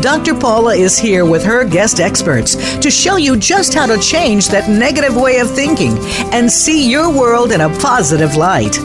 Dr. 0.00 0.34
Paula 0.34 0.74
is 0.74 0.98
here 0.98 1.26
with 1.26 1.44
her 1.44 1.64
guest 1.64 2.00
experts 2.00 2.78
to 2.78 2.90
show 2.90 3.16
you 3.16 3.36
just 3.36 3.74
how 3.74 3.86
to 3.86 3.98
change 3.98 4.48
that 4.48 4.70
negative 4.70 5.14
way 5.14 5.38
of 5.38 5.50
thinking 5.50 5.96
and 6.32 6.50
see 6.50 6.90
your 6.90 7.10
world 7.12 7.52
in 7.52 7.60
a 7.60 7.68
positive 7.78 8.34
light. 8.34 8.78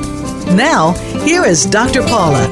Now, 0.56 0.92
here 1.24 1.46
is 1.46 1.66
Dr. 1.66 2.02
Paula. 2.02 2.46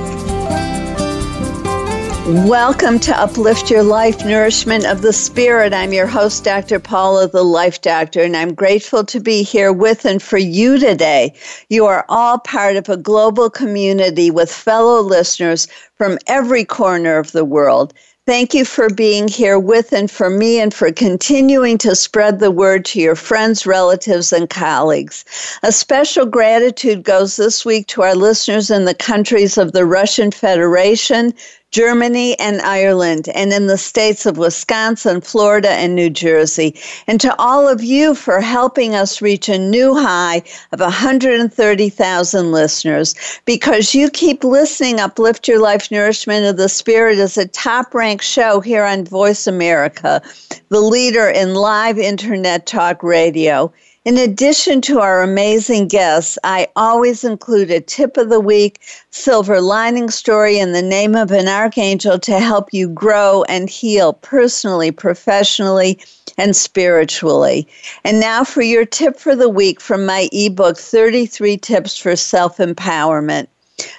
Welcome 2.47 2.99
to 3.01 3.15
Uplift 3.15 3.69
Your 3.69 3.83
Life, 3.83 4.25
Nourishment 4.25 4.85
of 4.85 5.03
the 5.03 5.13
Spirit. 5.13 5.73
I'm 5.73 5.93
your 5.93 6.07
host, 6.07 6.43
Dr. 6.43 6.79
Paula, 6.79 7.27
the 7.27 7.43
Life 7.43 7.81
Doctor, 7.81 8.23
and 8.23 8.35
I'm 8.35 8.55
grateful 8.55 9.03
to 9.03 9.19
be 9.19 9.43
here 9.43 9.71
with 9.71 10.05
and 10.05 10.19
for 10.23 10.39
you 10.39 10.79
today. 10.79 11.35
You 11.69 11.85
are 11.85 12.05
all 12.09 12.39
part 12.39 12.77
of 12.77 12.89
a 12.89 12.97
global 12.97 13.49
community 13.49 14.31
with 14.31 14.51
fellow 14.51 15.01
listeners 15.01 15.67
from 15.93 16.17
every 16.25 16.65
corner 16.65 17.19
of 17.19 17.31
the 17.31 17.45
world. 17.45 17.93
Thank 18.25 18.55
you 18.55 18.65
for 18.65 18.89
being 18.89 19.27
here 19.27 19.59
with 19.59 19.93
and 19.93 20.09
for 20.09 20.31
me 20.31 20.59
and 20.59 20.73
for 20.73 20.91
continuing 20.91 21.77
to 21.77 21.95
spread 21.95 22.39
the 22.39 22.49
word 22.49 22.83
to 22.85 22.99
your 22.99 23.15
friends, 23.15 23.67
relatives, 23.67 24.33
and 24.33 24.49
colleagues. 24.49 25.25
A 25.61 25.71
special 25.71 26.25
gratitude 26.25 27.03
goes 27.03 27.35
this 27.35 27.63
week 27.63 27.85
to 27.87 28.01
our 28.01 28.15
listeners 28.15 28.71
in 28.71 28.85
the 28.85 28.95
countries 28.95 29.59
of 29.59 29.73
the 29.73 29.85
Russian 29.85 30.31
Federation, 30.31 31.35
Germany, 31.71 32.39
and 32.39 32.61
Ireland, 32.61 33.27
and 33.35 33.51
in 33.51 33.67
the 33.67 33.77
states 33.77 34.25
of 34.25 34.37
Wisconsin, 34.37 35.19
Florida, 35.19 35.69
and 35.71 35.93
New 35.93 36.09
Jersey. 36.09 36.75
And 37.07 37.19
to 37.19 37.35
all 37.37 37.67
of 37.67 37.83
you 37.83 38.15
for 38.15 38.39
helping 38.39 38.95
us 38.95 39.21
reach 39.21 39.49
a 39.49 39.57
new 39.57 39.93
high 39.93 40.43
of 40.71 40.79
130,000 40.79 42.51
listeners. 42.51 43.15
Because 43.45 43.93
you 43.93 44.09
keep 44.09 44.43
listening, 44.43 44.99
Uplift 44.99 45.47
Your 45.47 45.59
Life 45.59 45.91
Nourishment 45.91 46.45
of 46.45 46.57
the 46.57 46.69
Spirit 46.69 47.17
is 47.17 47.37
a 47.37 47.47
top 47.47 47.93
ranked 47.93 48.23
show 48.23 48.61
here 48.61 48.85
on 48.85 49.03
Voice 49.03 49.47
America, 49.47 50.21
the 50.69 50.81
leader 50.81 51.27
in 51.27 51.55
live 51.55 51.97
internet 51.97 52.65
talk 52.65 53.03
radio. 53.03 53.73
In 54.05 54.19
addition 54.19 54.81
to 54.81 54.99
our 54.99 55.23
amazing 55.23 55.87
guests, 55.87 56.37
I 56.43 56.67
always 56.75 57.23
include 57.23 57.71
a 57.71 57.81
tip 57.81 58.17
of 58.17 58.29
the 58.29 58.39
week, 58.39 58.79
silver 59.09 59.59
lining 59.59 60.11
story, 60.11 60.59
and 60.59 60.75
the 60.75 60.83
name 60.83 61.15
of 61.15 61.31
an 61.31 61.47
archangel 61.47 62.19
to 62.19 62.39
help 62.39 62.71
you 62.71 62.87
grow 62.87 63.43
and 63.49 63.67
heal 63.67 64.13
personally, 64.13 64.91
professionally, 64.91 65.97
and 66.37 66.55
spiritually. 66.55 67.67
And 68.03 68.19
now 68.19 68.43
for 68.43 68.61
your 68.61 68.85
tip 68.85 69.17
for 69.17 69.35
the 69.35 69.49
week 69.49 69.81
from 69.81 70.05
my 70.05 70.29
ebook, 70.31 70.77
33 70.77 71.57
Tips 71.57 71.97
for 71.97 72.15
Self 72.15 72.57
Empowerment. 72.57 73.47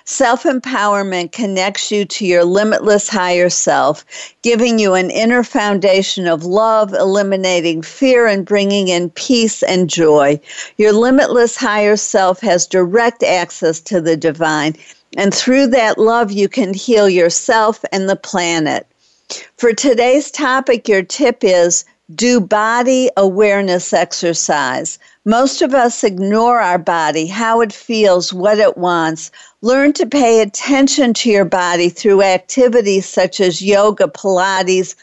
Self 0.06 0.44
empowerment 0.44 1.32
connects 1.32 1.90
you 1.92 2.06
to 2.06 2.24
your 2.24 2.44
limitless 2.44 3.08
higher 3.08 3.50
self, 3.50 4.04
giving 4.40 4.78
you 4.78 4.94
an 4.94 5.10
inner 5.10 5.42
foundation 5.42 6.26
of 6.26 6.44
love, 6.44 6.94
eliminating 6.94 7.82
fear, 7.82 8.26
and 8.26 8.46
bringing 8.46 8.88
in 8.88 9.10
peace 9.10 9.62
and 9.62 9.90
joy. 9.90 10.40
Your 10.78 10.92
limitless 10.92 11.56
higher 11.56 11.96
self 11.96 12.40
has 12.40 12.66
direct 12.66 13.22
access 13.22 13.80
to 13.80 14.00
the 14.00 14.16
divine, 14.16 14.76
and 15.18 15.34
through 15.34 15.66
that 15.68 15.98
love, 15.98 16.32
you 16.32 16.48
can 16.48 16.72
heal 16.72 17.08
yourself 17.08 17.84
and 17.92 18.08
the 18.08 18.16
planet. 18.16 18.86
For 19.58 19.74
today's 19.74 20.30
topic, 20.30 20.88
your 20.88 21.02
tip 21.02 21.42
is 21.42 21.84
do 22.14 22.40
body 22.40 23.10
awareness 23.16 23.92
exercise. 23.92 24.98
Most 25.28 25.60
of 25.60 25.74
us 25.74 26.04
ignore 26.04 26.60
our 26.60 26.78
body, 26.78 27.26
how 27.26 27.60
it 27.60 27.72
feels, 27.72 28.32
what 28.32 28.60
it 28.60 28.78
wants. 28.78 29.32
Learn 29.60 29.92
to 29.94 30.06
pay 30.06 30.40
attention 30.40 31.14
to 31.14 31.28
your 31.28 31.44
body 31.44 31.88
through 31.88 32.22
activities 32.22 33.06
such 33.06 33.40
as 33.40 33.60
yoga, 33.60 34.06
Pilates, 34.06 34.94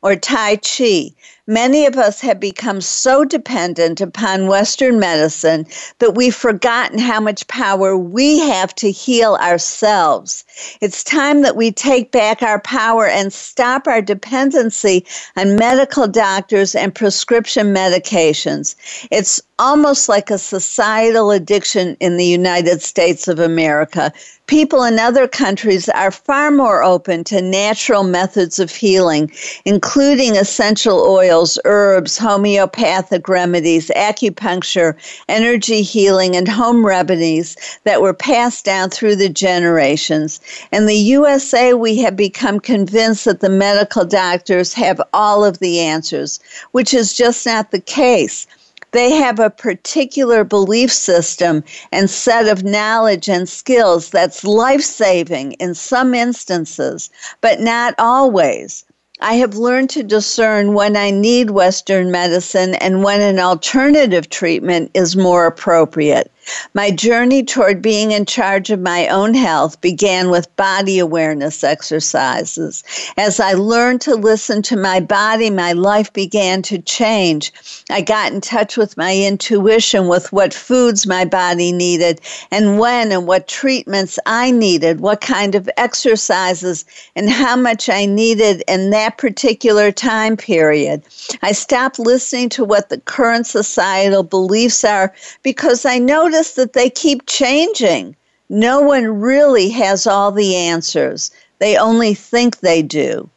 or 0.00 0.14
Tai 0.14 0.58
Chi. 0.58 1.10
Many 1.48 1.84
of 1.86 1.96
us 1.96 2.20
have 2.20 2.38
become 2.38 2.80
so 2.80 3.24
dependent 3.24 4.00
upon 4.00 4.46
Western 4.46 5.00
medicine 5.00 5.66
that 5.98 6.14
we've 6.14 6.34
forgotten 6.34 7.00
how 7.00 7.18
much 7.18 7.48
power 7.48 7.96
we 7.96 8.38
have 8.38 8.72
to 8.76 8.90
heal 8.92 9.34
ourselves. 9.34 10.44
It's 10.80 11.04
time 11.04 11.42
that 11.42 11.56
we 11.56 11.70
take 11.70 12.12
back 12.12 12.42
our 12.42 12.60
power 12.60 13.06
and 13.06 13.32
stop 13.32 13.86
our 13.86 14.02
dependency 14.02 15.06
on 15.36 15.56
medical 15.56 16.08
doctors 16.08 16.74
and 16.74 16.94
prescription 16.94 17.74
medications. 17.74 18.74
It's 19.10 19.40
almost 19.58 20.08
like 20.08 20.30
a 20.30 20.38
societal 20.38 21.30
addiction 21.30 21.96
in 22.00 22.16
the 22.16 22.26
United 22.26 22.82
States 22.82 23.28
of 23.28 23.38
America. 23.38 24.12
People 24.46 24.82
in 24.82 24.98
other 24.98 25.28
countries 25.28 25.88
are 25.88 26.10
far 26.10 26.50
more 26.50 26.82
open 26.82 27.22
to 27.24 27.40
natural 27.40 28.02
methods 28.02 28.58
of 28.58 28.70
healing, 28.70 29.30
including 29.64 30.36
essential 30.36 31.00
oils, 31.08 31.58
herbs, 31.64 32.18
homeopathic 32.18 33.28
remedies, 33.28 33.88
acupuncture, 33.94 34.94
energy 35.28 35.80
healing, 35.80 36.34
and 36.34 36.48
home 36.48 36.84
remedies 36.84 37.56
that 37.84 38.02
were 38.02 38.12
passed 38.12 38.64
down 38.64 38.90
through 38.90 39.16
the 39.16 39.28
generations. 39.30 40.40
In 40.72 40.86
the 40.86 40.96
USA, 40.96 41.74
we 41.74 41.98
have 41.98 42.16
become 42.16 42.60
convinced 42.60 43.24
that 43.24 43.40
the 43.40 43.48
medical 43.48 44.04
doctors 44.04 44.72
have 44.74 45.00
all 45.12 45.44
of 45.44 45.58
the 45.58 45.80
answers, 45.80 46.40
which 46.72 46.94
is 46.94 47.12
just 47.12 47.46
not 47.46 47.70
the 47.70 47.80
case. 47.80 48.46
They 48.92 49.12
have 49.12 49.38
a 49.38 49.48
particular 49.48 50.44
belief 50.44 50.92
system 50.92 51.64
and 51.92 52.10
set 52.10 52.46
of 52.46 52.62
knowledge 52.62 53.28
and 53.28 53.48
skills 53.48 54.10
that's 54.10 54.44
life 54.44 54.82
saving 54.82 55.52
in 55.52 55.74
some 55.74 56.14
instances, 56.14 57.08
but 57.40 57.60
not 57.60 57.94
always. 57.98 58.84
I 59.22 59.34
have 59.34 59.54
learned 59.54 59.88
to 59.90 60.02
discern 60.02 60.74
when 60.74 60.96
I 60.96 61.10
need 61.10 61.50
Western 61.50 62.10
medicine 62.10 62.74
and 62.74 63.04
when 63.04 63.22
an 63.22 63.38
alternative 63.38 64.28
treatment 64.28 64.90
is 64.94 65.16
more 65.16 65.46
appropriate. 65.46 66.30
My 66.74 66.90
journey 66.90 67.44
toward 67.44 67.82
being 67.82 68.12
in 68.12 68.26
charge 68.26 68.70
of 68.70 68.80
my 68.80 69.06
own 69.08 69.34
health 69.34 69.80
began 69.80 70.30
with 70.30 70.54
body 70.56 70.98
awareness 70.98 71.62
exercises. 71.62 72.82
As 73.16 73.38
I 73.38 73.52
learned 73.52 74.00
to 74.02 74.14
listen 74.16 74.62
to 74.62 74.76
my 74.76 74.98
body, 75.00 75.50
my 75.50 75.72
life 75.72 76.12
began 76.12 76.62
to 76.62 76.78
change. 76.78 77.52
I 77.90 78.00
got 78.00 78.32
in 78.32 78.40
touch 78.40 78.76
with 78.76 78.96
my 78.96 79.16
intuition 79.16 80.08
with 80.08 80.32
what 80.32 80.52
foods 80.52 81.06
my 81.06 81.24
body 81.24 81.70
needed 81.72 82.20
and 82.50 82.78
when 82.78 83.12
and 83.12 83.26
what 83.26 83.46
treatments 83.46 84.18
I 84.26 84.50
needed, 84.50 85.00
what 85.00 85.20
kind 85.20 85.54
of 85.54 85.70
exercises 85.76 86.84
and 87.14 87.30
how 87.30 87.54
much 87.54 87.88
I 87.88 88.06
needed 88.06 88.64
in 88.66 88.90
that 88.90 89.18
particular 89.18 89.92
time 89.92 90.36
period. 90.36 91.02
I 91.42 91.52
stopped 91.52 91.98
listening 91.98 92.48
to 92.50 92.64
what 92.64 92.88
the 92.88 92.98
current 92.98 93.46
societal 93.46 94.22
beliefs 94.22 94.84
are 94.84 95.12
because 95.42 95.84
I 95.84 95.98
noticed 95.98 96.31
notice 96.32 96.52
that 96.54 96.72
they 96.72 96.88
keep 96.88 97.26
changing. 97.26 98.16
No 98.48 98.80
one 98.80 99.20
really 99.20 99.68
has 99.68 100.06
all 100.06 100.32
the 100.32 100.56
answers, 100.56 101.30
they 101.58 101.76
only 101.76 102.14
think 102.14 102.60
they 102.60 102.80
do. 102.80 103.28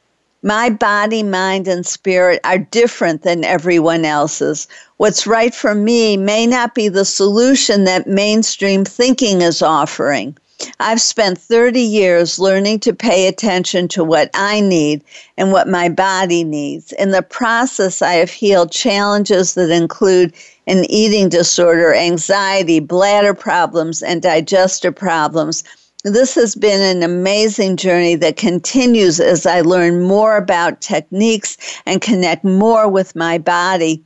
My 0.42 0.70
body, 0.70 1.22
mind, 1.22 1.68
and 1.68 1.86
spirit 1.86 2.40
are 2.46 2.58
different 2.58 3.24
than 3.24 3.44
everyone 3.44 4.06
else's. 4.06 4.68
What's 4.98 5.28
right 5.28 5.54
for 5.54 5.76
me 5.76 6.16
may 6.16 6.48
not 6.48 6.74
be 6.74 6.88
the 6.88 7.04
solution 7.04 7.84
that 7.84 8.08
mainstream 8.08 8.86
thinking 8.86 9.42
is 9.42 9.62
offering. 9.62 10.38
I've 10.80 11.02
spent 11.02 11.38
30 11.38 11.82
years 11.82 12.40
learning 12.40 12.80
to 12.82 12.94
pay 12.94 13.28
attention 13.28 13.90
to 13.90 14.06
what 14.06 14.30
I 14.34 14.62
need 14.62 15.04
and 15.38 15.52
what 15.52 15.68
my 15.68 15.90
body 15.90 16.46
needs. 16.46 16.94
In 16.94 17.12
the 17.12 17.22
process, 17.22 18.02
I 18.02 18.14
have 18.14 18.32
healed 18.32 18.72
challenges 18.72 19.56
that 19.56 19.70
include 19.70 20.34
an 20.68 20.86
eating 20.90 21.30
disorder, 21.30 21.94
anxiety, 21.94 22.80
bladder 22.80 23.34
problems, 23.34 24.02
and 24.02 24.22
digestive 24.22 24.96
problems. 24.96 25.64
This 26.04 26.36
has 26.36 26.56
been 26.56 26.82
an 26.82 27.04
amazing 27.04 27.78
journey 27.78 28.16
that 28.16 28.38
continues 28.38 29.20
as 29.20 29.46
I 29.46 29.62
learn 29.62 30.04
more 30.04 30.38
about 30.38 30.82
techniques 30.82 31.58
and 31.86 32.02
connect 32.02 32.44
more 32.44 32.88
with 32.88 33.16
my 33.16 33.38
body 33.38 34.04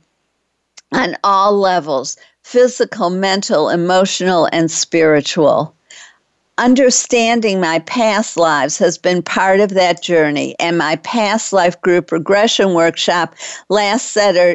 on 0.92 1.16
all 1.22 1.52
levels 1.58 2.16
physical, 2.42 3.10
mental, 3.10 3.68
emotional, 3.68 4.48
and 4.50 4.70
spiritual. 4.70 5.74
Understanding 6.60 7.58
my 7.58 7.78
past 7.80 8.36
lives 8.36 8.76
has 8.76 8.98
been 8.98 9.22
part 9.22 9.60
of 9.60 9.70
that 9.70 10.02
journey, 10.02 10.54
and 10.60 10.76
my 10.76 10.94
past 10.96 11.54
life 11.54 11.80
group 11.80 12.12
regression 12.12 12.74
workshop 12.74 13.34
last 13.70 14.12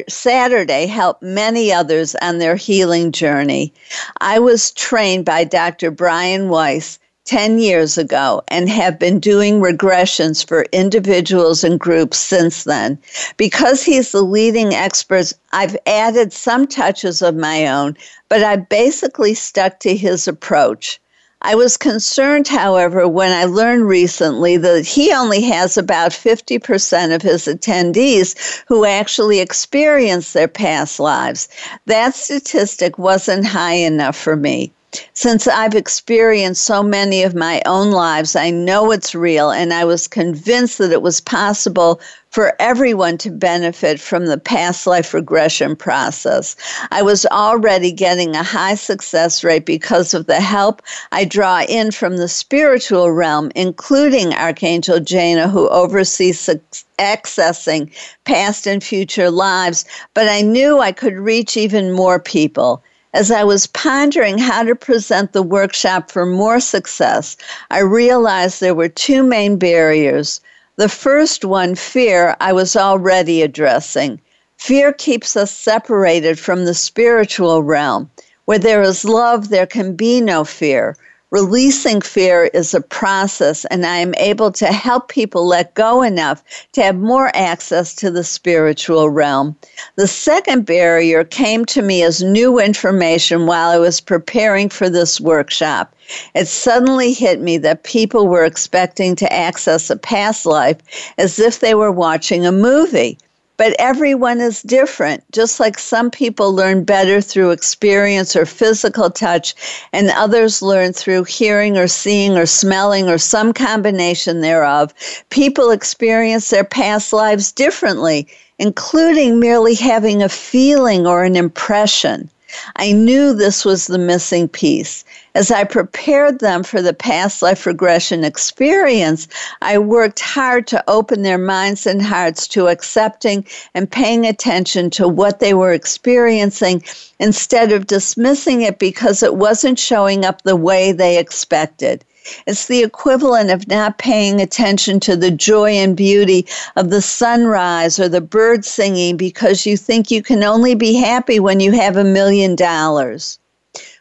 Saturday 0.08 0.86
helped 0.86 1.20
many 1.20 1.72
others 1.72 2.14
on 2.22 2.38
their 2.38 2.54
healing 2.54 3.10
journey. 3.10 3.74
I 4.20 4.38
was 4.38 4.70
trained 4.70 5.24
by 5.24 5.42
Dr. 5.42 5.90
Brian 5.90 6.48
Weiss 6.48 7.00
10 7.24 7.58
years 7.58 7.98
ago 7.98 8.40
and 8.46 8.68
have 8.68 9.00
been 9.00 9.18
doing 9.18 9.60
regressions 9.60 10.46
for 10.46 10.64
individuals 10.70 11.64
and 11.64 11.80
groups 11.80 12.18
since 12.18 12.62
then. 12.62 12.96
Because 13.36 13.82
he's 13.82 14.12
the 14.12 14.22
leading 14.22 14.74
expert, 14.74 15.32
I've 15.52 15.76
added 15.86 16.32
some 16.32 16.68
touches 16.68 17.20
of 17.20 17.34
my 17.34 17.66
own, 17.66 17.96
but 18.28 18.44
I 18.44 18.54
basically 18.54 19.34
stuck 19.34 19.80
to 19.80 19.96
his 19.96 20.28
approach. 20.28 21.00
I 21.42 21.54
was 21.54 21.76
concerned, 21.76 22.48
however, 22.48 23.06
when 23.06 23.30
I 23.30 23.44
learned 23.44 23.86
recently 23.86 24.56
that 24.56 24.86
he 24.86 25.12
only 25.12 25.42
has 25.42 25.76
about 25.76 26.12
50% 26.12 27.14
of 27.14 27.22
his 27.22 27.46
attendees 27.46 28.62
who 28.66 28.84
actually 28.84 29.40
experience 29.40 30.32
their 30.32 30.48
past 30.48 30.98
lives. 30.98 31.48
That 31.84 32.14
statistic 32.14 32.98
wasn't 32.98 33.46
high 33.46 33.74
enough 33.74 34.16
for 34.16 34.34
me. 34.34 34.72
Since 35.14 35.46
I've 35.46 35.74
experienced 35.74 36.64
so 36.64 36.82
many 36.82 37.22
of 37.22 37.34
my 37.34 37.62
own 37.66 37.90
lives, 37.90 38.36
I 38.36 38.50
know 38.50 38.92
it's 38.92 39.14
real, 39.14 39.50
and 39.50 39.72
I 39.72 39.84
was 39.84 40.08
convinced 40.08 40.78
that 40.78 40.92
it 40.92 41.02
was 41.02 41.20
possible 41.20 42.00
for 42.30 42.54
everyone 42.60 43.16
to 43.18 43.30
benefit 43.30 43.98
from 43.98 44.26
the 44.26 44.38
past 44.38 44.86
life 44.86 45.14
regression 45.14 45.74
process. 45.74 46.54
I 46.90 47.02
was 47.02 47.24
already 47.26 47.92
getting 47.92 48.36
a 48.36 48.42
high 48.42 48.74
success 48.74 49.42
rate 49.42 49.64
because 49.64 50.12
of 50.12 50.26
the 50.26 50.40
help 50.40 50.82
I 51.12 51.24
draw 51.24 51.62
in 51.62 51.92
from 51.92 52.18
the 52.18 52.28
spiritual 52.28 53.10
realm, 53.10 53.50
including 53.54 54.34
Archangel 54.34 55.00
Jaina, 55.00 55.48
who 55.48 55.68
oversees 55.68 56.50
accessing 56.98 57.90
past 58.24 58.66
and 58.66 58.84
future 58.84 59.30
lives. 59.30 59.84
But 60.12 60.28
I 60.28 60.42
knew 60.42 60.78
I 60.78 60.92
could 60.92 61.14
reach 61.14 61.56
even 61.56 61.92
more 61.92 62.20
people. 62.20 62.82
As 63.14 63.30
I 63.30 63.44
was 63.44 63.66
pondering 63.68 64.36
how 64.38 64.62
to 64.64 64.74
present 64.74 65.32
the 65.32 65.42
workshop 65.42 66.10
for 66.10 66.26
more 66.26 66.60
success, 66.60 67.36
I 67.70 67.80
realized 67.80 68.60
there 68.60 68.74
were 68.74 68.88
two 68.88 69.22
main 69.22 69.56
barriers. 69.56 70.40
The 70.76 70.88
first 70.88 71.44
one, 71.44 71.76
fear, 71.76 72.36
I 72.40 72.52
was 72.52 72.76
already 72.76 73.42
addressing. 73.42 74.20
Fear 74.58 74.92
keeps 74.94 75.36
us 75.36 75.50
separated 75.50 76.38
from 76.38 76.64
the 76.64 76.74
spiritual 76.74 77.62
realm. 77.62 78.10
Where 78.46 78.58
there 78.58 78.82
is 78.82 79.04
love, 79.04 79.48
there 79.48 79.66
can 79.66 79.94
be 79.94 80.20
no 80.20 80.44
fear. 80.44 80.96
Releasing 81.36 82.00
fear 82.00 82.44
is 82.54 82.72
a 82.72 82.80
process, 82.80 83.66
and 83.66 83.84
I 83.84 83.98
am 83.98 84.14
able 84.14 84.50
to 84.52 84.68
help 84.68 85.08
people 85.08 85.46
let 85.46 85.74
go 85.74 86.00
enough 86.00 86.42
to 86.72 86.82
have 86.82 86.96
more 86.96 87.30
access 87.34 87.94
to 87.96 88.10
the 88.10 88.24
spiritual 88.24 89.10
realm. 89.10 89.54
The 89.96 90.06
second 90.06 90.64
barrier 90.64 91.24
came 91.24 91.66
to 91.66 91.82
me 91.82 92.02
as 92.02 92.22
new 92.22 92.58
information 92.58 93.44
while 93.44 93.68
I 93.68 93.76
was 93.76 94.00
preparing 94.00 94.70
for 94.70 94.88
this 94.88 95.20
workshop. 95.20 95.94
It 96.34 96.48
suddenly 96.48 97.12
hit 97.12 97.42
me 97.42 97.58
that 97.58 97.82
people 97.82 98.28
were 98.28 98.46
expecting 98.46 99.14
to 99.16 99.30
access 99.30 99.90
a 99.90 99.96
past 99.96 100.46
life 100.46 100.78
as 101.18 101.38
if 101.38 101.60
they 101.60 101.74
were 101.74 101.92
watching 101.92 102.46
a 102.46 102.50
movie. 102.50 103.18
But 103.58 103.74
everyone 103.78 104.40
is 104.40 104.62
different. 104.62 105.24
Just 105.32 105.60
like 105.60 105.78
some 105.78 106.10
people 106.10 106.52
learn 106.54 106.84
better 106.84 107.20
through 107.20 107.52
experience 107.52 108.36
or 108.36 108.44
physical 108.44 109.10
touch, 109.10 109.54
and 109.92 110.10
others 110.10 110.60
learn 110.62 110.92
through 110.92 111.24
hearing 111.24 111.78
or 111.78 111.88
seeing 111.88 112.36
or 112.36 112.46
smelling 112.46 113.08
or 113.08 113.18
some 113.18 113.52
combination 113.52 114.40
thereof, 114.40 114.92
people 115.30 115.70
experience 115.70 116.50
their 116.50 116.64
past 116.64 117.12
lives 117.12 117.52
differently, 117.52 118.28
including 118.58 119.40
merely 119.40 119.74
having 119.74 120.22
a 120.22 120.28
feeling 120.28 121.06
or 121.06 121.24
an 121.24 121.36
impression. 121.36 122.30
I 122.76 122.92
knew 122.92 123.32
this 123.32 123.64
was 123.64 123.86
the 123.86 123.98
missing 123.98 124.48
piece. 124.48 125.04
As 125.34 125.50
I 125.50 125.64
prepared 125.64 126.38
them 126.38 126.62
for 126.62 126.80
the 126.80 126.94
past 126.94 127.42
life 127.42 127.66
regression 127.66 128.24
experience, 128.24 129.28
I 129.60 129.78
worked 129.78 130.20
hard 130.20 130.66
to 130.68 130.84
open 130.88 131.22
their 131.22 131.38
minds 131.38 131.86
and 131.86 132.02
hearts 132.02 132.48
to 132.48 132.68
accepting 132.68 133.44
and 133.74 133.90
paying 133.90 134.26
attention 134.26 134.90
to 134.90 135.06
what 135.06 135.40
they 135.40 135.54
were 135.54 135.72
experiencing 135.72 136.82
instead 137.18 137.72
of 137.72 137.86
dismissing 137.86 138.62
it 138.62 138.78
because 138.78 139.22
it 139.22 139.36
wasn't 139.36 139.78
showing 139.78 140.24
up 140.24 140.42
the 140.42 140.56
way 140.56 140.92
they 140.92 141.18
expected. 141.18 142.04
It's 142.46 142.66
the 142.66 142.82
equivalent 142.82 143.50
of 143.50 143.68
not 143.68 143.98
paying 143.98 144.40
attention 144.40 145.00
to 145.00 145.16
the 145.16 145.30
joy 145.30 145.72
and 145.72 145.96
beauty 145.96 146.46
of 146.76 146.90
the 146.90 147.02
sunrise 147.02 147.98
or 147.98 148.08
the 148.08 148.20
bird 148.20 148.64
singing 148.64 149.16
because 149.16 149.66
you 149.66 149.76
think 149.76 150.10
you 150.10 150.22
can 150.22 150.42
only 150.42 150.74
be 150.74 150.94
happy 150.94 151.40
when 151.40 151.60
you 151.60 151.72
have 151.72 151.96
a 151.96 152.04
million 152.04 152.56
dollars. 152.56 153.38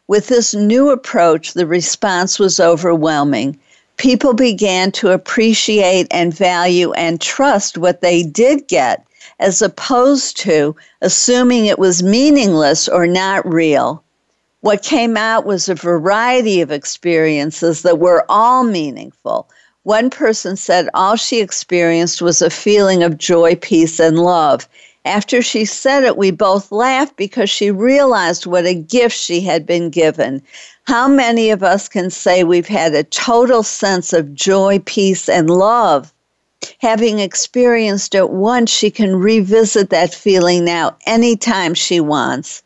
With 0.07 0.27
this 0.27 0.53
new 0.53 0.91
approach, 0.91 1.53
the 1.53 1.65
response 1.65 2.37
was 2.37 2.59
overwhelming. 2.59 3.57
People 3.97 4.33
began 4.33 4.91
to 4.93 5.11
appreciate 5.11 6.07
and 6.11 6.33
value 6.33 6.91
and 6.93 7.19
trust 7.19 7.77
what 7.77 8.01
they 8.01 8.21
did 8.21 8.67
get, 8.67 9.03
as 9.39 9.61
opposed 9.61 10.37
to 10.37 10.75
assuming 11.01 11.65
it 11.65 11.79
was 11.79 12.03
meaningless 12.03 12.87
or 12.87 13.07
not 13.07 13.51
real. 13.51 14.03
What 14.65 14.81
came 14.81 15.15
out 15.15 15.45
was 15.45 15.69
a 15.69 15.75
variety 15.75 16.59
of 16.59 16.71
experiences 16.71 17.83
that 17.83 17.99
were 17.99 18.25
all 18.27 18.63
meaningful. 18.63 19.47
One 19.83 20.09
person 20.09 20.57
said 20.57 20.89
all 20.95 21.17
she 21.17 21.39
experienced 21.39 22.19
was 22.19 22.41
a 22.41 22.49
feeling 22.49 23.03
of 23.03 23.19
joy, 23.19 23.57
peace, 23.57 23.99
and 23.99 24.17
love. 24.17 24.67
After 25.05 25.43
she 25.43 25.65
said 25.65 26.03
it, 26.03 26.17
we 26.17 26.31
both 26.31 26.71
laughed 26.71 27.15
because 27.15 27.47
she 27.47 27.69
realized 27.69 28.47
what 28.47 28.65
a 28.65 28.73
gift 28.73 29.15
she 29.15 29.39
had 29.39 29.67
been 29.67 29.91
given. 29.91 30.41
How 30.87 31.07
many 31.07 31.51
of 31.51 31.61
us 31.61 31.87
can 31.87 32.09
say 32.09 32.43
we've 32.43 32.65
had 32.65 32.95
a 32.95 33.03
total 33.03 33.61
sense 33.61 34.13
of 34.13 34.33
joy, 34.33 34.79
peace, 34.83 35.29
and 35.29 35.47
love? 35.47 36.11
Having 36.79 37.19
experienced 37.19 38.15
it 38.15 38.31
once, 38.31 38.71
she 38.71 38.89
can 38.89 39.15
revisit 39.15 39.91
that 39.91 40.11
feeling 40.11 40.65
now 40.65 40.95
anytime 41.05 41.75
she 41.75 41.99
wants. 41.99 42.63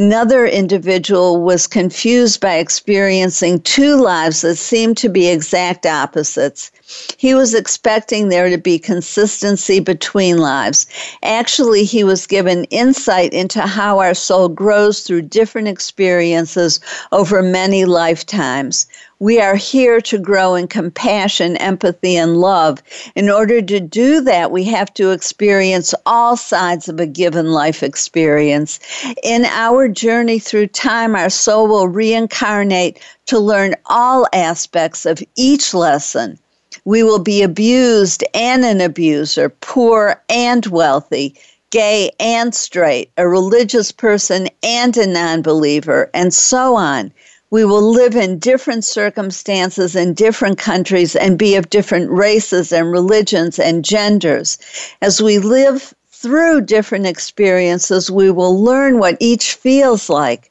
Another 0.00 0.46
individual 0.46 1.42
was 1.42 1.66
confused 1.66 2.40
by 2.40 2.54
experiencing 2.54 3.60
two 3.60 3.96
lives 3.96 4.40
that 4.40 4.56
seemed 4.56 4.96
to 4.96 5.10
be 5.10 5.28
exact 5.28 5.84
opposites. 5.84 6.70
He 7.18 7.34
was 7.34 7.52
expecting 7.52 8.30
there 8.30 8.48
to 8.48 8.56
be 8.56 8.78
consistency 8.78 9.78
between 9.78 10.38
lives. 10.38 10.86
Actually, 11.22 11.84
he 11.84 12.02
was 12.02 12.26
given 12.26 12.64
insight 12.70 13.34
into 13.34 13.60
how 13.60 13.98
our 13.98 14.14
soul 14.14 14.48
grows 14.48 15.02
through 15.02 15.20
different 15.28 15.68
experiences 15.68 16.80
over 17.12 17.42
many 17.42 17.84
lifetimes. 17.84 18.86
We 19.22 19.38
are 19.38 19.54
here 19.54 20.00
to 20.00 20.16
grow 20.16 20.54
in 20.54 20.66
compassion, 20.66 21.58
empathy, 21.58 22.16
and 22.16 22.38
love. 22.38 22.82
In 23.14 23.28
order 23.28 23.60
to 23.60 23.78
do 23.78 24.22
that, 24.22 24.50
we 24.50 24.64
have 24.64 24.94
to 24.94 25.10
experience 25.10 25.94
all 26.06 26.38
sides 26.38 26.88
of 26.88 26.98
a 26.98 27.06
given 27.06 27.52
life 27.52 27.82
experience. 27.82 28.80
In 29.22 29.44
our 29.44 29.88
journey 29.88 30.38
through 30.38 30.68
time, 30.68 31.14
our 31.14 31.28
soul 31.28 31.68
will 31.68 31.86
reincarnate 31.86 32.98
to 33.26 33.38
learn 33.38 33.74
all 33.84 34.26
aspects 34.32 35.04
of 35.04 35.22
each 35.36 35.74
lesson. 35.74 36.38
We 36.86 37.02
will 37.02 37.18
be 37.18 37.42
abused 37.42 38.24
and 38.32 38.64
an 38.64 38.80
abuser, 38.80 39.50
poor 39.50 40.18
and 40.30 40.64
wealthy, 40.64 41.34
gay 41.68 42.10
and 42.18 42.54
straight, 42.54 43.10
a 43.18 43.28
religious 43.28 43.92
person 43.92 44.48
and 44.62 44.96
a 44.96 45.06
non 45.06 45.42
believer, 45.42 46.08
and 46.14 46.32
so 46.32 46.74
on 46.74 47.12
we 47.50 47.64
will 47.64 47.82
live 47.82 48.14
in 48.14 48.38
different 48.38 48.84
circumstances 48.84 49.96
in 49.96 50.14
different 50.14 50.56
countries 50.56 51.16
and 51.16 51.36
be 51.36 51.56
of 51.56 51.68
different 51.68 52.08
races 52.10 52.72
and 52.72 52.92
religions 52.92 53.58
and 53.58 53.84
genders. 53.84 54.56
As 55.02 55.20
we 55.20 55.38
live 55.38 55.92
through 56.12 56.60
different 56.60 57.06
experiences, 57.06 58.10
we 58.10 58.30
will 58.30 58.62
learn 58.62 58.98
what 58.98 59.16
each 59.18 59.54
feels 59.54 60.08
like. 60.08 60.50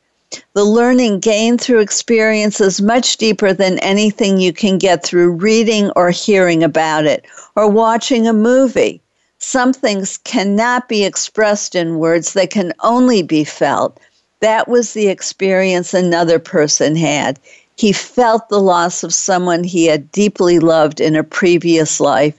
The 0.53 0.65
learning 0.65 1.21
gained 1.21 1.61
through 1.61 1.79
experience 1.79 2.59
is 2.59 2.81
much 2.81 3.17
deeper 3.17 3.53
than 3.53 3.79
anything 3.79 4.37
you 4.37 4.51
can 4.51 4.77
get 4.77 5.03
through 5.03 5.31
reading 5.31 5.91
or 5.95 6.11
hearing 6.11 6.63
about 6.63 7.05
it 7.05 7.25
or 7.55 7.67
watching 7.67 8.27
a 8.27 8.33
movie. 8.33 9.01
Some 9.39 9.71
things 9.71 10.17
cannot 10.17 10.89
be 10.89 11.05
expressed 11.05 11.73
in 11.73 11.97
words, 11.97 12.33
they 12.33 12.45
can 12.45 12.73
only 12.81 13.23
be 13.23 13.45
felt. 13.45 13.97
That 14.41 14.67
was 14.67 14.93
the 14.93 15.07
experience 15.09 15.93
another 15.93 16.39
person 16.39 16.95
had. 16.95 17.39
He 17.77 17.91
felt 17.91 18.49
the 18.49 18.61
loss 18.61 19.03
of 19.03 19.13
someone 19.13 19.63
he 19.63 19.85
had 19.85 20.11
deeply 20.11 20.59
loved 20.59 21.01
in 21.01 21.15
a 21.15 21.23
previous 21.23 21.99
life. 21.99 22.35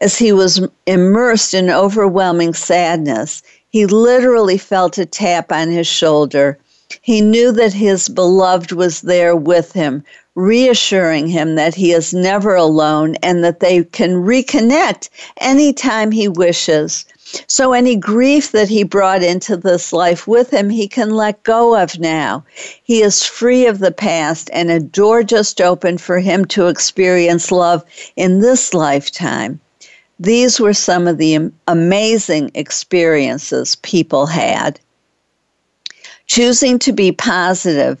As 0.00 0.18
he 0.18 0.32
was 0.32 0.66
immersed 0.86 1.54
in 1.54 1.70
overwhelming 1.70 2.54
sadness, 2.54 3.42
he 3.70 3.86
literally 3.86 4.58
felt 4.58 4.98
a 4.98 5.06
tap 5.06 5.50
on 5.50 5.70
his 5.70 5.86
shoulder. 5.86 6.58
He 7.00 7.20
knew 7.20 7.50
that 7.52 7.72
his 7.72 8.08
beloved 8.08 8.72
was 8.72 9.00
there 9.00 9.34
with 9.34 9.72
him, 9.72 10.04
reassuring 10.34 11.28
him 11.28 11.54
that 11.54 11.74
he 11.74 11.92
is 11.92 12.12
never 12.12 12.54
alone 12.54 13.16
and 13.16 13.42
that 13.44 13.60
they 13.60 13.84
can 13.84 14.24
reconnect 14.24 15.08
anytime 15.40 16.10
he 16.10 16.28
wishes. 16.28 17.04
So, 17.46 17.72
any 17.72 17.96
grief 17.96 18.52
that 18.52 18.68
he 18.68 18.84
brought 18.84 19.22
into 19.22 19.56
this 19.56 19.92
life 19.92 20.26
with 20.26 20.50
him, 20.50 20.70
he 20.70 20.86
can 20.88 21.10
let 21.10 21.42
go 21.42 21.76
of 21.80 21.98
now. 21.98 22.44
He 22.82 23.02
is 23.02 23.24
free 23.24 23.66
of 23.66 23.78
the 23.78 23.92
past, 23.92 24.50
and 24.52 24.70
a 24.70 24.80
door 24.80 25.22
just 25.22 25.60
opened 25.60 26.00
for 26.00 26.18
him 26.18 26.44
to 26.46 26.66
experience 26.66 27.50
love 27.50 27.84
in 28.16 28.40
this 28.40 28.74
lifetime. 28.74 29.60
These 30.20 30.60
were 30.60 30.74
some 30.74 31.08
of 31.08 31.18
the 31.18 31.50
amazing 31.66 32.50
experiences 32.54 33.76
people 33.76 34.26
had. 34.26 34.78
Choosing 36.26 36.78
to 36.80 36.92
be 36.92 37.12
positive 37.12 38.00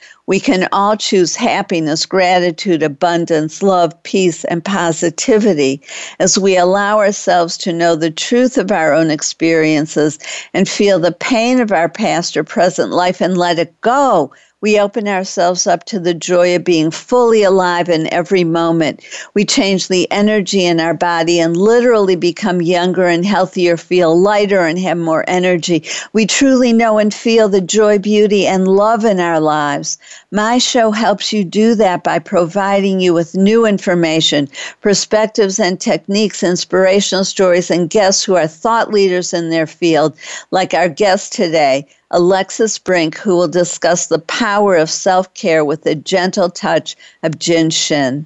We 0.27 0.39
can 0.39 0.67
all 0.71 0.95
choose 0.97 1.35
happiness, 1.35 2.05
gratitude, 2.05 2.83
abundance, 2.83 3.63
love, 3.63 4.01
peace, 4.03 4.45
and 4.45 4.63
positivity 4.63 5.81
as 6.19 6.37
we 6.37 6.57
allow 6.57 6.99
ourselves 6.99 7.57
to 7.59 7.73
know 7.73 7.95
the 7.95 8.11
truth 8.11 8.57
of 8.57 8.71
our 8.71 8.93
own 8.93 9.11
experiences 9.11 10.19
and 10.53 10.69
feel 10.69 10.99
the 10.99 11.11
pain 11.11 11.59
of 11.59 11.71
our 11.71 11.89
past 11.89 12.37
or 12.37 12.43
present 12.43 12.91
life 12.91 13.21
and 13.21 13.37
let 13.37 13.59
it 13.59 13.79
go 13.81 14.31
we 14.61 14.79
open 14.79 15.07
ourselves 15.07 15.65
up 15.67 15.83
to 15.85 15.99
the 15.99 16.13
joy 16.13 16.55
of 16.55 16.63
being 16.63 16.91
fully 16.91 17.43
alive 17.43 17.89
in 17.89 18.11
every 18.13 18.43
moment. 18.43 19.01
We 19.33 19.43
change 19.43 19.87
the 19.87 20.09
energy 20.11 20.63
in 20.65 20.79
our 20.79 20.93
body 20.93 21.39
and 21.39 21.57
literally 21.57 22.15
become 22.15 22.61
younger 22.61 23.07
and 23.07 23.25
healthier, 23.25 23.75
feel 23.75 24.19
lighter 24.19 24.61
and 24.61 24.77
have 24.79 24.97
more 24.99 25.25
energy. 25.27 25.83
We 26.13 26.27
truly 26.27 26.73
know 26.73 26.99
and 26.99 27.13
feel 27.13 27.49
the 27.49 27.61
joy, 27.61 27.97
beauty, 27.97 28.45
and 28.45 28.67
love 28.67 29.03
in 29.03 29.19
our 29.19 29.39
lives. 29.39 29.97
My 30.33 30.59
show 30.59 30.91
helps 30.91 31.33
you 31.33 31.43
do 31.43 31.75
that 31.75 32.05
by 32.05 32.17
providing 32.17 33.01
you 33.01 33.13
with 33.13 33.35
new 33.35 33.65
information, 33.65 34.47
perspectives 34.79 35.59
and 35.59 35.77
techniques, 35.77 36.41
inspirational 36.41 37.25
stories, 37.25 37.69
and 37.69 37.89
guests 37.89 38.23
who 38.23 38.35
are 38.37 38.47
thought 38.47 38.93
leaders 38.93 39.33
in 39.33 39.49
their 39.49 39.67
field, 39.67 40.15
like 40.49 40.73
our 40.73 40.87
guest 40.87 41.33
today. 41.33 41.85
Alexis 42.11 42.79
Brink, 42.79 43.17
who 43.17 43.35
will 43.35 43.49
discuss 43.49 44.07
the 44.07 44.19
power 44.19 44.77
of 44.77 44.89
self 44.89 45.33
care 45.33 45.65
with 45.65 45.85
a 45.85 45.95
gentle 45.95 46.49
touch 46.49 46.95
of 47.23 47.37
Jin 47.37 47.69
Shin. 47.69 48.25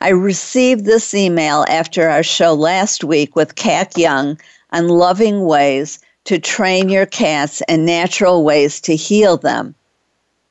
I 0.00 0.10
received 0.10 0.84
this 0.84 1.14
email 1.14 1.64
after 1.68 2.08
our 2.08 2.22
show 2.22 2.54
last 2.54 3.02
week 3.02 3.34
with 3.34 3.56
Kac 3.56 3.98
Young 3.98 4.38
on 4.70 4.86
loving 4.86 5.44
ways 5.44 5.98
to 6.26 6.38
train 6.38 6.88
your 6.88 7.06
cats 7.06 7.60
and 7.62 7.84
natural 7.84 8.44
ways 8.44 8.80
to 8.82 8.94
heal 8.94 9.36
them. 9.36 9.74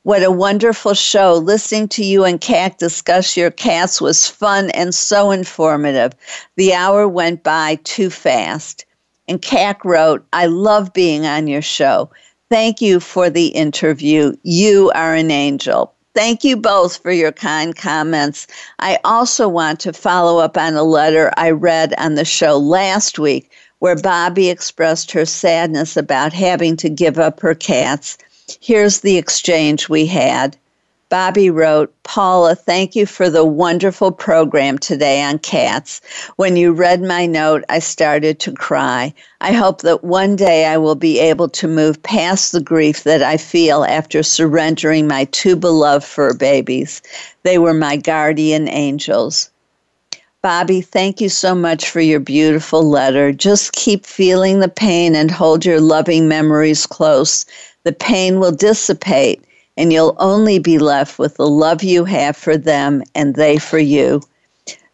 What 0.02 0.22
a 0.22 0.30
wonderful 0.30 0.94
show. 0.94 1.34
Listening 1.34 1.86
to 1.88 2.02
you 2.02 2.24
and 2.24 2.40
Kac 2.40 2.78
discuss 2.78 3.36
your 3.36 3.50
cats 3.50 4.00
was 4.00 4.26
fun 4.26 4.70
and 4.70 4.94
so 4.94 5.30
informative. 5.30 6.14
The 6.56 6.72
hour 6.72 7.06
went 7.06 7.42
by 7.42 7.74
too 7.84 8.08
fast. 8.08 8.86
And 9.28 9.42
Kac 9.42 9.84
wrote, 9.84 10.26
I 10.32 10.46
love 10.46 10.94
being 10.94 11.26
on 11.26 11.48
your 11.48 11.60
show. 11.60 12.10
Thank 12.48 12.80
you 12.80 12.98
for 12.98 13.28
the 13.28 13.48
interview. 13.48 14.32
You 14.42 14.90
are 14.94 15.14
an 15.14 15.30
angel. 15.30 15.92
Thank 16.14 16.44
you 16.44 16.56
both 16.56 16.96
for 16.96 17.12
your 17.12 17.30
kind 17.30 17.76
comments. 17.76 18.46
I 18.78 18.98
also 19.04 19.48
want 19.48 19.80
to 19.80 19.92
follow 19.92 20.40
up 20.40 20.56
on 20.56 20.74
a 20.76 20.82
letter 20.82 21.30
I 21.36 21.50
read 21.50 21.92
on 21.98 22.14
the 22.14 22.24
show 22.24 22.56
last 22.56 23.18
week 23.18 23.52
where 23.80 23.96
Bobby 23.96 24.48
expressed 24.48 25.10
her 25.12 25.26
sadness 25.26 25.96
about 25.96 26.32
having 26.32 26.76
to 26.78 26.88
give 26.88 27.18
up 27.18 27.40
her 27.40 27.54
cats. 27.54 28.16
Here's 28.60 29.00
the 29.00 29.18
exchange 29.18 29.88
we 29.88 30.06
had. 30.06 30.56
Bobby 31.10 31.50
wrote, 31.50 31.92
Paula, 32.04 32.54
thank 32.54 32.94
you 32.94 33.04
for 33.04 33.28
the 33.28 33.44
wonderful 33.44 34.12
program 34.12 34.78
today 34.78 35.20
on 35.22 35.40
cats. 35.40 36.00
When 36.36 36.56
you 36.56 36.72
read 36.72 37.02
my 37.02 37.26
note, 37.26 37.64
I 37.68 37.80
started 37.80 38.38
to 38.40 38.52
cry. 38.52 39.12
I 39.40 39.52
hope 39.52 39.82
that 39.82 40.04
one 40.04 40.36
day 40.36 40.66
I 40.66 40.76
will 40.76 40.94
be 40.94 41.18
able 41.18 41.48
to 41.48 41.66
move 41.66 42.00
past 42.04 42.52
the 42.52 42.60
grief 42.60 43.02
that 43.02 43.22
I 43.22 43.38
feel 43.38 43.82
after 43.82 44.22
surrendering 44.22 45.08
my 45.08 45.24
two 45.24 45.56
beloved 45.56 46.04
fur 46.04 46.32
babies. 46.32 47.02
They 47.42 47.58
were 47.58 47.74
my 47.74 47.96
guardian 47.96 48.68
angels. 48.68 49.50
Bobby, 50.42 50.80
thank 50.80 51.20
you 51.20 51.28
so 51.28 51.54
much 51.54 51.90
for 51.90 52.00
your 52.00 52.18
beautiful 52.18 52.82
letter. 52.82 53.30
Just 53.30 53.72
keep 53.72 54.06
feeling 54.06 54.60
the 54.60 54.70
pain 54.70 55.14
and 55.14 55.30
hold 55.30 55.66
your 55.66 55.82
loving 55.82 56.28
memories 56.28 56.86
close. 56.86 57.44
The 57.84 57.92
pain 57.92 58.40
will 58.40 58.52
dissipate 58.52 59.44
and 59.76 59.92
you'll 59.92 60.16
only 60.18 60.58
be 60.58 60.78
left 60.78 61.18
with 61.18 61.36
the 61.36 61.48
love 61.48 61.82
you 61.82 62.04
have 62.04 62.36
for 62.36 62.56
them 62.56 63.02
and 63.14 63.34
they 63.34 63.58
for 63.58 63.78
you. 63.78 64.20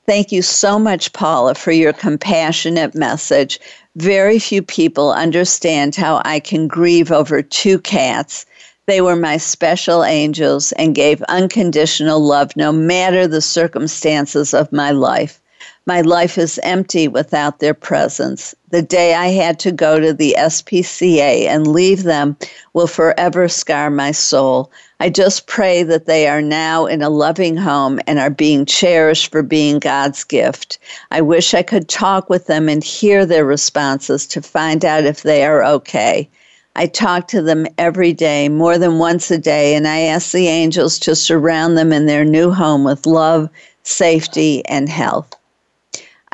Thank 0.07 0.31
you 0.31 0.43
so 0.43 0.78
much, 0.78 1.12
Paula, 1.12 1.57
for 1.57 1.73
your 1.73 1.93
compassionate 1.93 2.95
message. 2.95 3.59
Very 3.97 4.38
few 4.38 4.62
people 4.62 5.12
understand 5.12 5.97
how 5.97 6.23
I 6.25 6.38
can 6.38 6.69
grieve 6.69 7.11
over 7.11 7.43
two 7.43 7.81
cats. 7.81 8.47
They 8.87 9.00
were 9.00 9.16
my 9.16 9.37
special 9.37 10.05
angels 10.05 10.71
and 10.73 10.95
gave 10.95 11.21
unconditional 11.25 12.21
love 12.21 12.55
no 12.57 12.71
matter 12.71 13.26
the 13.26 13.43
circumstances 13.43 14.55
of 14.55 14.73
my 14.73 14.93
life. 14.93 15.40
My 15.88 16.00
life 16.00 16.37
is 16.37 16.59
empty 16.64 17.07
without 17.07 17.61
their 17.61 17.73
presence. 17.73 18.57
The 18.71 18.83
day 18.83 19.14
I 19.14 19.28
had 19.28 19.61
to 19.61 19.71
go 19.71 20.00
to 20.00 20.12
the 20.12 20.35
SPCA 20.37 21.47
and 21.47 21.64
leave 21.64 22.02
them 22.02 22.37
will 22.73 22.88
forever 22.88 23.47
scar 23.47 23.88
my 23.88 24.11
soul. 24.11 24.73
I 24.99 25.11
just 25.11 25.47
pray 25.47 25.85
that 25.85 26.07
they 26.07 26.26
are 26.26 26.43
now 26.43 26.87
in 26.87 27.02
a 27.02 27.09
loving 27.09 27.57
home 27.57 28.00
and 28.09 28.19
are 28.19 28.31
being 28.31 28.66
cherished 28.66 29.31
for 29.31 29.45
being 29.45 29.78
God's 29.78 30.25
gift. 30.25 30.81
I 31.12 31.21
wish 31.21 31.55
I 31.55 31.62
could 31.62 31.88
talk 31.88 32.28
with 32.28 32.49
them 32.49 32.69
and 32.69 32.83
hear 32.83 33.25
their 33.25 33.45
responses 33.45 34.26
to 34.26 34.43
find 34.43 34.85
out 34.85 35.05
if 35.05 35.23
they 35.23 35.45
are 35.45 35.64
okay. 35.64 36.28
I 36.75 36.87
talk 36.87 37.28
to 37.28 37.43
them 37.43 37.64
every 37.78 38.12
day, 38.12 38.49
more 38.49 38.76
than 38.76 38.99
once 38.99 39.31
a 39.31 39.38
day, 39.38 39.76
and 39.76 39.87
I 39.87 40.00
ask 40.00 40.33
the 40.33 40.49
angels 40.49 40.99
to 40.99 41.14
surround 41.14 41.78
them 41.78 41.93
in 41.93 42.07
their 42.07 42.25
new 42.25 42.50
home 42.50 42.83
with 42.83 43.07
love, 43.07 43.49
safety, 43.85 44.64
and 44.66 44.88
health. 44.88 45.33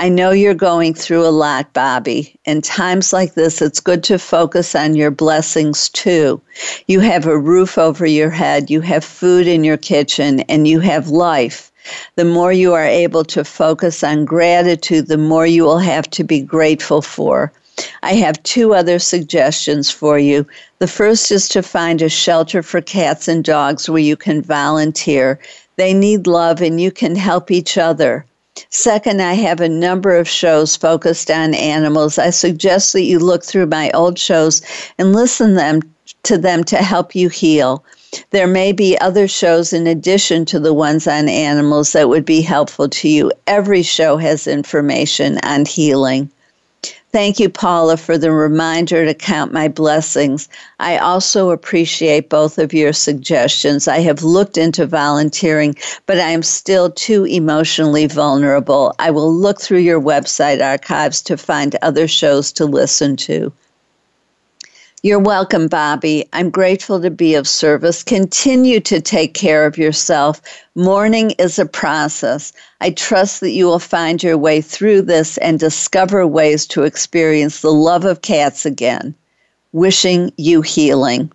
I 0.03 0.09
know 0.09 0.33
you're 0.33 0.53
going 0.53 0.95
through 0.95 1.25
a 1.25 1.31
lot, 1.31 1.73
Bobby. 1.73 2.35
In 2.45 2.61
times 2.61 3.13
like 3.13 3.35
this, 3.35 3.63
it's 3.63 3.79
good 3.79 4.03
to 4.03 4.19
focus 4.19 4.75
on 4.75 4.97
your 4.97 5.13
blessings 5.13 5.89
too. 5.91 6.41
You 6.89 6.99
have 6.99 7.25
a 7.25 7.39
roof 7.39 7.79
over 7.79 8.05
your 8.05 8.31
head, 8.31 8.69
you 8.69 8.81
have 8.81 9.05
food 9.05 9.47
in 9.47 9.63
your 9.63 9.77
kitchen, 9.77 10.41
and 10.49 10.67
you 10.67 10.81
have 10.81 11.07
life. 11.07 11.71
The 12.17 12.25
more 12.25 12.53
you 12.53 12.75
are 12.75 12.85
able 12.85 13.23
to 13.27 13.45
focus 13.45 14.03
on 14.03 14.25
gratitude, 14.25 15.07
the 15.07 15.19
more 15.19 15.47
you 15.47 15.63
will 15.63 15.79
have 15.79 16.11
to 16.11 16.25
be 16.25 16.41
grateful 16.41 17.01
for. 17.01 17.53
I 18.03 18.15
have 18.15 18.43
two 18.43 18.75
other 18.75 18.99
suggestions 18.99 19.89
for 19.89 20.19
you. 20.19 20.45
The 20.81 20.89
first 20.89 21.31
is 21.31 21.49
to 21.51 21.63
find 21.63 22.03
a 22.03 22.09
shelter 22.09 22.65
for 22.65 22.81
cats 22.81 23.29
and 23.29 23.45
dogs 23.45 23.89
where 23.89 24.03
you 24.03 24.17
can 24.17 24.43
volunteer. 24.43 25.39
They 25.77 25.95
need 25.95 26.27
love 26.27 26.61
and 26.61 26.81
you 26.81 26.91
can 26.91 27.15
help 27.15 27.53
each 27.53 27.79
other. 27.79 28.27
Second, 28.71 29.21
I 29.21 29.35
have 29.35 29.61
a 29.61 29.69
number 29.69 30.17
of 30.17 30.29
shows 30.29 30.77
focused 30.77 31.31
on 31.31 31.55
animals. 31.55 32.19
I 32.19 32.31
suggest 32.31 32.93
that 32.93 33.03
you 33.03 33.19
look 33.19 33.45
through 33.45 33.67
my 33.67 33.91
old 33.93 34.19
shows 34.19 34.63
and 34.99 35.13
listen 35.13 35.55
them 35.55 35.81
to 36.25 36.39
them 36.39 36.65
to 36.65 36.77
help 36.77 37.15
you 37.15 37.29
heal. 37.29 37.85
There 38.31 38.47
may 38.47 38.73
be 38.73 38.99
other 38.99 39.27
shows 39.27 39.73
in 39.73 39.87
addition 39.87 40.45
to 40.47 40.61
the 40.61 40.75
ones 40.75 41.07
on 41.07 41.29
animals 41.29 41.93
that 41.93 42.09
would 42.09 42.25
be 42.25 42.43
helpful 42.43 42.89
to 42.89 43.09
you. 43.09 43.33
Every 43.47 43.83
show 43.83 44.17
has 44.19 44.47
information 44.47 45.39
on 45.43 45.65
healing. 45.65 46.31
Thank 47.13 47.39
you, 47.39 47.51
Paula, 47.51 47.99
for 47.99 48.17
the 48.17 48.33
reminder 48.33 49.05
to 49.05 49.13
count 49.13 49.53
my 49.53 49.69
blessings. 49.69 50.49
I 50.81 50.97
also 50.97 51.51
appreciate 51.51 52.31
both 52.31 52.57
of 52.59 52.73
your 52.73 52.95
suggestions. 52.95 53.87
I 53.87 53.99
have 53.99 54.23
looked 54.23 54.57
into 54.57 54.87
volunteering, 54.87 55.77
but 56.07 56.19
I 56.19 56.31
am 56.31 56.43
still 56.43 56.91
too 56.91 57.27
emotionally 57.27 58.07
vulnerable. 58.07 58.95
I 58.99 59.11
will 59.11 59.31
look 59.31 59.61
through 59.61 59.81
your 59.81 60.01
website 60.01 60.65
archives 60.65 61.21
to 61.25 61.37
find 61.37 61.77
other 61.83 62.09
shows 62.09 62.51
to 62.53 62.65
listen 62.65 63.17
to. 63.17 63.53
You're 65.05 65.19
welcome, 65.19 65.67
Bobby. 65.67 66.29
I'm 66.33 66.49
grateful 66.49 67.01
to 67.01 67.11
be 67.11 67.35
of 67.35 67.49
service. 67.49 68.05
Continue 68.05 68.79
to 68.83 69.01
take 69.01 69.35
care 69.35 69.67
of 69.67 69.77
yourself. 69.77 70.41
Mourning 70.77 71.33
is 71.41 71.59
a 71.59 71.67
process. 71.67 72.53
I 72.81 72.91
trust 72.91 73.41
that 73.41 73.51
you 73.51 73.67
will 73.67 73.81
find 73.81 74.23
your 74.23 74.39
way 74.39 74.61
through 74.61 75.03
this 75.03 75.39
and 75.39 75.59
discover 75.59 76.25
ways 76.25 76.69
to 76.69 76.85
experience 76.85 77.63
the 77.63 77.73
love 77.73 78.05
of 78.05 78.23
cats 78.23 78.65
again. 78.65 79.13
Wishing 79.73 80.33
you 80.37 80.63
healing. 80.63 81.33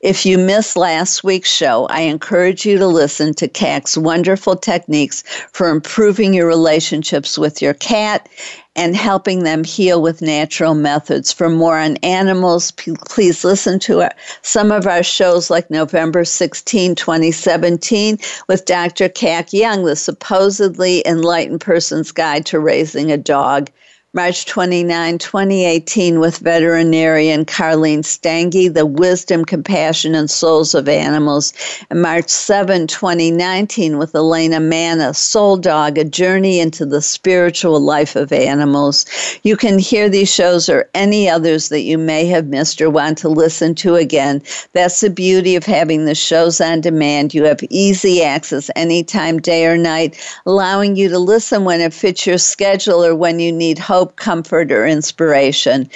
If 0.00 0.24
you 0.24 0.38
missed 0.38 0.76
last 0.76 1.24
week's 1.24 1.50
show, 1.50 1.86
I 1.86 2.02
encourage 2.02 2.64
you 2.64 2.78
to 2.78 2.86
listen 2.86 3.34
to 3.34 3.48
Kac's 3.48 3.98
wonderful 3.98 4.54
techniques 4.54 5.24
for 5.50 5.68
improving 5.70 6.32
your 6.34 6.46
relationships 6.46 7.36
with 7.36 7.60
your 7.60 7.74
cat 7.74 8.28
and 8.76 8.94
helping 8.94 9.42
them 9.42 9.64
heal 9.64 10.00
with 10.00 10.22
natural 10.22 10.76
methods. 10.76 11.32
For 11.32 11.48
more 11.48 11.76
on 11.76 11.96
animals, 11.96 12.70
please 12.70 13.42
listen 13.42 13.80
to 13.80 14.08
some 14.42 14.70
of 14.70 14.86
our 14.86 15.02
shows 15.02 15.50
like 15.50 15.68
November 15.68 16.24
16, 16.24 16.94
2017, 16.94 18.18
with 18.46 18.66
Dr. 18.66 19.08
Kac 19.08 19.52
Young, 19.52 19.84
the 19.84 19.96
supposedly 19.96 21.02
enlightened 21.06 21.60
person's 21.60 22.12
guide 22.12 22.46
to 22.46 22.60
raising 22.60 23.10
a 23.10 23.16
dog. 23.16 23.68
March 24.14 24.46
29, 24.46 25.18
2018, 25.18 26.18
with 26.18 26.38
veterinarian 26.38 27.44
Carlene 27.44 28.02
Stange, 28.02 28.72
The 28.72 28.86
Wisdom, 28.86 29.44
Compassion, 29.44 30.14
and 30.14 30.30
Souls 30.30 30.74
of 30.74 30.88
Animals. 30.88 31.52
And 31.90 32.00
March 32.00 32.30
7, 32.30 32.86
2019, 32.86 33.98
with 33.98 34.14
Elena 34.14 34.60
Mannes, 34.60 35.18
Soul 35.18 35.58
Dog, 35.58 35.98
A 35.98 36.04
Journey 36.04 36.58
into 36.58 36.86
the 36.86 37.02
Spiritual 37.02 37.80
Life 37.80 38.16
of 38.16 38.32
Animals. 38.32 39.04
You 39.42 39.58
can 39.58 39.78
hear 39.78 40.08
these 40.08 40.32
shows 40.32 40.70
or 40.70 40.88
any 40.94 41.28
others 41.28 41.68
that 41.68 41.82
you 41.82 41.98
may 41.98 42.24
have 42.28 42.46
missed 42.46 42.80
or 42.80 42.88
want 42.88 43.18
to 43.18 43.28
listen 43.28 43.74
to 43.74 43.96
again. 43.96 44.42
That's 44.72 45.02
the 45.02 45.10
beauty 45.10 45.54
of 45.54 45.66
having 45.66 46.06
the 46.06 46.14
shows 46.14 46.62
on 46.62 46.80
demand. 46.80 47.34
You 47.34 47.44
have 47.44 47.60
easy 47.68 48.22
access 48.22 48.70
anytime, 48.74 49.38
day 49.38 49.66
or 49.66 49.76
night, 49.76 50.18
allowing 50.46 50.96
you 50.96 51.10
to 51.10 51.18
listen 51.18 51.66
when 51.66 51.82
it 51.82 51.92
fits 51.92 52.26
your 52.26 52.38
schedule 52.38 53.04
or 53.04 53.14
when 53.14 53.38
you 53.38 53.52
need 53.52 53.78
hope 53.78 53.97
hope, 53.98 54.14
comfort, 54.14 54.70
or 54.70 54.86
inspiration. 54.86 55.90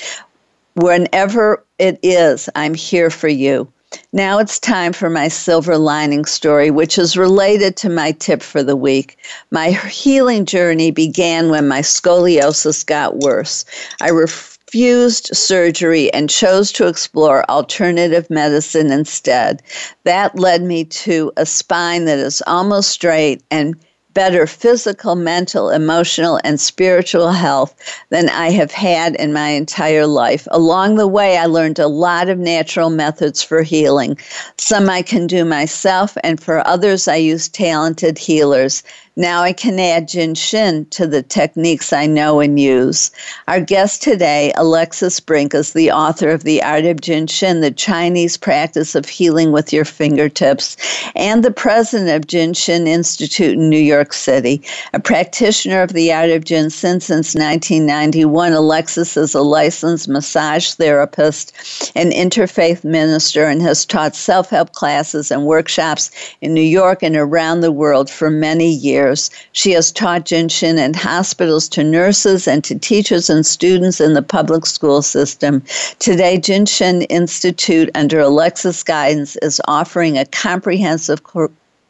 Whenever 0.74 1.64
it 1.78 2.00
is, 2.02 2.48
I'm 2.56 2.74
here 2.74 3.10
for 3.10 3.28
you. 3.28 3.72
Now 4.12 4.40
it's 4.40 4.58
time 4.58 4.92
for 4.92 5.08
my 5.08 5.28
silver 5.28 5.78
lining 5.78 6.24
story, 6.24 6.72
which 6.72 6.98
is 6.98 7.16
related 7.16 7.76
to 7.76 7.88
my 7.88 8.10
tip 8.10 8.42
for 8.42 8.64
the 8.64 8.74
week. 8.74 9.18
My 9.52 9.70
healing 9.70 10.46
journey 10.46 10.90
began 10.90 11.48
when 11.48 11.68
my 11.68 11.80
scoliosis 11.80 12.84
got 12.84 13.18
worse. 13.18 13.64
I 14.00 14.08
refused 14.08 15.30
surgery 15.32 16.12
and 16.12 16.28
chose 16.28 16.72
to 16.72 16.88
explore 16.88 17.48
alternative 17.48 18.28
medicine 18.28 18.90
instead. 18.90 19.62
That 20.02 20.36
led 20.36 20.62
me 20.64 20.86
to 21.06 21.30
a 21.36 21.46
spine 21.46 22.06
that 22.06 22.18
is 22.18 22.42
almost 22.48 22.90
straight 22.90 23.44
and 23.52 23.76
better 24.14 24.46
physical, 24.46 25.14
mental, 25.14 25.70
emotional, 25.70 26.40
and 26.44 26.60
spiritual 26.60 27.30
health 27.32 27.74
than 28.10 28.28
I 28.28 28.50
have 28.50 28.70
had 28.70 29.14
in 29.16 29.32
my 29.32 29.48
entire 29.48 30.06
life. 30.06 30.46
Along 30.50 30.96
the 30.96 31.06
way, 31.06 31.38
I 31.38 31.46
learned 31.46 31.78
a 31.78 31.88
lot 31.88 32.28
of 32.28 32.38
natural 32.38 32.90
methods 32.90 33.42
for 33.42 33.62
healing. 33.62 34.18
Some 34.58 34.90
I 34.90 35.02
can 35.02 35.26
do 35.26 35.44
myself, 35.44 36.16
and 36.22 36.40
for 36.40 36.66
others, 36.66 37.08
I 37.08 37.16
use 37.16 37.48
talented 37.48 38.18
healers. 38.18 38.82
Now 39.16 39.42
I 39.42 39.52
can 39.52 39.78
add 39.78 40.08
Jin 40.08 40.34
Shin 40.34 40.86
to 40.86 41.06
the 41.06 41.22
techniques 41.22 41.92
I 41.92 42.06
know 42.06 42.40
and 42.40 42.58
use. 42.58 43.10
Our 43.46 43.60
guest 43.60 44.02
today, 44.02 44.54
Alexis 44.56 45.20
Brink, 45.20 45.54
is 45.54 45.74
the 45.74 45.90
author 45.90 46.30
of 46.30 46.44
The 46.44 46.62
Art 46.62 46.86
of 46.86 47.02
Jin 47.02 47.26
Shin, 47.26 47.60
the 47.60 47.70
Chinese 47.70 48.38
practice 48.38 48.94
of 48.94 49.04
healing 49.04 49.52
with 49.52 49.70
your 49.70 49.84
fingertips, 49.84 50.78
and 51.14 51.44
the 51.44 51.50
president 51.50 52.08
of 52.08 52.26
Jin 52.26 52.54
Shin 52.54 52.86
Institute 52.86 53.58
in 53.58 53.68
New 53.68 53.76
York 53.76 54.14
City. 54.14 54.62
A 54.94 55.00
practitioner 55.00 55.82
of 55.82 55.92
the 55.92 56.10
Art 56.10 56.30
of 56.30 56.44
Jin 56.44 56.70
Shin 56.70 57.00
since 57.00 57.34
1991, 57.34 58.54
Alexis 58.54 59.18
is 59.18 59.34
a 59.34 59.42
licensed 59.42 60.08
massage 60.08 60.72
therapist 60.72 61.92
and 61.94 62.12
interfaith 62.12 62.82
minister 62.82 63.44
and 63.44 63.60
has 63.60 63.84
taught 63.84 64.16
self 64.16 64.48
help 64.48 64.72
classes 64.72 65.30
and 65.30 65.44
workshops 65.44 66.10
in 66.40 66.54
New 66.54 66.62
York 66.62 67.02
and 67.02 67.14
around 67.14 67.60
the 67.60 67.72
world 67.72 68.08
for 68.08 68.30
many 68.30 68.70
years 68.70 69.01
years. 69.02 69.30
She 69.52 69.72
has 69.72 69.92
taught 69.92 70.26
Jin 70.26 70.48
Shin 70.48 70.78
in 70.78 70.94
hospitals 70.94 71.68
to 71.70 71.84
nurses 71.84 72.46
and 72.46 72.62
to 72.64 72.78
teachers 72.78 73.28
and 73.28 73.44
students 73.44 74.00
in 74.00 74.14
the 74.14 74.22
public 74.22 74.66
school 74.66 75.02
system. 75.02 75.62
Today, 75.98 76.38
Jin 76.38 76.66
Shin 76.66 77.02
Institute, 77.02 77.90
under 77.94 78.20
Alexis 78.20 78.82
guidance, 78.82 79.36
is 79.36 79.60
offering 79.66 80.18
a 80.18 80.26
comprehensive 80.26 81.22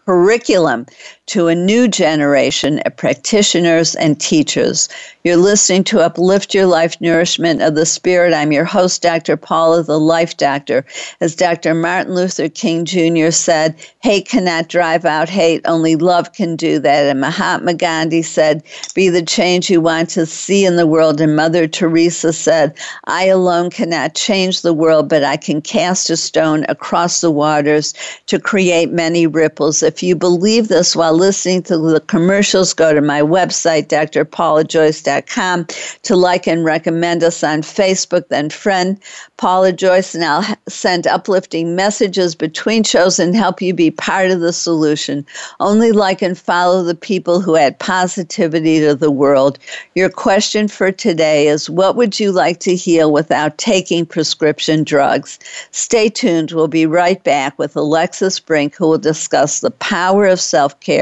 curriculum 0.07 0.87
to 1.27 1.47
a 1.47 1.55
new 1.55 1.87
generation 1.87 2.81
of 2.81 2.97
practitioners 2.97 3.95
and 3.95 4.21
teachers. 4.21 4.89
You're 5.23 5.37
listening 5.37 5.85
to 5.85 6.01
Uplift 6.01 6.53
Your 6.53 6.67
Life 6.67 7.01
Nourishment 7.01 7.63
of 7.63 7.77
the 7.77 7.87
Spirit. 7.87 8.35
I'm 8.35 8.51
your 8.51 8.65
host, 8.65 9.03
Dr. 9.03 9.37
Paula, 9.37 9.85
the 9.85 10.01
Life 10.01 10.37
Doctor. 10.37 10.85
As 11.21 11.37
Dr. 11.37 11.75
Martin 11.75 12.17
Luther 12.17 12.49
King 12.49 12.85
Jr. 12.85 13.31
said, 13.31 13.77
hate 14.01 14.27
cannot 14.27 14.69
drive 14.69 15.05
out 15.05 15.29
hate, 15.29 15.63
only 15.65 15.95
love 15.95 16.33
can 16.33 16.57
do 16.57 16.81
that. 16.81 17.07
And 17.07 17.21
Mahatma 17.21 17.75
Gandhi 17.75 18.23
said, 18.23 18.65
be 18.97 19.09
the 19.09 19.23
change 19.23 19.71
you 19.71 19.81
want 19.81 20.11
to 20.11 20.27
see 20.27 20.65
in 20.65 20.75
the 20.75 20.89
world. 20.89 21.21
And 21.21 21.37
Mother 21.37 21.69
Teresa 21.69 22.33
said, 22.33 22.77
I 23.05 23.27
alone 23.27 23.71
cannot 23.71 24.17
change 24.17 24.63
the 24.63 24.75
world, 24.75 25.09
but 25.09 25.23
I 25.23 25.37
can 25.37 25.63
cast 25.63 26.11
a 26.11 26.17
stone 26.17 26.67
across 26.69 27.21
the 27.21 27.31
waters 27.31 27.95
to 28.27 28.41
create 28.41 28.91
many 28.91 29.29
ripples. 29.29 29.85
If 29.85 30.03
you 30.03 30.17
believe 30.17 30.67
this 30.67 30.97
while 30.97 31.12
listening 31.13 31.63
to 31.65 31.79
the 31.79 32.01
commercials, 32.01 32.73
go 32.75 32.93
to 32.95 33.01
my 33.01 33.21
website, 33.21 33.89
drpaulajoyce.com, 33.89 35.67
to 36.03 36.17
like 36.17 36.47
and 36.47 36.65
recommend 36.65 37.23
us 37.23 37.43
on 37.43 37.63
Facebook, 37.63 38.29
then 38.29 38.51
friend 38.51 39.01
Paula 39.37 39.73
Joyce, 39.73 40.15
and 40.15 40.25
I'll 40.25 40.57
send 40.69 41.07
uplifting 41.07 41.75
messages 41.75 42.37
between 42.37 42.85
shows 42.85 43.19
and 43.19 43.35
help 43.35 43.61
you 43.61 43.75
be 43.75 43.91
part 43.91 44.31
of 44.31 44.39
the 44.39 44.53
solution. 44.53 45.27
Only 45.59 45.91
like 45.91 46.23
and 46.23 46.39
follow 46.39 46.85
the 46.85 46.95
people 46.95 47.41
who 47.41 47.57
add 47.57 47.79
positivity 47.81 48.79
to 48.81 48.95
the 48.95 49.11
world. 49.11 49.59
Your 49.97 50.11
question 50.11 50.69
for 50.69 50.93
today 50.93 51.49
is 51.49 51.69
What 51.69 51.97
would 51.97 52.21
you 52.21 52.31
like 52.31 52.61
to 52.61 52.77
heal 52.77 53.11
without 53.11 53.59
taking 53.59 54.07
prescription 54.07 54.85
drugs? 54.85 55.41
Stay 55.73 56.09
tuned. 56.09 56.53
We'll 56.53 56.69
be 56.69 56.87
right 56.87 57.23
back 57.25 57.59
with 57.59 57.75
Alexis 57.75 58.39
Brink, 58.39 58.77
who 58.77 58.89
will 58.89 58.99
discuss 58.99 59.59
the 59.59 59.73
power 59.73 60.27
of 60.27 60.41
self 60.41 60.79
care 60.79 61.02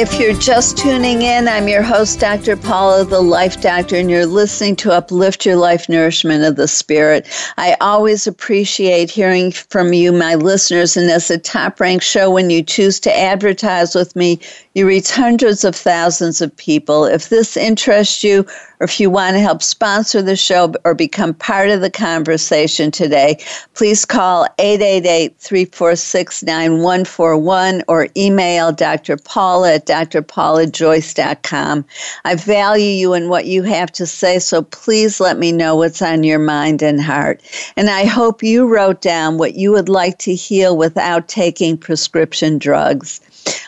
If 0.00 0.20
you're 0.20 0.32
just 0.32 0.78
tuning 0.78 1.22
in, 1.22 1.48
I'm 1.48 1.66
your 1.66 1.82
host, 1.82 2.20
Dr. 2.20 2.56
Paula, 2.56 3.04
the 3.04 3.20
Life 3.20 3.60
Doctor, 3.60 3.96
and 3.96 4.08
you're 4.08 4.26
listening 4.26 4.76
to 4.76 4.92
Uplift 4.92 5.44
Your 5.44 5.56
Life 5.56 5.88
Nourishment 5.88 6.44
of 6.44 6.54
the 6.54 6.68
Spirit. 6.68 7.26
I 7.56 7.76
always 7.80 8.24
appreciate 8.24 9.10
hearing 9.10 9.50
from 9.50 9.92
you, 9.92 10.12
my 10.12 10.36
listeners, 10.36 10.96
and 10.96 11.10
as 11.10 11.32
a 11.32 11.36
top 11.36 11.80
ranked 11.80 12.04
show, 12.04 12.30
when 12.30 12.48
you 12.48 12.62
choose 12.62 13.00
to 13.00 13.18
advertise 13.18 13.96
with 13.96 14.14
me, 14.14 14.38
you 14.76 14.86
reach 14.86 15.10
hundreds 15.10 15.64
of 15.64 15.74
thousands 15.74 16.40
of 16.40 16.56
people. 16.56 17.04
If 17.04 17.28
this 17.28 17.56
interests 17.56 18.22
you, 18.22 18.46
or 18.80 18.84
if 18.84 19.00
you 19.00 19.10
want 19.10 19.34
to 19.34 19.40
help 19.40 19.62
sponsor 19.62 20.22
the 20.22 20.36
show 20.36 20.72
or 20.84 20.94
become 20.94 21.34
part 21.34 21.70
of 21.70 21.80
the 21.80 21.90
conversation 21.90 22.90
today, 22.90 23.38
please 23.74 24.04
call 24.04 24.46
888 24.58 25.36
346 25.38 26.42
9141 26.42 27.82
or 27.88 28.08
email 28.16 28.72
Dr. 28.72 29.16
Paula 29.16 29.74
at 29.74 29.86
drpaulajoyce.com. 29.86 31.84
I 32.24 32.34
value 32.34 32.90
you 32.90 33.12
and 33.14 33.28
what 33.28 33.46
you 33.46 33.62
have 33.64 33.90
to 33.92 34.06
say, 34.06 34.38
so 34.38 34.62
please 34.62 35.20
let 35.20 35.38
me 35.38 35.52
know 35.52 35.76
what's 35.76 36.02
on 36.02 36.24
your 36.24 36.38
mind 36.38 36.82
and 36.82 37.00
heart. 37.00 37.42
And 37.76 37.90
I 37.90 38.04
hope 38.04 38.42
you 38.42 38.66
wrote 38.66 39.00
down 39.00 39.38
what 39.38 39.54
you 39.54 39.72
would 39.72 39.88
like 39.88 40.18
to 40.18 40.34
heal 40.34 40.76
without 40.76 41.28
taking 41.28 41.76
prescription 41.76 42.58
drugs. 42.58 43.20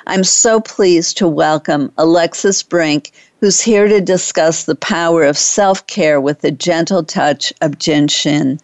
I'm 0.06 0.24
so 0.24 0.60
pleased 0.60 1.16
to 1.18 1.28
welcome 1.28 1.92
Alexis 1.96 2.62
Brink, 2.62 3.12
who's 3.40 3.60
here 3.60 3.88
to 3.88 4.00
discuss 4.00 4.64
the 4.64 4.74
power 4.74 5.24
of 5.24 5.36
self 5.36 5.86
care 5.86 6.20
with 6.20 6.42
the 6.42 6.50
gentle 6.50 7.02
touch 7.02 7.52
of 7.60 7.78
Jin 7.78 8.08
Shin. 8.08 8.60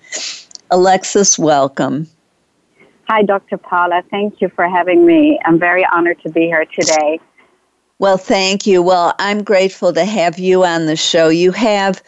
Alexis, 0.70 1.38
welcome. 1.38 2.06
Hi, 3.08 3.22
Dr. 3.22 3.56
Paula. 3.56 4.02
Thank 4.10 4.40
you 4.40 4.48
for 4.48 4.68
having 4.68 5.06
me. 5.06 5.38
I'm 5.44 5.58
very 5.58 5.86
honored 5.92 6.20
to 6.22 6.28
be 6.28 6.42
here 6.42 6.66
today. 6.66 7.20
Well, 7.98 8.18
thank 8.18 8.66
you. 8.66 8.82
Well, 8.82 9.14
I'm 9.18 9.42
grateful 9.42 9.92
to 9.94 10.04
have 10.04 10.38
you 10.38 10.64
on 10.64 10.86
the 10.86 10.96
show. 10.96 11.28
You 11.28 11.52
have 11.52 12.02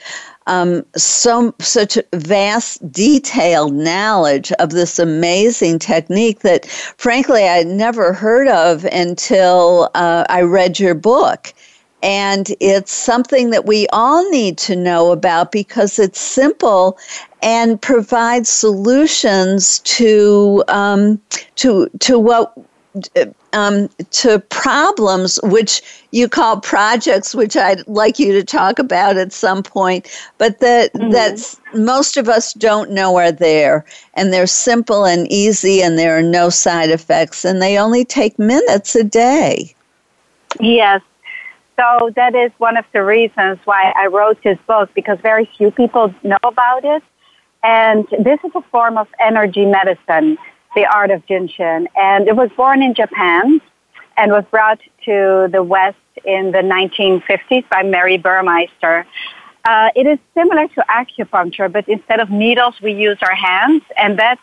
um, 0.47 0.85
so 0.97 1.55
such 1.61 1.99
vast, 2.13 2.91
detailed 2.91 3.75
knowledge 3.75 4.51
of 4.53 4.71
this 4.71 4.99
amazing 4.99 5.79
technique 5.79 6.41
that, 6.41 6.67
frankly, 6.67 7.49
I 7.49 7.63
never 7.63 8.13
heard 8.13 8.49
of 8.49 8.85
until 8.87 9.91
uh, 9.95 10.25
I 10.29 10.43
read 10.43 10.79
your 10.79 10.95
book. 10.95 11.55
And 12.03 12.49
it's 12.61 12.93
something 12.93 13.51
that 13.51 13.67
we 13.67 13.89
all 13.89 14.29
need 14.31 14.57
to 14.59 14.77
know 14.77 15.11
about 15.11 15.51
because 15.51 15.99
it's 15.99 16.21
simple 16.21 16.97
and 17.43 17.81
provides 17.81 18.49
solutions 18.49 19.81
to 19.81 20.63
um, 20.69 21.21
to 21.57 21.89
to 21.99 22.19
what 22.19 22.55
um, 23.53 23.89
to 24.11 24.39
problems 24.51 25.39
which 25.43 25.83
you 26.11 26.29
call 26.29 26.61
projects, 26.61 27.35
which 27.35 27.57
I'd 27.57 27.87
like 27.89 28.19
you 28.19 28.33
to 28.33 28.45
talk 28.45 28.79
about 28.79 29.17
at 29.17 29.33
some 29.33 29.63
point, 29.63 30.09
but 30.39 30.61
that 30.61 30.93
mm-hmm. 30.93 31.11
that's 31.11 31.61
most 31.75 32.17
of 32.17 32.29
us 32.29 32.53
don't 32.55 32.91
know 32.91 33.17
are 33.17 33.33
there, 33.33 33.85
and 34.15 34.33
they're 34.33 34.47
simple 34.47 35.05
and 35.05 35.31
easy, 35.31 35.83
and 35.83 35.99
there 35.99 36.17
are 36.17 36.23
no 36.23 36.51
side 36.51 36.91
effects, 36.91 37.45
and 37.45 37.63
they 37.63 37.79
only 37.79 38.05
take 38.05 38.39
minutes 38.39 38.95
a 38.95 39.05
day. 39.05 39.75
Yes. 40.61 41.03
So 41.79 42.11
that 42.17 42.35
is 42.35 42.51
one 42.59 42.77
of 42.77 42.85
the 42.93 43.05
reasons 43.05 43.59
why 43.65 43.93
I 43.95 44.07
wrote 44.07 44.43
this 44.43 44.59
book 44.67 44.91
because 44.95 45.19
very 45.23 45.49
few 45.57 45.71
people 45.71 46.13
know 46.25 46.39
about 46.43 46.85
it. 46.85 47.03
And 47.63 48.07
this 48.19 48.41
is 48.45 48.51
a 48.55 48.63
form 48.71 48.99
of 48.99 49.07
energy 49.21 49.65
medicine 49.65 50.39
the 50.75 50.87
art 50.87 51.11
of 51.11 51.25
Jinshin. 51.27 51.87
And 51.97 52.29
it 52.29 52.37
was 52.37 52.51
born 52.57 52.83
in 52.83 52.95
Japan 52.95 53.61
and 54.17 54.33
was 54.33 54.45
brought 54.51 54.81
to 55.05 55.49
the 55.51 55.63
West 55.63 55.97
in 56.25 56.53
the 56.53 56.59
1950s 56.59 57.69
by 57.71 57.83
Mary 57.83 58.19
Burmeister. 58.19 59.07
Uh, 59.65 59.91
it 59.95 60.07
is 60.07 60.19
similar 60.35 60.69
to 60.69 60.85
acupuncture, 60.89 61.71
but 61.71 61.89
instead 61.89 62.21
of 62.21 62.31
needles, 62.31 62.75
we 62.83 62.93
use 62.93 63.19
our 63.23 63.35
hands, 63.35 63.83
and 63.97 64.19
that 64.19 64.39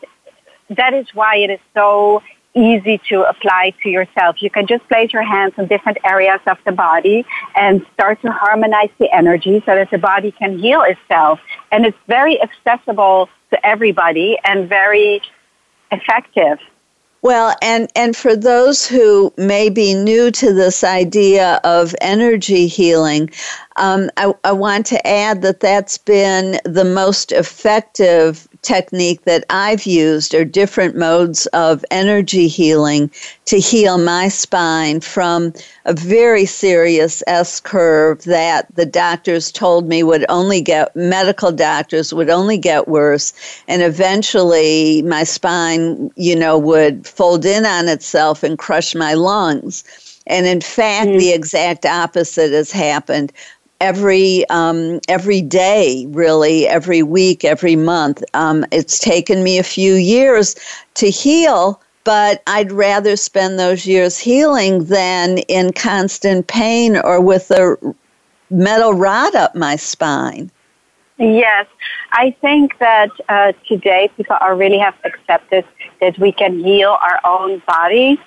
that 0.70 0.94
is 0.94 1.08
why 1.14 1.38
it 1.38 1.50
is 1.50 1.60
so 1.74 2.22
easy 2.56 3.00
to 3.10 3.24
apply 3.24 3.74
to 3.84 3.90
yourself. 3.90 4.42
You 4.42 4.50
can 4.50 4.66
just 4.66 4.88
place 4.88 5.12
your 5.14 5.24
hands 5.24 5.54
on 5.58 5.68
different 5.68 5.98
areas 6.06 6.40
of 6.48 6.58
the 6.66 6.72
body 6.72 7.26
and 7.56 7.86
start 7.94 8.22
to 8.22 8.32
harmonize 8.32 8.90
the 8.98 9.14
energy 9.14 9.62
so 9.66 9.76
that 9.76 9.92
the 9.92 9.98
body 9.98 10.32
can 10.32 10.58
heal 10.58 10.82
itself. 10.82 11.40
And 11.72 11.86
it's 11.86 11.98
very 12.08 12.42
accessible 12.42 13.30
to 13.52 13.66
everybody 13.66 14.38
and 14.46 14.70
very 14.70 15.22
effective. 15.92 16.60
Well, 17.22 17.56
and, 17.62 17.90
and 17.96 18.16
for 18.16 18.36
those 18.36 18.86
who 18.86 19.34
may 19.36 19.70
be 19.70 19.96
new 19.96 20.30
to 20.30 20.54
this 20.54 20.84
idea 20.84 21.60
of 21.64 21.96
energy 22.00 22.68
healing, 22.68 23.32
um, 23.78 24.10
I, 24.18 24.34
I 24.44 24.52
want 24.52 24.86
to 24.88 25.08
add 25.08 25.42
that 25.42 25.60
that's 25.60 25.98
been 25.98 26.60
the 26.64 26.86
most 26.86 27.32
effective 27.32 28.48
technique 28.62 29.24
that 29.26 29.46
I've 29.50 29.86
used 29.86 30.34
are 30.34 30.44
different 30.46 30.96
modes 30.96 31.46
of 31.48 31.86
energy 31.92 32.48
healing 32.48 33.12
to 33.46 33.60
heal 33.60 33.98
my 33.98 34.28
spine 34.28 35.02
from 35.02 35.54
a 35.86 35.94
very 35.94 36.46
serious 36.46 37.22
S 37.28 37.60
curve 37.60 38.24
that 38.24 38.74
the 38.76 38.86
doctors 38.86 39.52
told 39.52 39.88
me 39.88 40.04
would 40.04 40.26
only 40.30 40.62
get, 40.62 40.96
medical 40.96 41.52
doctors 41.52 42.14
would 42.14 42.30
only 42.30 42.58
get 42.58 42.88
worse. 42.88 43.34
And 43.68 43.82
eventually 43.82 45.04
my 45.04 45.24
spine, 45.24 46.12
you 46.16 46.36
know, 46.36 46.58
would 46.58 47.06
fold 47.06 47.46
in 47.46 47.66
on 47.66 47.88
itself 47.88 48.42
and 48.42 48.58
crush 48.58 48.96
my 48.96 49.14
lungs. 49.14 49.84
And 50.28 50.48
in 50.48 50.62
fact, 50.62 51.10
mm. 51.10 51.20
the 51.20 51.34
exact 51.34 51.86
opposite 51.86 52.52
has 52.52 52.72
happened 52.72 53.32
every 53.82 54.48
um, 54.50 55.00
every 55.08 55.42
day, 55.42 56.06
really, 56.10 56.68
every 56.68 57.04
week, 57.04 57.44
every 57.44 57.76
month. 57.76 58.24
Um, 58.34 58.66
it's 58.72 59.00
taken 59.00 59.44
me 59.44 59.58
a 59.58 59.64
few 59.64 59.96
years 59.96 60.56
to 60.96 61.10
heal, 61.10 61.82
but 62.04 62.42
I'd 62.48 62.72
rather 62.72 63.16
spend 63.16 63.60
those 63.60 63.86
years 63.86 64.18
healing 64.18 64.86
than 64.86 65.40
in 65.40 65.74
constant 65.74 66.48
pain 66.48 66.98
or 66.98 67.22
with 67.22 67.52
a 67.52 67.78
metal 68.50 68.94
rod 68.94 69.36
up 69.36 69.56
my 69.56 69.76
spine. 69.76 70.52
Yes, 71.18 71.66
I 72.12 72.36
think 72.42 72.78
that 72.80 73.10
uh, 73.30 73.54
today 73.68 74.10
people 74.18 74.36
are 74.42 74.56
really 74.56 74.78
have 74.80 74.96
accepted 75.06 75.66
that 76.02 76.20
we 76.20 76.34
can 76.34 76.60
heal 76.60 76.98
our 77.02 77.20
own 77.24 77.62
bodies, 77.66 78.18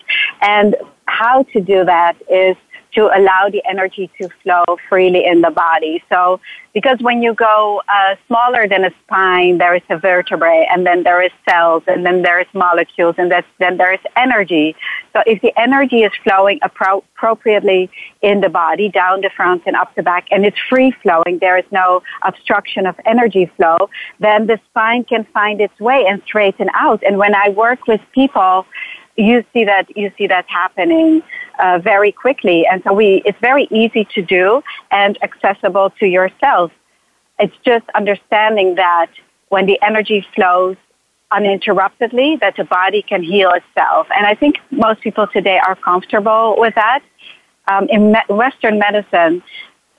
and 0.41 0.75
how 1.07 1.43
to 1.43 1.61
do 1.61 1.85
that 1.85 2.17
is 2.31 2.57
to 2.95 3.07
allow 3.17 3.49
the 3.51 3.63
energy 3.69 4.11
to 4.21 4.29
flow 4.43 4.65
freely 4.89 5.25
in 5.25 5.41
the 5.41 5.51
body. 5.51 6.03
So, 6.09 6.41
because 6.73 6.99
when 7.01 7.23
you 7.23 7.35
go 7.35 7.83
uh, 7.89 8.15
smaller 8.27 8.69
than 8.69 8.85
a 8.85 8.91
spine, 9.05 9.59
there 9.59 9.75
is 9.75 9.83
a 9.91 9.99
vertebrae, 9.99 10.67
and 10.71 10.87
then 10.87 11.03
there 11.03 11.21
is 11.23 11.33
cells, 11.49 11.83
and 11.87 12.07
then 12.07 12.23
there 12.23 12.41
is 12.41 12.47
molecules, 12.55 13.17
and 13.19 13.33
then 13.59 13.77
there 13.77 13.93
is 13.93 14.01
energy. 14.17 14.77
So, 15.13 15.23
if 15.27 15.41
the 15.43 15.53
energy 15.59 16.03
is 16.03 16.13
flowing 16.23 16.61
appro- 16.61 17.03
appropriately 17.17 17.91
in 18.23 18.41
the 18.41 18.49
body, 18.49 18.89
down 18.89 19.21
the 19.21 19.31
front 19.37 19.63
and 19.67 19.77
up 19.77 19.95
the 19.95 20.03
back, 20.03 20.27
and 20.31 20.45
it's 20.47 20.59
free 20.69 20.93
flowing, 21.03 21.39
there 21.41 21.59
is 21.59 21.67
no 21.71 22.03
obstruction 22.23 22.87
of 22.87 22.95
energy 23.05 23.51
flow, 23.57 23.91
then 24.21 24.47
the 24.47 24.59
spine 24.71 25.05
can 25.05 25.25
find 25.33 25.61
its 25.61 25.79
way 25.81 26.07
and 26.09 26.23
straighten 26.25 26.69
out. 26.75 27.03
And 27.03 27.19
when 27.19 27.35
I 27.35 27.51
work 27.51 27.87
with 27.87 28.01
people, 28.13 28.67
you 29.17 29.45
see 29.53 29.65
that 29.65 29.97
you 29.97 30.13
see 30.17 30.29
that 30.29 30.47
happening 30.49 31.23
uh, 31.59 31.79
very 31.79 32.13
quickly, 32.13 32.67
and 32.67 32.83
so 32.85 32.93
we 32.93 33.23
it's 33.25 33.39
very 33.41 33.67
easy 33.71 34.07
to 34.15 34.23
do 34.23 34.63
and 34.91 35.19
accessible 35.23 35.91
to 35.99 36.07
yourself. 36.07 36.73
It's 37.39 37.55
just 37.65 37.85
understanding 37.95 38.77
that 38.77 39.11
when 39.49 39.67
the 39.67 39.79
energy 39.83 40.27
flows 40.35 40.77
uninterruptedly, 41.31 42.41
that 42.41 42.57
the 42.57 42.65
body 42.65 43.03
can 43.03 43.23
heal 43.23 43.51
itself. 43.51 44.07
And 44.17 44.27
I 44.27 44.35
think 44.35 44.57
most 44.71 45.01
people 45.01 45.27
today 45.27 45.59
are 45.59 45.77
comfortable 45.77 46.57
with 46.59 46.75
that. 46.75 47.03
Um, 47.71 47.87
in 47.91 48.13
me- 48.13 48.29
Western 48.29 48.79
medicine, 48.79 49.43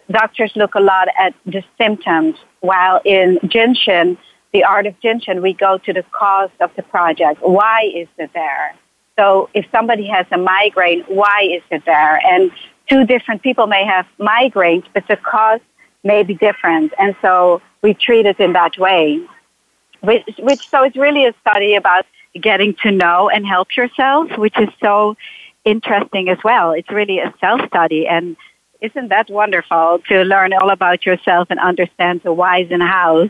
doctors 0.10 0.52
look 0.56 0.76
a 0.76 0.80
lot 0.80 1.08
at 1.18 1.34
the 1.46 1.64
symptoms, 1.78 2.36
while 2.62 3.00
in 3.06 3.38
Jinshin, 3.44 4.18
the 4.54 4.64
art 4.64 4.88
of 4.88 5.00
Jinshin, 5.02 5.42
we 5.42 5.54
go 5.54 5.78
to 5.78 5.94
the 5.94 6.04
cause 6.12 6.50
of 6.60 6.72
the 6.76 6.84
project. 6.84 7.42
Why 7.42 7.92
is 7.94 8.08
it 8.18 8.32
there? 8.34 8.76
So 9.20 9.50
if 9.54 9.66
somebody 9.70 10.08
has 10.08 10.26
a 10.32 10.38
migraine, 10.38 11.04
why 11.10 11.42
is 11.52 11.62
it 11.72 11.84
there? 11.86 12.22
And 12.26 12.52
two 12.90 13.06
different 13.06 13.44
people 13.44 13.68
may 13.68 13.84
have 13.86 14.06
migraines, 14.18 14.86
but 14.94 15.06
the 15.10 15.18
cause 15.18 15.60
may 16.06 16.24
be 16.24 16.36
different. 16.36 16.94
And 16.98 17.18
so 17.22 17.62
we 17.82 17.94
treat 17.94 18.26
it 18.26 18.40
in 18.40 18.54
that 18.54 18.78
way. 18.78 19.22
Which, 20.00 20.24
which 20.40 20.70
so 20.70 20.84
it's 20.84 20.96
really 20.96 21.26
a 21.26 21.34
study 21.42 21.76
about 21.76 22.06
getting 22.40 22.76
to 22.84 22.92
know 22.92 23.30
and 23.30 23.46
help 23.46 23.76
yourself, 23.76 24.38
which 24.38 24.58
is 24.58 24.70
so 24.82 25.18
interesting 25.66 26.30
as 26.30 26.38
well. 26.42 26.72
It's 26.72 26.90
really 26.90 27.20
a 27.20 27.34
self 27.42 27.60
study 27.68 28.08
and 28.08 28.38
isn't 28.80 29.10
that 29.10 29.30
wonderful 29.30 30.00
to 30.08 30.24
learn 30.24 30.54
all 30.54 30.70
about 30.70 31.06
yourself 31.06 31.48
and 31.50 31.60
understand 31.60 32.22
the 32.24 32.32
whys 32.32 32.68
and 32.72 32.82
hows? 32.82 33.30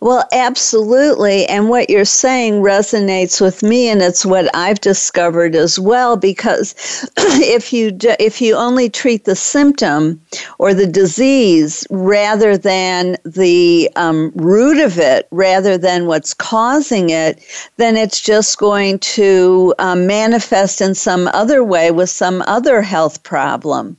Well, 0.00 0.26
absolutely. 0.32 1.46
And 1.46 1.68
what 1.68 1.90
you're 1.90 2.04
saying 2.04 2.54
resonates 2.54 3.40
with 3.40 3.62
me, 3.62 3.88
and 3.88 4.02
it's 4.02 4.26
what 4.26 4.54
I've 4.54 4.80
discovered 4.80 5.54
as 5.54 5.78
well. 5.78 6.16
Because 6.16 6.74
if 7.16 7.72
you 7.72 7.92
do, 7.92 8.14
if 8.18 8.40
you 8.40 8.56
only 8.56 8.88
treat 8.88 9.24
the 9.24 9.36
symptom 9.36 10.20
or 10.58 10.74
the 10.74 10.86
disease 10.86 11.86
rather 11.90 12.56
than 12.56 13.16
the 13.24 13.90
um, 13.96 14.32
root 14.34 14.82
of 14.82 14.98
it, 14.98 15.28
rather 15.30 15.78
than 15.78 16.06
what's 16.06 16.34
causing 16.34 17.10
it, 17.10 17.38
then 17.76 17.96
it's 17.96 18.20
just 18.20 18.58
going 18.58 18.98
to 19.00 19.74
um, 19.78 20.06
manifest 20.06 20.80
in 20.80 20.94
some 20.94 21.28
other 21.28 21.62
way 21.62 21.90
with 21.90 22.10
some 22.10 22.42
other 22.46 22.82
health 22.82 23.22
problem. 23.22 23.96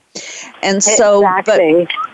And 0.64 0.84
so, 0.84 1.20
exactly. 1.20 1.88
but 1.88 2.11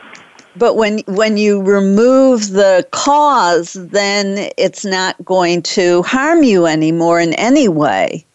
but 0.57 0.75
when 0.75 0.99
when 1.07 1.37
you 1.37 1.61
remove 1.61 2.51
the 2.51 2.87
cause, 2.91 3.73
then 3.73 4.49
it's 4.57 4.85
not 4.85 5.23
going 5.23 5.61
to 5.63 6.01
harm 6.03 6.43
you 6.43 6.65
anymore 6.65 7.19
in 7.19 7.33
any 7.33 7.67
way. 7.67 8.25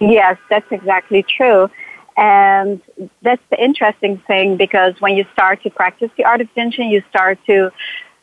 Yes, 0.00 0.38
that's 0.50 0.70
exactly 0.70 1.22
true. 1.22 1.70
And 2.16 2.80
that's 3.22 3.42
the 3.50 3.62
interesting 3.62 4.18
thing 4.26 4.56
because 4.56 4.94
when 5.00 5.16
you 5.16 5.26
start 5.32 5.62
to 5.64 5.70
practice 5.70 6.10
the 6.16 6.24
art 6.24 6.40
of 6.40 6.48
Jinshin, 6.54 6.90
you 6.90 7.02
start 7.10 7.38
to 7.46 7.70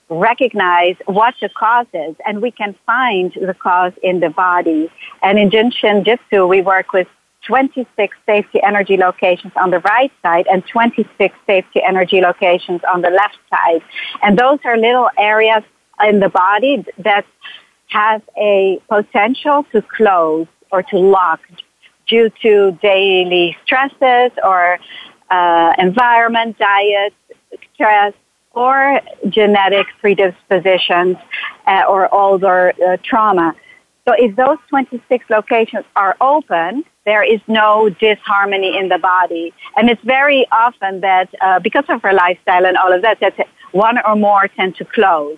recognize 0.09 0.95
what 1.05 1.35
the 1.41 1.49
cause 1.49 1.87
is, 1.93 2.15
and 2.25 2.41
we 2.41 2.51
can 2.51 2.75
find 2.85 3.33
the 3.33 3.53
cause 3.53 3.93
in 4.01 4.19
the 4.19 4.29
body. 4.29 4.91
And 5.21 5.37
in 5.37 5.49
Jinshin 5.49 6.03
Jyutsu, 6.05 6.47
we 6.47 6.61
work 6.61 6.91
with 6.93 7.07
26 7.45 8.17
safety 8.25 8.61
energy 8.63 8.97
locations 8.97 9.53
on 9.55 9.69
the 9.71 9.79
right 9.79 10.11
side 10.21 10.47
and 10.51 10.65
26 10.65 11.35
safety 11.45 11.81
energy 11.83 12.21
locations 12.21 12.81
on 12.91 13.01
the 13.01 13.09
left 13.09 13.37
side. 13.49 13.81
And 14.21 14.37
those 14.37 14.59
are 14.65 14.77
little 14.77 15.09
areas 15.17 15.63
in 16.03 16.19
the 16.19 16.29
body 16.29 16.85
that 16.99 17.25
have 17.87 18.21
a 18.37 18.81
potential 18.89 19.65
to 19.71 19.81
close 19.81 20.47
or 20.71 20.83
to 20.83 20.97
lock 20.97 21.41
due 22.07 22.29
to 22.41 22.77
daily 22.81 23.55
stresses 23.63 24.31
or 24.43 24.79
uh, 25.29 25.73
environment, 25.77 26.57
diet, 26.57 27.13
stress, 27.73 28.13
or 28.51 29.01
genetic 29.29 29.87
predispositions 29.99 31.17
uh, 31.65 31.83
or 31.87 32.13
older 32.13 32.73
uh, 32.85 32.97
trauma. 33.03 33.55
So 34.07 34.13
if 34.17 34.35
those 34.35 34.57
26 34.69 35.25
locations 35.29 35.85
are 35.95 36.17
open, 36.19 36.83
there 37.05 37.23
is 37.23 37.39
no 37.47 37.89
disharmony 37.89 38.77
in 38.77 38.89
the 38.89 38.97
body. 38.97 39.53
And 39.77 39.89
it's 39.89 40.03
very 40.03 40.45
often 40.51 41.01
that 41.01 41.29
uh, 41.41 41.59
because 41.59 41.85
of 41.89 42.03
our 42.03 42.13
lifestyle 42.13 42.65
and 42.65 42.75
all 42.77 42.91
of 42.91 43.01
that, 43.01 43.19
that 43.21 43.47
one 43.71 43.97
or 44.05 44.15
more 44.15 44.47
tend 44.47 44.75
to 44.77 44.85
close. 44.85 45.37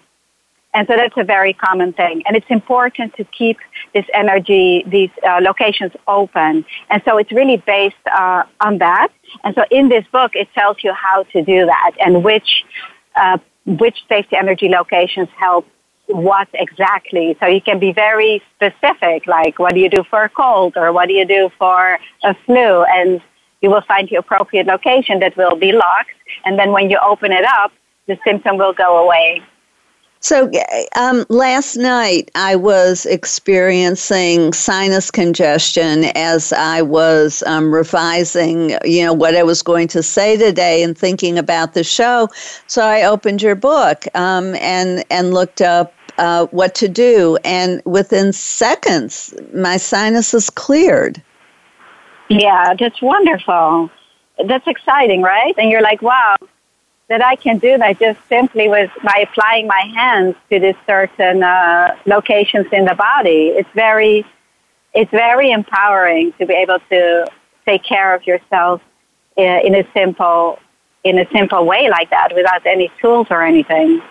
And 0.73 0.87
so 0.87 0.95
that's 0.97 1.15
a 1.15 1.23
very 1.23 1.53
common 1.53 1.93
thing. 1.93 2.23
And 2.27 2.35
it's 2.35 2.49
important 2.49 3.13
to 3.15 3.23
keep 3.23 3.57
this 3.93 4.05
energy, 4.13 4.83
these 4.85 5.09
uh, 5.25 5.39
locations 5.41 5.93
open. 6.05 6.65
And 6.89 7.01
so 7.05 7.17
it's 7.17 7.31
really 7.31 7.57
based 7.57 7.95
uh, 8.11 8.43
on 8.59 8.79
that. 8.79 9.09
And 9.43 9.55
so 9.55 9.63
in 9.71 9.87
this 9.87 10.05
book, 10.11 10.31
it 10.33 10.49
tells 10.53 10.77
you 10.83 10.91
how 10.91 11.23
to 11.23 11.41
do 11.43 11.65
that 11.65 11.91
and 12.05 12.23
which, 12.23 12.65
uh, 13.15 13.37
which 13.65 13.99
safety 14.09 14.35
energy 14.35 14.67
locations 14.67 15.29
help 15.37 15.65
what 16.07 16.47
exactly. 16.53 17.35
So 17.39 17.47
you 17.47 17.61
can 17.61 17.79
be 17.79 17.91
very 17.91 18.41
specific, 18.55 19.27
like 19.27 19.59
what 19.59 19.73
do 19.73 19.79
you 19.79 19.89
do 19.89 20.03
for 20.09 20.23
a 20.23 20.29
cold 20.29 20.77
or 20.77 20.91
what 20.93 21.07
do 21.07 21.13
you 21.13 21.25
do 21.25 21.49
for 21.57 21.99
a 22.23 22.35
flu? 22.45 22.83
And 22.83 23.21
you 23.61 23.69
will 23.69 23.81
find 23.81 24.07
the 24.07 24.15
appropriate 24.15 24.67
location 24.67 25.19
that 25.19 25.35
will 25.35 25.55
be 25.55 25.71
locked. 25.71 26.11
And 26.45 26.59
then 26.59 26.71
when 26.71 26.89
you 26.89 26.99
open 27.03 27.31
it 27.31 27.45
up, 27.45 27.71
the 28.07 28.17
symptom 28.23 28.57
will 28.57 28.73
go 28.73 29.03
away. 29.03 29.41
So 30.25 30.49
um, 30.95 31.23
last 31.29 31.75
night 31.75 32.31
I 32.33 32.55
was 32.55 33.05
experiencing 33.05 34.53
sinus 34.53 35.11
congestion 35.11 36.05
as 36.15 36.51
I 36.51 36.81
was 36.81 37.43
um, 37.45 37.71
revising, 37.71 38.71
you 38.83 39.03
know, 39.03 39.13
what 39.13 39.35
I 39.35 39.43
was 39.43 39.61
going 39.61 39.87
to 39.89 40.01
say 40.01 40.35
today 40.35 40.81
and 40.81 40.97
thinking 40.97 41.37
about 41.37 41.75
the 41.75 41.83
show. 41.83 42.29
So 42.65 42.83
I 42.83 43.03
opened 43.03 43.43
your 43.43 43.53
book 43.53 44.05
um, 44.15 44.55
and 44.55 45.03
and 45.11 45.31
looked 45.31 45.61
up 45.61 45.93
uh, 46.17 46.45
what 46.47 46.75
to 46.75 46.87
do, 46.87 47.37
and 47.43 47.81
within 47.85 48.33
seconds 48.33 49.33
my 49.53 49.77
sinuses 49.77 50.49
cleared. 50.49 51.21
Yeah, 52.29 52.73
that's 52.79 53.01
wonderful. 53.01 53.89
That's 54.43 54.67
exciting, 54.67 55.21
right? 55.21 55.53
And 55.57 55.69
you're 55.69 55.81
like, 55.81 56.01
wow, 56.01 56.35
that 57.07 57.23
I 57.23 57.35
can 57.35 57.59
do 57.59 57.77
that 57.77 57.99
just 57.99 58.19
simply 58.27 58.67
with 58.67 58.89
by 59.03 59.27
applying 59.29 59.67
my 59.67 59.91
hands 59.93 60.35
to 60.49 60.59
these 60.59 60.75
certain 60.87 61.43
uh, 61.43 61.95
locations 62.05 62.67
in 62.71 62.85
the 62.85 62.95
body. 62.95 63.49
It's 63.49 63.69
very, 63.73 64.25
it's 64.93 65.11
very 65.11 65.51
empowering 65.51 66.33
to 66.39 66.45
be 66.45 66.53
able 66.53 66.79
to 66.89 67.27
take 67.65 67.83
care 67.83 68.15
of 68.15 68.25
yourself 68.25 68.81
uh, 69.37 69.41
in 69.41 69.75
a 69.75 69.87
simple, 69.93 70.59
in 71.03 71.19
a 71.19 71.29
simple 71.31 71.65
way 71.65 71.89
like 71.89 72.09
that, 72.09 72.33
without 72.33 72.65
any 72.65 72.91
tools 72.99 73.27
or 73.29 73.43
anything. 73.43 74.01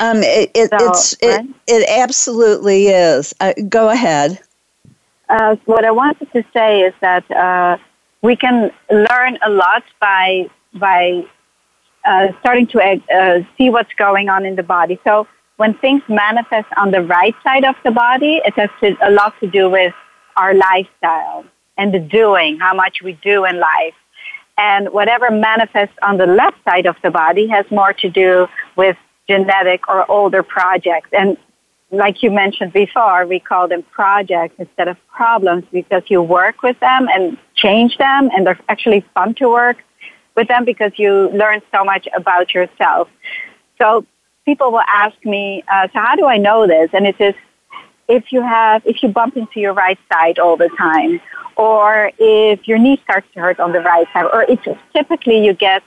Um, 0.00 0.18
it, 0.18 0.50
it, 0.54 0.70
so, 0.70 0.88
it's 0.88 1.16
right? 1.22 1.46
it, 1.66 1.82
it 1.82 2.00
absolutely 2.00 2.88
is. 2.88 3.34
Uh, 3.40 3.52
go 3.68 3.88
ahead. 3.90 4.38
Uh, 5.28 5.56
what 5.64 5.84
I 5.84 5.90
wanted 5.90 6.30
to 6.32 6.44
say 6.52 6.82
is 6.82 6.94
that 7.00 7.28
uh, 7.30 7.78
we 8.22 8.36
can 8.36 8.70
learn 8.90 9.38
a 9.42 9.50
lot 9.50 9.82
by 10.00 10.48
by 10.74 11.26
uh, 12.04 12.28
starting 12.40 12.66
to 12.68 12.80
uh, 12.80 13.40
see 13.56 13.70
what's 13.70 13.92
going 13.94 14.28
on 14.28 14.44
in 14.44 14.54
the 14.56 14.62
body. 14.62 14.98
So 15.04 15.26
when 15.56 15.74
things 15.78 16.02
manifest 16.08 16.68
on 16.76 16.90
the 16.90 17.02
right 17.02 17.34
side 17.42 17.64
of 17.64 17.74
the 17.84 17.90
body, 17.90 18.40
it 18.44 18.54
has 18.54 18.70
to, 18.80 18.96
a 19.02 19.10
lot 19.10 19.34
to 19.40 19.46
do 19.46 19.68
with 19.68 19.94
our 20.36 20.54
lifestyle 20.54 21.44
and 21.78 21.92
the 21.92 21.98
doing, 21.98 22.58
how 22.58 22.74
much 22.74 23.02
we 23.02 23.14
do 23.22 23.44
in 23.44 23.58
life. 23.58 23.94
And 24.58 24.92
whatever 24.92 25.30
manifests 25.30 25.96
on 26.02 26.16
the 26.16 26.26
left 26.26 26.56
side 26.64 26.86
of 26.86 26.96
the 27.02 27.10
body 27.10 27.46
has 27.48 27.66
more 27.70 27.92
to 27.94 28.08
do 28.08 28.46
with 28.76 28.96
genetic 29.28 29.88
or 29.88 30.10
older 30.10 30.42
projects. 30.42 31.08
And 31.12 31.36
like 31.90 32.22
you 32.22 32.30
mentioned 32.30 32.72
before, 32.72 33.26
we 33.26 33.38
call 33.38 33.68
them 33.68 33.82
projects 33.84 34.54
instead 34.58 34.88
of 34.88 34.96
problems 35.08 35.64
because 35.72 36.02
you 36.08 36.22
work 36.22 36.62
with 36.62 36.78
them 36.80 37.08
and 37.12 37.38
change 37.54 37.96
them, 37.98 38.30
and 38.34 38.46
they're 38.46 38.58
actually 38.68 39.04
fun 39.14 39.34
to 39.34 39.48
work 39.48 39.78
with 40.34 40.48
them 40.48 40.64
because 40.64 40.92
you 40.96 41.30
learn 41.30 41.62
so 41.72 41.84
much 41.84 42.08
about 42.14 42.52
yourself. 42.54 43.08
So 43.78 44.04
people 44.44 44.72
will 44.72 44.84
ask 44.88 45.16
me, 45.24 45.62
uh, 45.72 45.88
so 45.92 45.98
how 45.98 46.16
do 46.16 46.26
I 46.26 46.38
know 46.38 46.66
this? 46.66 46.90
And 46.92 47.06
it 47.06 47.20
is 47.20 47.34
if 48.08 48.32
you 48.32 48.42
have, 48.42 48.82
if 48.86 49.02
you 49.02 49.08
bump 49.08 49.36
into 49.36 49.60
your 49.60 49.72
right 49.72 49.98
side 50.12 50.38
all 50.38 50.56
the 50.56 50.70
time, 50.78 51.20
or 51.56 52.12
if 52.18 52.68
your 52.68 52.78
knee 52.78 53.00
starts 53.02 53.26
to 53.34 53.40
hurt 53.40 53.58
on 53.58 53.72
the 53.72 53.80
right 53.80 54.06
side, 54.12 54.26
or 54.32 54.42
it's 54.42 54.62
typically 54.94 55.44
you 55.44 55.54
get 55.54 55.82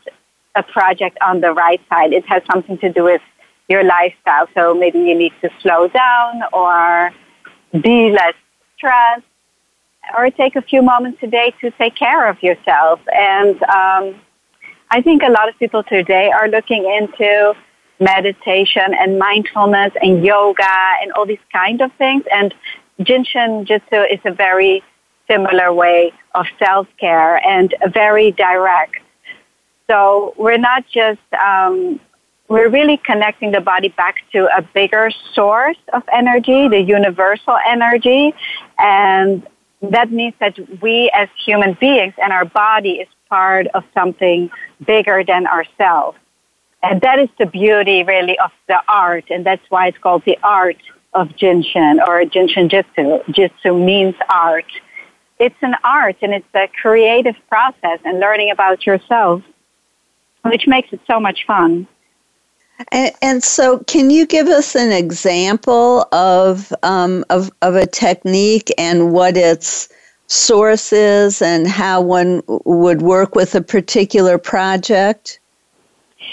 a 0.56 0.64
project 0.64 1.18
on 1.22 1.42
the 1.42 1.52
right 1.52 1.82
side, 1.90 2.14
it 2.14 2.26
has 2.28 2.42
something 2.52 2.78
to 2.80 2.92
do 2.92 3.04
with 3.04 3.22
your 3.68 3.84
lifestyle. 3.84 4.48
So 4.56 4.74
maybe 4.74 5.00
you 5.00 5.16
need 5.16 5.34
to 5.42 5.50
slow 5.62 5.88
down 5.88 6.42
or 6.52 7.12
be 7.72 8.12
less 8.12 8.34
stressed 8.76 9.24
or 10.18 10.32
take 10.32 10.56
a 10.56 10.62
few 10.62 10.82
moments 10.82 11.20
a 11.22 11.28
day 11.28 11.54
to 11.62 11.72
take 11.72 11.96
care 11.96 12.28
of 12.28 12.42
yourself. 12.42 13.00
And 13.14 13.62
um, 13.64 14.16
I 14.90 15.02
think 15.04 15.22
a 15.22 15.30
lot 15.30 15.50
of 15.50 15.58
people 15.60 15.84
today 15.84 16.32
are 16.32 16.48
looking 16.48 16.84
into 16.86 17.54
meditation 18.00 18.94
and 18.94 19.20
mindfulness 19.20 19.94
and 20.02 20.26
yoga 20.26 20.78
and 21.02 21.12
all 21.12 21.26
these 21.26 21.38
kind 21.54 21.82
of 21.82 21.92
things. 21.94 22.24
And 22.34 22.56
Jinshin 23.02 23.68
Jyutsu 23.68 24.12
is 24.12 24.20
a 24.26 24.34
very 24.34 24.82
similar 25.30 25.72
way 25.72 26.12
of 26.34 26.46
self-care 26.58 27.46
and 27.46 27.76
a 27.82 27.90
very 27.90 28.32
direct. 28.32 28.96
So 29.90 30.36
we're 30.38 30.58
not 30.58 30.86
just, 30.88 31.20
um, 31.34 32.00
we're 32.48 32.70
really 32.70 32.98
connecting 32.98 33.52
the 33.52 33.62
body 33.62 33.90
back 33.90 34.18
to 34.34 34.48
a 34.56 34.62
bigger 34.62 35.12
source 35.34 35.78
of 35.94 36.04
energy, 36.14 36.68
the 36.68 36.80
universal 36.82 37.58
energy. 37.66 38.34
And 38.78 39.48
that 39.82 40.12
means 40.12 40.34
that 40.40 40.58
we 40.82 41.10
as 41.14 41.30
human 41.44 41.74
beings 41.80 42.14
and 42.22 42.32
our 42.32 42.46
body 42.46 42.94
is 42.94 43.08
part 43.30 43.68
of 43.74 43.84
something 43.94 44.50
bigger 44.86 45.24
than 45.24 45.48
ourselves. 45.48 46.18
And 46.82 47.02
that 47.02 47.20
is 47.20 47.30
the 47.38 47.46
beauty 47.46 48.04
really 48.04 48.38
of 48.40 48.52
the 48.68 48.80
art, 48.88 49.26
and 49.30 49.46
that's 49.46 49.62
why 49.70 49.88
it's 49.88 49.98
called 49.98 50.24
the 50.26 50.38
art 50.44 50.78
of 51.14 51.28
Jinshin 51.30 52.00
or 52.08 52.22
Jinshin 52.24 52.70
Jitsu. 52.70 53.20
Jyutsu 53.34 53.86
means 53.86 54.16
art. 54.30 54.72
It's 55.40 55.56
an 55.62 55.76
art 55.84 56.18
and 56.22 56.34
it's 56.34 56.48
a 56.54 56.70
creative 56.82 57.36
process 57.50 58.00
and 58.06 58.20
learning 58.20 58.52
about 58.52 58.86
yourself, 58.86 59.42
which 60.44 60.68
makes 60.68 60.92
it 60.94 61.00
so 61.08 61.20
much 61.20 61.46
fun. 61.46 61.88
And, 62.92 63.14
and 63.22 63.44
so, 63.44 63.80
can 63.80 64.10
you 64.10 64.26
give 64.26 64.48
us 64.48 64.76
an 64.76 64.92
example 64.92 66.08
of, 66.14 66.72
um, 66.82 67.26
of, 67.30 67.52
of 67.62 67.76
a 67.76 67.86
technique 67.86 68.72
and 68.78 69.12
what 69.12 69.36
its 69.36 69.90
source 70.28 70.94
is 70.94 71.42
and 71.42 71.68
how 71.68 72.00
one 72.02 72.42
would 72.48 73.02
work 73.02 73.36
with 73.36 73.54
a 73.56 73.62
particular 73.62 74.38
project? 74.38 75.40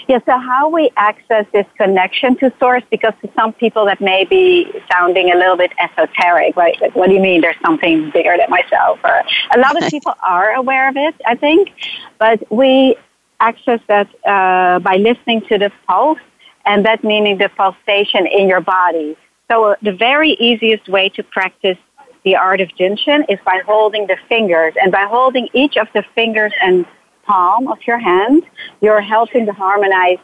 Yeah, 0.09 0.21
so 0.25 0.39
how 0.39 0.69
we 0.69 0.91
access 0.97 1.47
this 1.53 1.67
connection 1.77 2.37
to 2.37 2.53
source, 2.61 2.83
because 2.91 3.15
to 3.23 3.31
some 3.35 3.53
people 3.53 3.87
that 3.87 4.01
may 4.01 4.25
be 4.25 4.71
sounding 4.91 5.33
a 5.33 5.37
little 5.37 5.57
bit 5.57 5.73
esoteric, 5.81 6.55
right? 6.57 6.81
Like, 6.81 6.95
what 6.95 7.09
do 7.09 7.15
you 7.15 7.21
mean 7.21 7.41
there's 7.41 7.57
something 7.65 8.11
bigger 8.11 8.37
than 8.39 8.49
myself? 8.49 9.01
Or 9.03 9.23
a 9.55 9.59
lot 9.59 9.81
of 9.83 9.89
people 9.91 10.15
are 10.23 10.53
aware 10.53 10.89
of 10.89 10.97
it, 10.97 11.15
I 11.27 11.35
think, 11.35 11.73
but 12.19 12.41
we 12.53 12.97
access 13.41 13.81
that 13.89 14.09
uh, 14.25 14.79
by 14.81 14.97
listening 14.97 15.43
to 15.49 15.59
the 15.59 15.71
pulse, 15.87 16.19
and 16.65 16.85
that 16.85 17.05
meaning 17.05 17.39
the 17.39 17.49
pulsation 17.49 18.27
in 18.27 18.49
your 18.49 18.61
body. 18.61 19.17
So 19.51 19.77
the 19.83 19.93
very 19.93 20.33
easiest 20.33 20.89
way 20.89 21.09
to 21.11 21.23
practice 21.23 21.79
the 22.25 22.35
art 22.35 22.61
of 22.61 22.69
Jinshin 22.71 23.25
is 23.29 23.39
by 23.45 23.63
holding 23.65 24.09
the 24.09 24.17
fingers, 24.29 24.75
and 24.81 24.91
by 24.91 25.05
holding 25.05 25.49
each 25.53 25.77
of 25.77 25.89
the 25.95 26.03
fingers 26.15 26.53
and 26.61 26.85
palm 27.25 27.69
of 27.69 27.79
your 27.87 27.99
hand, 27.99 28.43
you're 28.81 29.01
helping 29.01 29.47
to 29.47 29.53
harmonize 29.53 30.19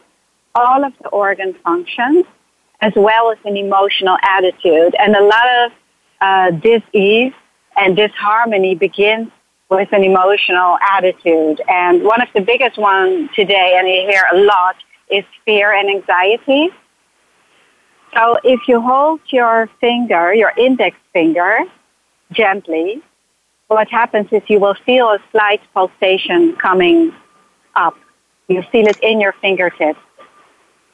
all 0.54 0.84
of 0.84 0.92
the 1.02 1.08
organ 1.08 1.54
functions 1.64 2.24
as 2.80 2.92
well 2.96 3.30
as 3.30 3.38
an 3.44 3.56
emotional 3.56 4.18
attitude. 4.22 4.94
And 4.98 5.14
a 5.14 5.22
lot 5.22 5.48
of 5.64 5.72
uh, 6.20 6.50
dis-ease 6.50 7.32
and 7.76 7.96
disharmony 7.96 8.74
begins 8.74 9.28
with 9.76 9.92
an 9.92 10.04
emotional 10.04 10.78
attitude. 10.80 11.60
And 11.68 12.02
one 12.04 12.20
of 12.20 12.28
the 12.34 12.40
biggest 12.40 12.78
ones 12.78 13.30
today, 13.34 13.76
and 13.78 13.88
you 13.88 14.06
hear 14.08 14.24
a 14.32 14.36
lot, 14.36 14.76
is 15.10 15.24
fear 15.44 15.72
and 15.72 15.88
anxiety. 15.88 16.68
So 18.14 18.36
if 18.44 18.60
you 18.68 18.80
hold 18.80 19.20
your 19.28 19.68
finger, 19.80 20.34
your 20.34 20.52
index 20.56 20.96
finger, 21.12 21.60
gently, 22.32 23.02
what 23.68 23.88
happens 23.88 24.28
is 24.30 24.42
you 24.48 24.60
will 24.60 24.76
feel 24.86 25.08
a 25.08 25.18
slight 25.30 25.62
pulsation 25.72 26.56
coming 26.56 27.14
up. 27.74 27.96
You 28.48 28.62
feel 28.70 28.86
it 28.86 28.98
in 29.02 29.20
your 29.20 29.32
fingertips. 29.40 30.00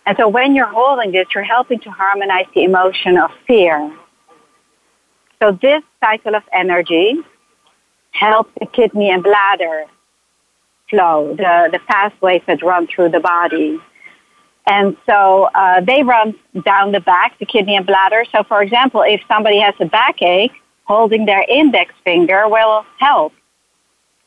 And 0.07 0.17
so 0.17 0.29
when 0.29 0.55
you're 0.55 0.73
holding 0.73 1.11
this, 1.13 1.27
you're 1.35 1.45
helping 1.45 1.81
to 1.81 1.91
harmonize 1.91 2.47
the 2.55 2.63
emotion 2.63 3.19
of 3.19 3.31
fear. 3.47 3.93
So 5.41 5.53
this 5.61 5.83
cycle 6.01 6.35
of 6.35 6.43
energy 6.53 7.21
helps 8.19 8.51
the 8.61 8.67
kidney 8.67 9.11
and 9.11 9.23
bladder 9.23 9.85
flow, 10.91 11.35
the, 11.37 11.69
the 11.73 11.79
pathways 11.87 12.43
that 12.47 12.63
run 12.63 12.87
through 12.87 13.11
the 13.11 13.21
body. 13.21 13.79
And 14.67 14.97
so 15.07 15.49
uh, 15.55 15.81
they 15.81 16.03
run 16.03 16.35
down 16.65 16.93
the 16.93 17.01
back, 17.01 17.39
the 17.39 17.47
kidney 17.47 17.77
and 17.77 17.87
bladder. 17.87 18.25
So, 18.33 18.43
for 18.45 18.63
example, 18.63 19.03
if 19.03 19.21
somebody 19.27 19.61
has 19.61 19.75
a 19.81 19.87
backache, 19.87 20.53
holding 20.85 21.27
their 21.27 21.45
index 21.49 21.95
finger 22.05 22.49
will 22.49 22.85
help. 22.99 23.33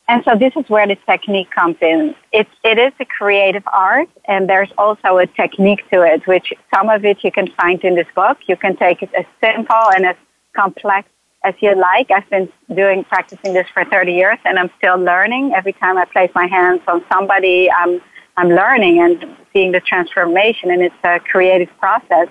And 0.08 0.24
so 0.26 0.36
this 0.36 0.54
is 0.58 0.70
where 0.70 0.88
the 0.88 0.98
technique 1.06 1.52
comes 1.52 1.78
in. 1.82 2.16
It, 2.32 2.48
it 2.64 2.78
is 2.78 2.92
a 3.00 3.06
creative 3.06 3.64
art, 3.72 4.10
and 4.26 4.50
there's 4.50 4.72
also 4.78 5.18
a 5.18 5.28
technique 5.28 5.90
to 5.92 6.02
it, 6.02 6.28
which 6.28 6.54
some 6.74 6.90
of 6.90 7.06
it 7.06 7.24
you 7.24 7.32
can 7.32 7.48
find 7.52 7.82
in 7.84 7.96
this 7.96 8.08
book. 8.14 8.38
You 8.48 8.58
can 8.58 8.76
take 8.76 9.02
it 9.02 9.10
as 9.18 9.26
simple 9.40 9.84
and 9.96 10.06
as 10.06 10.16
complex 10.54 11.08
as 11.44 11.54
you 11.60 11.76
like. 11.76 12.12
I've 12.12 12.30
been 12.30 12.50
doing 12.74 13.04
practicing 13.04 13.54
this 13.54 13.68
for 13.74 13.84
30 13.86 14.14
years, 14.14 14.38
and 14.46 14.60
I'm 14.60 14.70
still 14.78 14.98
learning. 14.98 15.54
Every 15.54 15.74
time 15.74 15.98
I 15.98 16.06
place 16.06 16.32
my 16.36 16.48
hands 16.48 16.82
on 16.88 17.04
somebody, 17.12 17.70
I'm 17.72 18.02
I'm 18.38 18.50
learning 18.50 19.02
and 19.02 19.38
seeing 19.52 19.72
the 19.72 19.82
transformation, 19.82 20.72
and 20.72 20.82
it's 20.82 20.96
a 21.04 21.20
creative 21.20 21.70
process. 21.80 22.30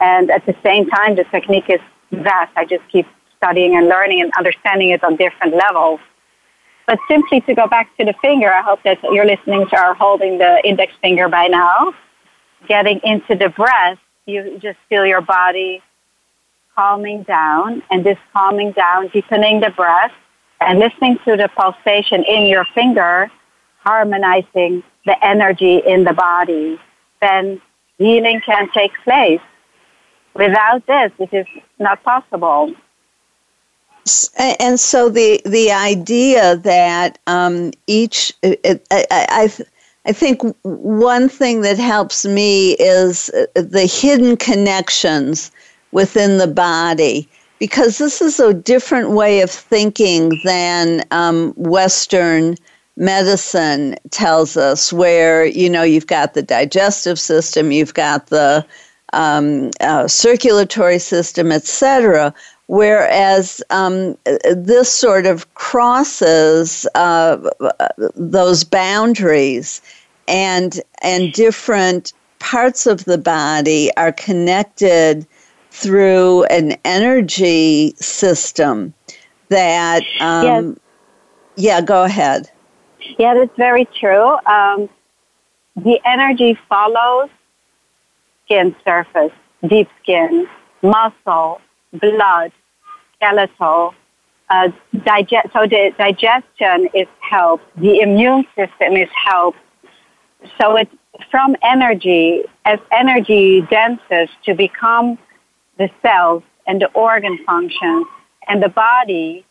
And 0.00 0.30
at 0.30 0.44
the 0.44 0.56
same 0.62 0.88
time, 0.90 1.14
the 1.14 1.24
technique 1.24 1.68
is 1.68 1.80
vast. 2.10 2.52
I 2.56 2.64
just 2.64 2.82
keep 2.90 3.06
studying 3.36 3.76
and 3.76 3.88
learning 3.88 4.22
and 4.22 4.32
understanding 4.36 4.90
it 4.90 5.04
on 5.04 5.16
different 5.16 5.54
levels. 5.54 6.00
But 6.86 6.98
simply 7.06 7.40
to 7.42 7.54
go 7.54 7.68
back 7.68 7.96
to 7.98 8.04
the 8.04 8.14
finger, 8.20 8.52
I 8.52 8.62
hope 8.62 8.82
that 8.82 9.00
your 9.04 9.24
listeners 9.24 9.68
are 9.72 9.94
holding 9.94 10.38
the 10.38 10.60
index 10.64 10.92
finger 11.00 11.28
by 11.28 11.46
now. 11.46 11.94
Getting 12.66 13.00
into 13.04 13.36
the 13.36 13.48
breath, 13.48 13.98
you 14.26 14.58
just 14.60 14.78
feel 14.88 15.06
your 15.06 15.20
body 15.20 15.80
calming 16.74 17.22
down 17.24 17.82
and 17.90 18.04
this 18.04 18.18
calming 18.32 18.72
down, 18.72 19.08
deepening 19.08 19.60
the 19.60 19.70
breath 19.70 20.12
and 20.60 20.78
listening 20.78 21.18
to 21.24 21.36
the 21.36 21.48
pulsation 21.48 22.24
in 22.24 22.46
your 22.46 22.64
finger, 22.74 23.30
harmonizing 23.78 24.82
the 25.06 25.24
energy 25.24 25.78
in 25.78 26.04
the 26.04 26.12
body. 26.12 26.78
Then 27.20 27.60
healing 27.98 28.40
can 28.44 28.70
take 28.72 28.92
place. 29.04 29.40
Without 30.34 30.86
this, 30.86 31.12
it 31.18 31.32
is 31.32 31.46
not 31.78 32.02
possible 32.04 32.74
and 34.38 34.78
so 34.80 35.08
the 35.08 35.40
the 35.44 35.70
idea 35.70 36.56
that 36.56 37.18
um, 37.26 37.72
each 37.86 38.32
I, 38.42 38.80
I, 38.90 39.50
I 40.06 40.12
think 40.12 40.42
one 40.62 41.28
thing 41.28 41.60
that 41.62 41.78
helps 41.78 42.24
me 42.24 42.72
is 42.72 43.30
uh, 43.30 43.46
the 43.54 43.86
hidden 43.86 44.36
connections 44.36 45.50
within 45.92 46.38
the 46.38 46.46
body 46.46 47.28
because 47.60 47.98
this 47.98 48.22
is 48.22 48.40
a 48.40 48.54
different 48.54 49.10
way 49.10 49.42
of 49.42 49.50
thinking 49.50 50.40
than 50.44 51.04
um, 51.10 51.52
Western 51.56 52.56
medicine 52.96 53.96
tells 54.10 54.56
us, 54.56 54.92
where 54.92 55.44
you 55.44 55.70
know 55.70 55.82
you've 55.82 56.06
got 56.06 56.34
the 56.34 56.42
digestive 56.42 57.20
system, 57.20 57.70
you've 57.70 57.94
got 57.94 58.26
the 58.28 58.64
um, 59.12 59.70
uh, 59.80 60.08
circulatory 60.08 60.98
system, 60.98 61.52
etc. 61.52 62.34
Whereas 62.66 63.62
um, 63.70 64.16
this 64.54 64.90
sort 64.90 65.26
of 65.26 65.52
crosses 65.54 66.86
uh, 66.94 67.36
those 68.14 68.64
boundaries, 68.64 69.82
and 70.28 70.80
and 71.02 71.32
different 71.32 72.14
parts 72.38 72.86
of 72.86 73.04
the 73.04 73.18
body 73.18 73.90
are 73.98 74.12
connected 74.12 75.26
through 75.70 76.44
an 76.44 76.76
energy 76.84 77.94
system 77.96 78.92
that. 79.48 80.02
Um, 80.20 80.44
yes. 80.44 80.76
Yeah, 81.56 81.80
go 81.82 82.04
ahead. 82.04 82.50
Yeah, 83.18 83.34
that's 83.34 83.54
very 83.56 83.84
true. 83.84 84.36
Um, 84.46 84.88
the 85.76 86.00
energy 86.04 86.58
follows 86.68 87.28
skin 88.44 88.74
surface, 88.84 89.32
deep 89.66 89.88
skin, 90.02 90.48
muscle, 90.82 91.60
blood, 91.92 92.52
skeletal. 93.16 93.94
Uh, 94.48 94.68
digest, 95.04 95.48
so 95.52 95.60
the 95.66 95.92
digestion 95.96 96.88
is 96.92 97.06
helped. 97.20 97.64
The 97.76 98.00
immune 98.00 98.44
system 98.56 98.96
is 98.96 99.08
helped. 99.14 99.58
So 100.60 100.76
it's 100.76 100.94
from 101.30 101.54
energy, 101.62 102.42
as 102.64 102.78
energy 102.90 103.60
denses 103.70 104.28
to 104.44 104.54
become 104.54 105.18
the 105.80 105.90
cells 106.02 106.42
and 106.66 106.80
the 106.80 106.90
organ 106.92 107.36
functions 107.44 108.06
and 108.48 108.62
the 108.62 108.68
body, 108.68 109.44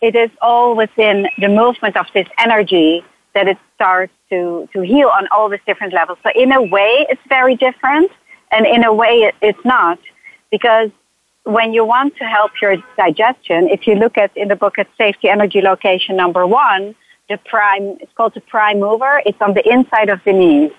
it 0.00 0.14
is 0.14 0.30
all 0.40 0.76
within 0.76 1.28
the 1.38 1.48
movement 1.48 1.94
of 1.96 2.06
this 2.14 2.28
energy 2.38 3.04
that 3.34 3.46
it 3.52 3.58
starts 3.74 4.12
to, 4.30 4.68
to 4.72 4.80
heal 4.80 5.08
on 5.08 5.24
all 5.32 5.48
these 5.48 5.66
different 5.66 5.92
levels. 5.92 6.18
So 6.22 6.30
in 6.34 6.52
a 6.52 6.62
way, 6.62 6.92
it's 7.10 7.26
very 7.28 7.56
different, 7.56 8.10
and 8.50 8.62
in 8.64 8.84
a 8.84 8.92
way, 9.02 9.14
it, 9.26 9.34
it's 9.42 9.64
not, 9.64 9.98
because 10.50 10.90
when 11.44 11.72
you 11.72 11.84
want 11.84 12.16
to 12.16 12.24
help 12.24 12.52
your 12.62 12.76
digestion, 12.96 13.68
if 13.68 13.86
you 13.86 13.94
look 13.94 14.16
at 14.16 14.30
in 14.36 14.48
the 14.48 14.56
book 14.56 14.78
at 14.78 14.88
safety 14.96 15.28
energy 15.28 15.60
location 15.60 16.16
number 16.16 16.46
one, 16.46 16.94
the 17.28 17.38
prime, 17.38 17.98
it's 18.00 18.12
called 18.16 18.34
the 18.34 18.40
prime 18.40 18.78
mover. 18.80 19.20
It's 19.26 19.40
on 19.40 19.54
the 19.54 19.64
inside 19.68 20.10
of 20.10 20.20
the 20.24 20.32
knees. 20.32 20.72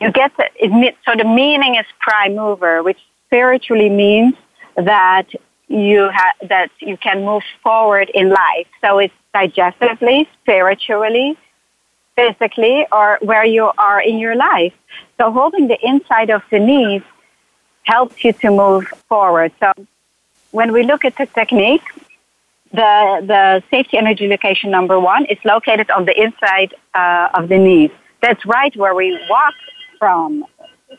You 0.00 0.12
get 0.12 0.30
the, 0.36 0.46
it, 0.56 0.96
so 1.06 1.16
the 1.16 1.24
meaning 1.24 1.74
is 1.76 1.86
prime 2.00 2.36
mover, 2.36 2.82
which 2.82 2.98
spiritually 3.26 3.88
means 3.88 4.34
that 4.76 5.28
you 5.68 6.08
have 6.08 6.48
that 6.48 6.70
you 6.78 6.96
can 6.96 7.24
move 7.24 7.42
forward 7.62 8.10
in 8.14 8.28
life. 8.30 8.68
So 8.80 8.98
it's 8.98 9.14
digestively, 9.34 10.26
spiritually, 10.42 11.36
physically, 12.14 12.86
or 12.92 13.18
where 13.20 13.44
you 13.44 13.70
are 13.78 14.00
in 14.00 14.18
your 14.18 14.36
life. 14.36 14.72
So 15.18 15.32
holding 15.32 15.68
the 15.68 15.78
inside 15.84 16.30
of 16.30 16.42
the 16.50 16.58
knees 16.58 17.02
helps 17.82 18.24
you 18.24 18.32
to 18.32 18.50
move 18.50 18.86
forward. 19.08 19.52
So 19.60 19.72
when 20.50 20.72
we 20.72 20.82
look 20.82 21.04
at 21.04 21.16
the 21.16 21.26
technique, 21.26 21.82
the, 22.72 23.22
the 23.32 23.62
safety 23.70 23.96
energy 23.96 24.28
location 24.28 24.70
number 24.70 24.98
one 24.98 25.24
is 25.26 25.38
located 25.44 25.90
on 25.90 26.04
the 26.04 26.20
inside 26.20 26.74
uh, 26.94 27.28
of 27.34 27.48
the 27.48 27.58
knees. 27.58 27.90
That's 28.20 28.44
right 28.44 28.74
where 28.76 28.94
we 28.94 29.18
walk 29.28 29.54
from. 29.98 30.44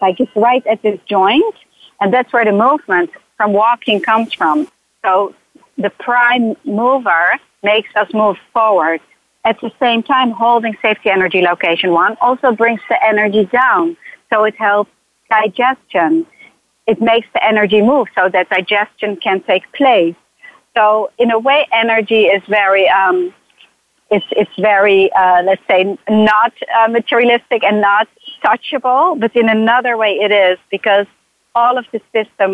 Like 0.02 0.20
it's 0.20 0.36
right 0.36 0.66
at 0.68 0.82
this 0.82 1.00
joint, 1.08 1.56
and 2.00 2.14
that's 2.14 2.32
where 2.32 2.46
the 2.46 2.52
movement 2.52 3.12
from 3.38 3.54
walking 3.54 4.02
comes 4.02 4.34
from. 4.34 4.68
So 5.04 5.34
the 5.78 5.90
prime 5.90 6.56
mover 6.64 7.40
makes 7.64 7.90
us 7.96 8.12
move 8.14 8.38
forward. 8.54 9.00
At 9.46 9.60
the 9.62 9.72
same 9.80 10.04
time, 10.04 10.32
holding 10.32 10.76
safety 10.82 11.10
energy 11.10 11.42
location 11.42 11.92
one 11.92 12.18
also 12.20 12.52
brings 12.52 12.82
the 12.90 13.04
energy 13.04 13.46
down. 13.46 13.96
So 14.30 14.44
it 14.44 14.56
helps 14.56 14.92
digestion. 15.30 16.26
It 16.86 17.02
makes 17.02 17.28
the 17.34 17.44
energy 17.44 17.82
move 17.82 18.08
so 18.18 18.30
that 18.30 18.50
digestion 18.50 19.18
can 19.18 19.42
take 19.42 19.72
place. 19.74 20.16
So 20.76 21.12
in 21.18 21.32
a 21.32 21.40
way, 21.40 21.68
energy 21.72 22.26
is 22.26 22.44
very, 22.48 22.88
um, 22.90 23.34
it's, 24.12 24.26
it's 24.32 24.56
very, 24.60 25.12
uh, 25.14 25.44
let's 25.44 25.62
say, 25.68 25.98
not 26.10 26.54
uh, 26.78 26.88
materialistic 26.88 27.64
and 27.64 27.82
not 27.82 28.08
touchable, 28.44 29.20
but 29.20 29.36
in 29.36 29.50
another 29.50 29.98
way 29.98 30.12
it 30.12 30.32
is 30.32 30.58
because 30.70 31.08
all 31.58 31.76
of 31.82 31.86
the 31.94 32.02
system 32.18 32.52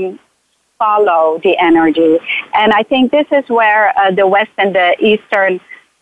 follow 0.80 1.40
the 1.44 1.56
energy. 1.58 2.14
And 2.62 2.70
I 2.80 2.84
think 2.84 3.12
this 3.12 3.28
is 3.40 3.46
where 3.60 3.84
uh, 4.00 4.12
the 4.12 4.28
West 4.36 4.54
and 4.58 4.74
the 4.74 4.90
Eastern 5.10 5.60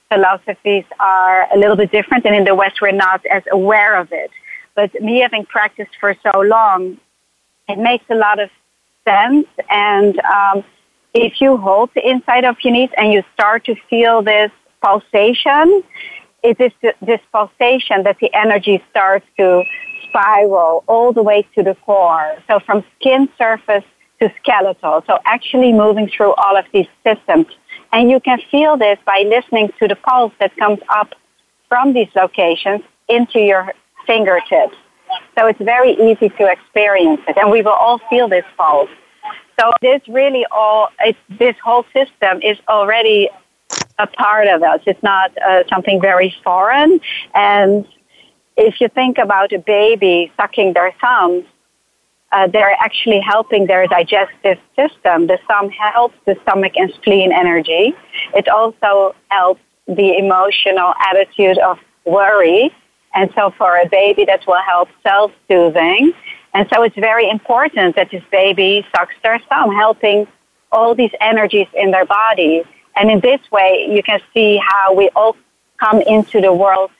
philosophies 0.09 0.85
are 0.99 1.39
a 1.55 1.57
little 1.57 1.77
bit 1.81 1.91
different, 1.97 2.25
and 2.27 2.35
in 2.39 2.45
the 2.51 2.55
West 2.61 2.75
we're 2.81 2.99
not 3.07 3.25
as 3.37 3.43
aware 3.51 3.93
of 4.03 4.07
it. 4.11 4.31
But 4.75 4.89
me 5.01 5.15
having 5.25 5.45
practiced 5.45 5.95
for 5.99 6.15
so 6.25 6.33
long, 6.41 6.79
it 7.67 7.79
makes 7.89 8.05
a 8.09 8.15
lot 8.15 8.37
of 8.45 8.49
sense. 9.09 9.47
And 9.69 10.19
um, 10.37 10.63
if 11.13 11.41
you 11.41 11.57
hold 11.57 11.89
the 11.97 12.03
inside 12.07 12.45
of 12.45 12.55
your 12.63 12.73
knees 12.73 12.93
and 12.97 13.11
you 13.13 13.23
start 13.33 13.65
to 13.65 13.75
feel 13.89 14.21
this 14.21 14.51
pulsation, 14.81 15.83
it 16.43 16.57
is 16.59 16.71
this 17.01 17.21
pulsation 17.31 18.03
that 18.03 18.17
the 18.19 18.31
energy 18.33 18.81
starts 18.89 19.25
to 19.37 19.63
spiral 20.11 20.83
all 20.87 21.13
the 21.13 21.23
way 21.23 21.47
to 21.55 21.63
the 21.63 21.75
core. 21.85 22.35
So 22.47 22.59
from 22.59 22.83
skin 22.99 23.29
surface 23.37 23.83
to 24.21 24.31
skeletal. 24.41 25.03
So 25.07 25.17
actually 25.25 25.73
moving 25.73 26.07
through 26.07 26.33
all 26.35 26.55
of 26.55 26.65
these 26.73 26.87
systems. 27.03 27.47
And 27.91 28.09
you 28.11 28.19
can 28.19 28.39
feel 28.51 28.77
this 28.77 28.99
by 29.05 29.23
listening 29.27 29.71
to 29.79 29.87
the 29.87 29.95
pulse 29.95 30.33
that 30.39 30.55
comes 30.57 30.79
up 30.89 31.15
from 31.67 31.93
these 31.93 32.09
locations 32.15 32.81
into 33.09 33.39
your 33.39 33.73
fingertips. 34.05 34.75
So 35.37 35.47
it's 35.47 35.59
very 35.59 35.93
easy 35.93 36.29
to 36.29 36.51
experience 36.51 37.21
it. 37.27 37.37
And 37.37 37.51
we 37.51 37.61
will 37.61 37.79
all 37.83 37.99
feel 38.09 38.27
this 38.27 38.45
pulse. 38.57 38.89
So 39.59 39.71
this 39.81 40.01
really 40.07 40.45
all, 40.51 40.89
this 41.29 41.55
whole 41.63 41.85
system 41.93 42.41
is 42.41 42.57
already 42.67 43.29
a 43.99 44.07
part 44.07 44.47
of 44.47 44.63
us. 44.63 44.81
It's 44.85 45.03
not 45.03 45.31
uh, 45.37 45.63
something 45.69 46.01
very 46.01 46.33
foreign. 46.43 46.99
And 47.33 47.85
if 48.57 48.81
you 48.81 48.89
think 48.89 49.17
about 49.17 49.53
a 49.53 49.59
baby 49.59 50.31
sucking 50.37 50.73
their 50.73 50.93
thumbs, 51.01 51.45
uh, 52.31 52.47
they're 52.47 52.75
actually 52.79 53.19
helping 53.19 53.67
their 53.67 53.87
digestive 53.87 54.57
system. 54.75 55.27
The 55.27 55.37
thumb 55.47 55.69
helps 55.69 56.15
the 56.25 56.37
stomach 56.43 56.73
and 56.75 56.91
spleen 56.93 57.31
energy. 57.31 57.93
It 58.33 58.47
also 58.47 59.15
helps 59.29 59.61
the 59.87 60.17
emotional 60.17 60.93
attitude 60.99 61.57
of 61.57 61.77
worry. 62.05 62.73
And 63.13 63.29
so 63.35 63.51
for 63.57 63.77
a 63.77 63.87
baby, 63.89 64.23
that 64.25 64.47
will 64.47 64.61
help 64.61 64.87
self-soothing. 65.03 66.13
And 66.53 66.67
so 66.73 66.83
it's 66.83 66.95
very 66.95 67.29
important 67.29 67.95
that 67.97 68.11
this 68.11 68.23
baby 68.31 68.85
sucks 68.95 69.15
their 69.23 69.39
thumb, 69.49 69.75
helping 69.75 70.27
all 70.71 70.95
these 70.95 71.11
energies 71.19 71.67
in 71.73 71.91
their 71.91 72.05
body. 72.05 72.63
And 72.95 73.11
in 73.11 73.19
this 73.19 73.41
way, 73.51 73.87
you 73.89 74.01
can 74.03 74.21
see 74.33 74.61
how 74.65 74.93
we 74.93 75.09
all 75.15 75.35
come 75.77 76.01
into 76.01 76.39
the 76.39 76.53
world 76.53 76.91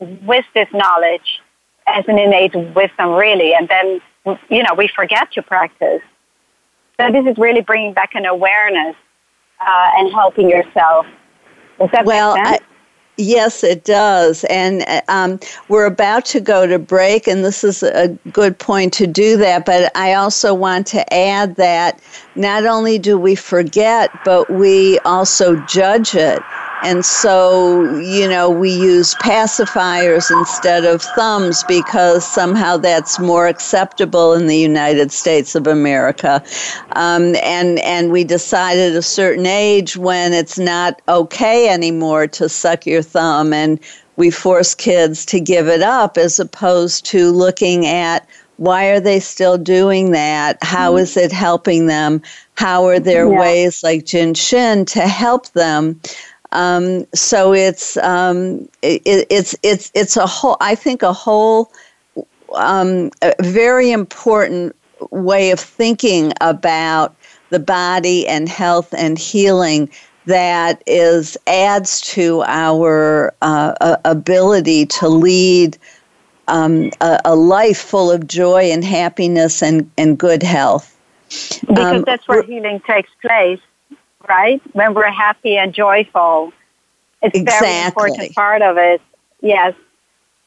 with 0.00 0.44
this 0.54 0.68
knowledge 0.72 1.40
as 1.86 2.04
an 2.08 2.18
innate 2.18 2.54
wisdom, 2.74 3.10
really. 3.14 3.54
And 3.54 3.68
then, 3.68 4.00
you 4.48 4.62
know, 4.62 4.74
we 4.76 4.88
forget 4.88 5.32
to 5.32 5.42
practice. 5.42 6.02
So 7.00 7.10
this 7.12 7.26
is 7.26 7.38
really 7.38 7.60
bringing 7.60 7.92
back 7.92 8.14
an 8.14 8.26
awareness 8.26 8.96
uh, 9.60 9.90
and 9.96 10.12
helping 10.12 10.50
yourself. 10.50 11.06
Does 11.78 11.90
that 11.92 12.04
well, 12.04 12.34
make 12.34 12.46
sense? 12.46 12.60
I- 12.60 12.64
Yes, 13.20 13.64
it 13.64 13.82
does. 13.82 14.44
And 14.44 14.84
um, 15.08 15.40
we're 15.68 15.86
about 15.86 16.24
to 16.26 16.40
go 16.40 16.68
to 16.68 16.78
break, 16.78 17.26
and 17.26 17.44
this 17.44 17.64
is 17.64 17.82
a 17.82 18.16
good 18.30 18.56
point 18.56 18.92
to 18.92 19.08
do 19.08 19.36
that. 19.38 19.66
But 19.66 19.90
I 19.96 20.14
also 20.14 20.54
want 20.54 20.86
to 20.88 21.12
add 21.12 21.56
that 21.56 22.00
not 22.36 22.64
only 22.64 22.96
do 22.96 23.18
we 23.18 23.34
forget, 23.34 24.10
but 24.24 24.48
we 24.48 25.00
also 25.00 25.56
judge 25.66 26.14
it. 26.14 26.40
And 26.84 27.04
so, 27.04 27.98
you 27.98 28.28
know, 28.28 28.48
we 28.48 28.70
use 28.70 29.14
pacifiers 29.16 30.30
instead 30.30 30.84
of 30.84 31.02
thumbs 31.02 31.64
because 31.64 32.26
somehow 32.26 32.76
that's 32.76 33.18
more 33.18 33.48
acceptable 33.48 34.32
in 34.32 34.46
the 34.46 34.56
United 34.56 35.10
States 35.10 35.54
of 35.54 35.66
America. 35.66 36.42
Um, 36.92 37.34
and, 37.42 37.78
and 37.80 38.12
we 38.12 38.24
decide 38.24 38.78
at 38.78 38.92
a 38.92 39.02
certain 39.02 39.46
age 39.46 39.96
when 39.96 40.32
it's 40.32 40.58
not 40.58 41.02
okay 41.08 41.68
anymore 41.68 42.26
to 42.28 42.48
suck 42.48 42.86
your 42.86 43.02
thumb, 43.02 43.52
and 43.52 43.80
we 44.16 44.30
force 44.30 44.74
kids 44.74 45.24
to 45.26 45.40
give 45.40 45.68
it 45.68 45.82
up 45.82 46.16
as 46.16 46.38
opposed 46.38 47.06
to 47.06 47.30
looking 47.30 47.86
at 47.86 48.26
why 48.58 48.86
are 48.86 49.00
they 49.00 49.20
still 49.20 49.56
doing 49.56 50.10
that? 50.10 50.58
How 50.62 50.90
mm-hmm. 50.90 51.02
is 51.02 51.16
it 51.16 51.30
helping 51.32 51.86
them? 51.86 52.20
How 52.56 52.86
are 52.86 52.98
there 52.98 53.30
yeah. 53.30 53.38
ways 53.38 53.84
like 53.84 54.04
Jin 54.04 54.34
Shin 54.34 54.84
to 54.86 55.00
help 55.02 55.48
them? 55.52 56.00
Um, 56.52 57.06
so 57.14 57.52
it's 57.52 57.96
um, 57.98 58.68
it, 58.82 59.02
it's 59.30 59.54
it's 59.62 59.90
it's 59.94 60.16
a 60.16 60.26
whole. 60.26 60.56
I 60.60 60.74
think 60.74 61.02
a 61.02 61.12
whole 61.12 61.70
um, 62.54 63.10
a 63.22 63.34
very 63.40 63.90
important 63.90 64.74
way 65.10 65.50
of 65.50 65.60
thinking 65.60 66.32
about 66.40 67.14
the 67.50 67.58
body 67.58 68.26
and 68.26 68.48
health 68.48 68.94
and 68.96 69.18
healing 69.18 69.90
that 70.26 70.82
is 70.86 71.38
adds 71.46 72.00
to 72.02 72.42
our 72.46 73.34
uh, 73.40 73.96
ability 74.04 74.84
to 74.84 75.08
lead 75.08 75.78
um, 76.48 76.90
a, 77.00 77.20
a, 77.24 77.34
life 77.34 77.78
full 77.78 78.10
of 78.10 78.26
joy 78.26 78.64
and 78.64 78.84
happiness 78.84 79.62
and, 79.62 79.90
and 79.96 80.18
good 80.18 80.42
health. 80.42 80.94
Because 81.60 81.96
um, 81.98 82.04
that's 82.06 82.26
where 82.28 82.42
healing 82.42 82.80
takes 82.86 83.10
place 83.22 83.60
right? 84.28 84.60
When 84.74 84.94
we're 84.94 85.10
happy 85.10 85.56
and 85.56 85.72
joyful. 85.72 86.52
It's 87.22 87.36
exactly. 87.36 87.68
very 87.68 87.86
important 87.86 88.34
part 88.34 88.62
of 88.62 88.76
it. 88.78 89.00
Yes. 89.40 89.74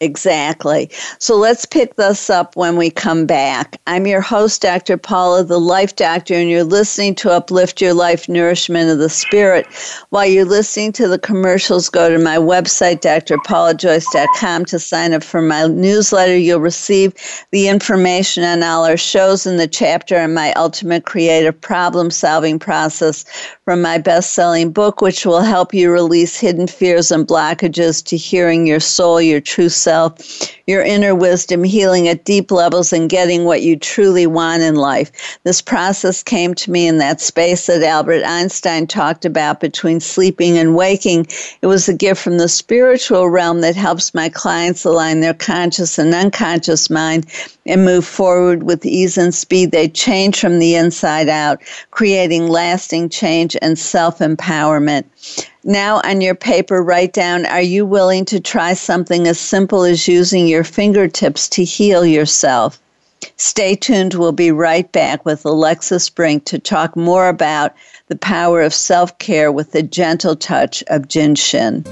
Exactly. 0.01 0.89
So 1.19 1.35
let's 1.35 1.63
pick 1.63 1.95
this 1.95 2.27
up 2.27 2.55
when 2.55 2.75
we 2.75 2.89
come 2.89 3.27
back. 3.27 3.79
I'm 3.85 4.07
your 4.07 4.19
host, 4.19 4.63
Dr. 4.63 4.97
Paula, 4.97 5.43
the 5.43 5.59
Life 5.59 5.95
Doctor, 5.95 6.33
and 6.33 6.49
you're 6.49 6.63
listening 6.63 7.13
to 7.15 7.29
Uplift 7.29 7.79
Your 7.79 7.93
Life 7.93 8.27
Nourishment 8.27 8.89
of 8.89 8.97
the 8.97 9.09
Spirit. 9.09 9.67
While 10.09 10.25
you're 10.25 10.43
listening 10.43 10.91
to 10.93 11.07
the 11.07 11.19
commercials, 11.19 11.87
go 11.87 12.09
to 12.09 12.17
my 12.17 12.37
website, 12.37 13.01
drpaulajoyce.com, 13.01 14.65
to 14.65 14.79
sign 14.79 15.13
up 15.13 15.23
for 15.23 15.39
my 15.39 15.67
newsletter. 15.67 16.35
You'll 16.35 16.61
receive 16.61 17.13
the 17.51 17.67
information 17.67 18.43
on 18.43 18.63
all 18.63 18.83
our 18.85 18.97
shows 18.97 19.45
in 19.45 19.57
the 19.57 19.67
chapter 19.67 20.17
on 20.17 20.33
my 20.33 20.51
ultimate 20.53 21.05
creative 21.05 21.61
problem 21.61 22.09
solving 22.09 22.57
process 22.57 23.23
from 23.65 23.83
my 23.83 23.99
best 23.99 24.31
selling 24.31 24.71
book, 24.71 24.99
which 24.99 25.27
will 25.27 25.41
help 25.41 25.75
you 25.75 25.91
release 25.91 26.39
hidden 26.39 26.65
fears 26.65 27.11
and 27.11 27.27
blockages 27.27 28.03
to 28.03 28.17
hearing 28.17 28.65
your 28.65 28.79
soul, 28.79 29.21
your 29.21 29.39
true 29.39 29.69
self 29.69 29.90
your 30.67 30.81
inner 30.81 31.13
wisdom, 31.13 31.63
healing 31.63 32.07
at 32.07 32.25
deep 32.25 32.51
levels, 32.51 32.93
and 32.93 33.09
getting 33.09 33.45
what 33.45 33.61
you 33.61 33.75
truly 33.75 34.25
want 34.25 34.61
in 34.61 34.75
life. 34.75 35.11
This 35.43 35.61
process 35.61 36.23
came 36.23 36.53
to 36.55 36.71
me 36.71 36.87
in 36.87 36.97
that 36.99 37.19
space 37.21 37.65
that 37.67 37.83
Albert 37.83 38.23
Einstein 38.23 38.87
talked 38.87 39.25
about 39.25 39.59
between 39.59 39.99
sleeping 39.99 40.57
and 40.57 40.75
waking. 40.75 41.27
It 41.61 41.67
was 41.67 41.89
a 41.89 41.93
gift 41.93 42.21
from 42.21 42.37
the 42.37 42.49
spiritual 42.49 43.29
realm 43.29 43.61
that 43.61 43.75
helps 43.75 44.13
my 44.13 44.29
clients 44.29 44.85
align 44.85 45.19
their 45.19 45.33
conscious 45.33 45.99
and 45.99 46.13
unconscious 46.13 46.89
mind 46.89 47.25
and 47.65 47.85
move 47.85 48.05
forward 48.05 48.63
with 48.63 48.85
ease 48.85 49.17
and 49.17 49.33
speed. 49.33 49.71
They 49.71 49.87
change 49.87 50.39
from 50.39 50.59
the 50.59 50.75
inside 50.75 51.29
out, 51.29 51.61
creating 51.91 52.47
lasting 52.47 53.09
change 53.09 53.55
and 53.61 53.77
self 53.77 54.19
empowerment. 54.19 55.05
Now, 55.63 56.01
on 56.03 56.21
your 56.21 56.33
paper, 56.33 56.81
write 56.81 57.13
down 57.13 57.45
Are 57.45 57.61
you 57.61 57.85
willing 57.85 58.25
to 58.25 58.39
try 58.39 58.73
something 58.73 59.27
as 59.27 59.39
simple 59.39 59.83
as 59.83 60.07
using 60.07 60.47
your 60.47 60.63
fingertips 60.63 61.47
to 61.49 61.63
heal 61.63 62.03
yourself? 62.03 62.81
Stay 63.37 63.75
tuned. 63.75 64.15
We'll 64.15 64.31
be 64.31 64.51
right 64.51 64.91
back 64.91 65.23
with 65.23 65.45
Alexis 65.45 66.09
Brink 66.09 66.45
to 66.45 66.57
talk 66.57 66.95
more 66.95 67.29
about 67.29 67.75
the 68.07 68.15
power 68.15 68.61
of 68.61 68.73
self 68.73 69.19
care 69.19 69.51
with 69.51 69.71
the 69.71 69.83
gentle 69.83 70.35
touch 70.35 70.83
of 70.87 71.07
Jin 71.07 71.35
Shin. 71.35 71.83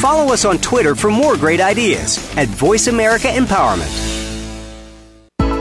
Follow 0.00 0.32
us 0.32 0.44
on 0.44 0.58
Twitter 0.58 0.94
for 0.94 1.10
more 1.10 1.36
great 1.36 1.60
ideas 1.60 2.18
at 2.36 2.46
Voice 2.46 2.86
America 2.86 3.26
Empowerment. 3.26 4.15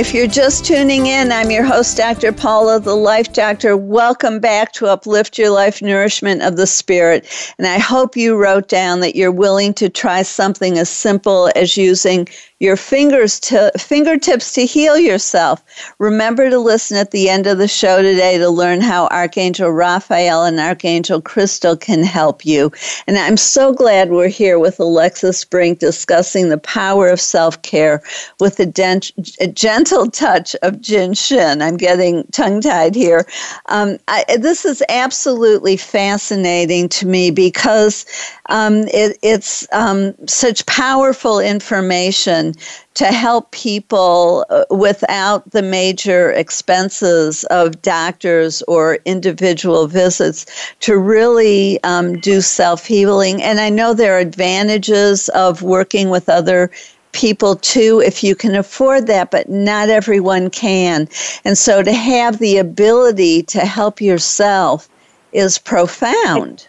If 0.00 0.14
you're 0.14 0.26
just 0.26 0.64
tuning 0.64 1.08
in, 1.08 1.30
I'm 1.30 1.50
your 1.50 1.62
host, 1.62 1.98
Dr. 1.98 2.32
Paula, 2.32 2.80
the 2.80 2.94
Life 2.94 3.34
Doctor. 3.34 3.76
Welcome 3.76 4.40
back 4.40 4.72
to 4.72 4.86
Uplift 4.86 5.36
Your 5.36 5.50
Life 5.50 5.82
Nourishment 5.82 6.40
of 6.40 6.56
the 6.56 6.66
Spirit. 6.66 7.26
And 7.58 7.66
I 7.66 7.78
hope 7.78 8.16
you 8.16 8.34
wrote 8.34 8.66
down 8.66 9.00
that 9.00 9.14
you're 9.14 9.30
willing 9.30 9.74
to 9.74 9.90
try 9.90 10.22
something 10.22 10.78
as 10.78 10.88
simple 10.88 11.50
as 11.54 11.76
using 11.76 12.26
your 12.60 12.76
fingers 12.76 13.40
to 13.40 13.72
fingertips 13.78 14.52
to 14.52 14.66
heal 14.66 14.98
yourself. 14.98 15.64
Remember 15.98 16.50
to 16.50 16.58
listen 16.58 16.98
at 16.98 17.10
the 17.10 17.30
end 17.30 17.46
of 17.46 17.56
the 17.56 17.66
show 17.66 18.02
today 18.02 18.36
to 18.36 18.50
learn 18.50 18.82
how 18.82 19.06
Archangel 19.06 19.70
Raphael 19.70 20.44
and 20.44 20.60
Archangel 20.60 21.22
Crystal 21.22 21.74
can 21.74 22.02
help 22.02 22.44
you. 22.44 22.70
And 23.06 23.16
I'm 23.16 23.38
so 23.38 23.72
glad 23.72 24.10
we're 24.10 24.28
here 24.28 24.58
with 24.58 24.78
Alexis 24.78 25.42
Brink 25.44 25.78
discussing 25.78 26.50
the 26.50 26.58
power 26.58 27.08
of 27.08 27.18
self-care 27.18 28.02
with 28.40 28.60
a, 28.60 28.66
dent- 28.66 29.12
a 29.40 29.46
gentle 29.46 30.10
touch 30.10 30.54
of 30.56 30.82
Jin 30.82 31.14
Shin. 31.14 31.62
I'm 31.62 31.78
getting 31.78 32.24
tongue-tied 32.24 32.94
here. 32.94 33.26
Um, 33.70 33.96
I, 34.06 34.24
this 34.38 34.66
is 34.66 34.82
absolutely 34.90 35.78
fascinating 35.78 36.90
to 36.90 37.06
me 37.06 37.30
because 37.30 38.04
um, 38.50 38.82
it, 38.88 39.18
it's 39.22 39.66
um, 39.72 40.14
such 40.26 40.66
powerful 40.66 41.40
information 41.40 42.49
to 42.94 43.06
help 43.06 43.50
people 43.50 44.44
uh, 44.50 44.64
without 44.70 45.50
the 45.50 45.62
major 45.62 46.30
expenses 46.32 47.44
of 47.44 47.80
doctors 47.82 48.62
or 48.62 48.98
individual 49.04 49.86
visits 49.86 50.46
to 50.80 50.96
really 50.96 51.82
um, 51.84 52.18
do 52.20 52.40
self 52.40 52.86
healing. 52.86 53.42
And 53.42 53.60
I 53.60 53.70
know 53.70 53.94
there 53.94 54.14
are 54.14 54.20
advantages 54.20 55.28
of 55.30 55.62
working 55.62 56.10
with 56.10 56.28
other 56.28 56.70
people 57.12 57.56
too 57.56 58.00
if 58.04 58.22
you 58.22 58.34
can 58.34 58.54
afford 58.54 59.06
that, 59.08 59.30
but 59.30 59.48
not 59.48 59.88
everyone 59.88 60.50
can. 60.50 61.08
And 61.44 61.58
so 61.58 61.82
to 61.82 61.92
have 61.92 62.38
the 62.38 62.58
ability 62.58 63.42
to 63.44 63.60
help 63.60 64.00
yourself 64.00 64.88
is 65.32 65.58
profound. 65.58 66.66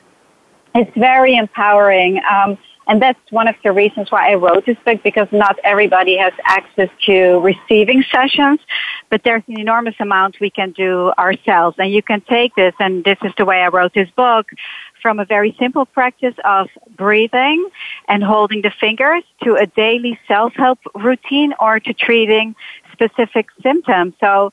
It's 0.73 0.95
very 0.95 1.35
empowering. 1.35 2.21
Um, 2.29 2.57
and 2.87 3.01
that's 3.01 3.19
one 3.29 3.47
of 3.47 3.55
the 3.63 3.71
reasons 3.71 4.11
why 4.11 4.31
I 4.31 4.35
wrote 4.35 4.65
this 4.65 4.77
book 4.85 5.01
because 5.03 5.27
not 5.31 5.57
everybody 5.63 6.17
has 6.17 6.33
access 6.43 6.89
to 7.05 7.39
receiving 7.39 8.03
sessions, 8.11 8.59
but 9.09 9.21
there's 9.23 9.43
an 9.47 9.59
enormous 9.59 9.95
amount 9.99 10.37
we 10.41 10.49
can 10.49 10.71
do 10.71 11.11
ourselves. 11.17 11.77
And 11.79 11.91
you 11.91 12.01
can 12.01 12.21
take 12.21 12.55
this, 12.55 12.73
and 12.79 13.03
this 13.03 13.17
is 13.23 13.31
the 13.37 13.45
way 13.45 13.61
I 13.61 13.67
wrote 13.67 13.93
this 13.93 14.09
book, 14.11 14.47
from 15.01 15.19
a 15.19 15.25
very 15.25 15.55
simple 15.59 15.85
practice 15.85 16.35
of 16.43 16.69
breathing 16.95 17.67
and 18.07 18.23
holding 18.23 18.61
the 18.61 18.71
fingers 18.79 19.23
to 19.43 19.55
a 19.55 19.67
daily 19.67 20.19
self-help 20.27 20.79
routine 20.95 21.53
or 21.59 21.79
to 21.79 21.93
treating 21.93 22.55
specific 22.91 23.47
symptoms. 23.61 24.13
So 24.19 24.51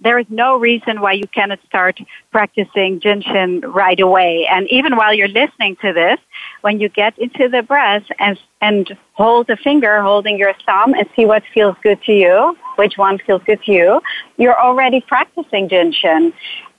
there 0.00 0.18
is 0.18 0.26
no 0.28 0.58
reason 0.58 1.00
why 1.00 1.12
you 1.12 1.26
cannot 1.34 1.58
start 1.66 1.98
practicing 2.30 3.00
Jinshin 3.00 3.62
right 3.74 3.98
away. 3.98 4.46
And 4.50 4.68
even 4.68 4.96
while 4.96 5.12
you're 5.12 5.28
listening 5.28 5.76
to 5.82 5.92
this, 5.92 6.18
when 6.62 6.80
you 6.80 6.88
get 6.88 7.18
into 7.18 7.48
the 7.48 7.62
breath 7.62 8.04
and, 8.18 8.38
and 8.60 8.96
hold 9.12 9.48
a 9.50 9.56
finger 9.56 10.02
holding 10.02 10.38
your 10.38 10.54
thumb 10.66 10.94
and 10.94 11.08
see 11.14 11.24
what 11.24 11.42
feels 11.54 11.76
good 11.82 12.02
to 12.02 12.12
you, 12.12 12.56
which 12.76 12.96
one 12.96 13.18
feels 13.18 13.42
good 13.44 13.62
to 13.64 13.72
you, 13.72 14.00
you're 14.36 14.60
already 14.60 15.00
practicing 15.00 15.68
Jinshin. 15.68 16.32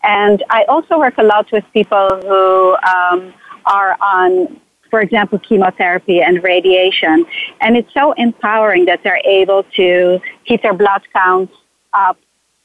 And 0.03 0.43
I 0.49 0.63
also 0.65 0.97
work 0.97 1.17
a 1.17 1.23
lot 1.23 1.51
with 1.51 1.65
people 1.73 2.07
who 2.23 2.75
um, 2.87 3.33
are 3.65 3.97
on 4.01 4.59
for 4.89 5.01
example, 5.01 5.39
chemotherapy 5.39 6.21
and 6.21 6.43
radiation. 6.43 7.25
And 7.61 7.77
it's 7.77 7.93
so 7.93 8.13
empowering 8.13 8.85
that 8.85 9.01
they're 9.03 9.21
able 9.23 9.63
to 9.75 10.19
keep 10.45 10.63
their 10.63 10.73
blood 10.73 11.03
counts 11.13 11.53
up 11.93 12.17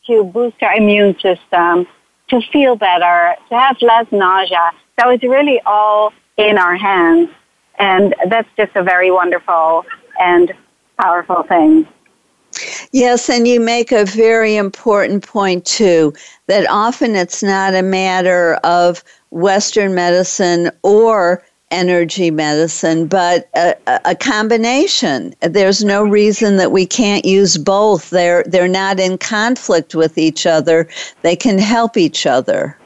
to 0.07 0.25
boost 0.25 0.59
their 0.61 0.75
immune 0.75 1.15
system, 1.21 1.87
to 2.29 2.41
feel 2.53 2.77
better, 2.77 3.35
to 3.49 3.59
have 3.59 3.77
less 3.81 4.07
nausea. 4.11 4.71
So 4.99 5.11
it's 5.11 5.25
really 5.25 5.61
all 5.67 6.12
in 6.37 6.59
our 6.59 6.76
hands. 6.76 7.30
And 7.78 8.14
that's 8.28 8.49
just 8.57 8.74
a 8.76 8.82
very 8.82 9.11
wonderful 9.11 9.85
and 10.20 10.53
powerful 10.99 11.43
thing. 11.43 11.87
Yes, 12.93 13.28
and 13.28 13.49
you 13.49 13.59
make 13.59 13.91
a 13.91 14.05
very 14.05 14.55
important 14.57 15.26
point 15.26 15.64
too 15.64 16.14
that 16.47 16.68
often 16.70 17.16
it's 17.16 17.43
not 17.43 17.74
a 17.74 17.82
matter 17.82 18.55
of 18.62 19.03
Western 19.30 19.95
medicine 19.95 20.70
or 20.85 21.45
energy 21.72 22.30
medicine, 22.30 23.09
but 23.09 23.49
a, 23.57 23.74
a, 24.05 24.14
combination. 24.14 25.35
There's 25.41 25.82
no 25.82 26.05
reason 26.05 26.57
that 26.57 26.70
we 26.70 26.87
can't 26.87 27.24
use 27.24 27.59
both. 27.59 28.11
They're 28.11 28.45
they're 28.45 28.68
not 28.68 29.01
in 29.01 29.18
conflict 29.18 29.95
with 29.97 30.16
each 30.16 30.47
other. 30.47 30.89
They 31.22 31.35
can 31.35 31.59
help 31.59 31.97
each 31.97 32.26
other. 32.26 32.78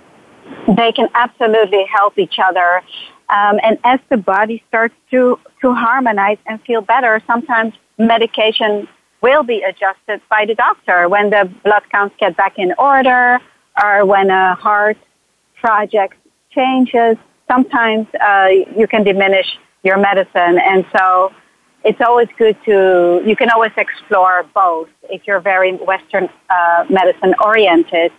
They 0.75 0.93
can 0.93 1.09
absolutely 1.15 1.85
help 1.85 2.19
each 2.19 2.39
other. 2.39 2.83
Um, 3.31 3.61
and 3.63 3.79
as 3.85 4.01
the 4.09 4.17
body 4.17 4.63
starts 4.69 4.95
to, 5.11 5.39
to 5.61 5.75
harmonize 5.75 6.39
and 6.47 6.61
feel 6.63 6.81
better, 6.81 7.23
sometimes 7.27 7.75
medication 7.99 8.89
will 9.21 9.43
be 9.43 9.63
adjusted 9.63 10.21
by 10.31 10.47
the 10.47 10.55
doctor 10.55 11.09
when 11.09 11.31
the 11.31 11.51
blood 11.65 11.83
counts 11.91 12.15
get 12.19 12.37
back 12.37 12.59
in 12.59 12.73
order 12.79 13.39
or 13.83 14.07
when 14.07 14.31
a 14.31 14.55
heart 14.55 14.97
project 15.61 16.15
changes 16.51 17.17
sometimes 17.49 18.07
uh, 18.21 18.49
you 18.77 18.87
can 18.87 19.03
diminish 19.03 19.59
your 19.83 19.97
medicine. 19.97 20.59
And 20.59 20.85
so 20.97 21.33
it's 21.85 22.01
always 22.01 22.29
good 22.37 22.57
to, 22.67 23.23
you 23.25 23.35
can 23.35 23.51
always 23.51 23.73
explore 23.77 24.45
both 24.55 24.89
if 25.05 25.23
you're 25.27 25.41
very 25.41 25.73
Western 25.75 26.29
uh, 26.51 26.85
medicine 26.89 27.35
oriented. 27.45 28.13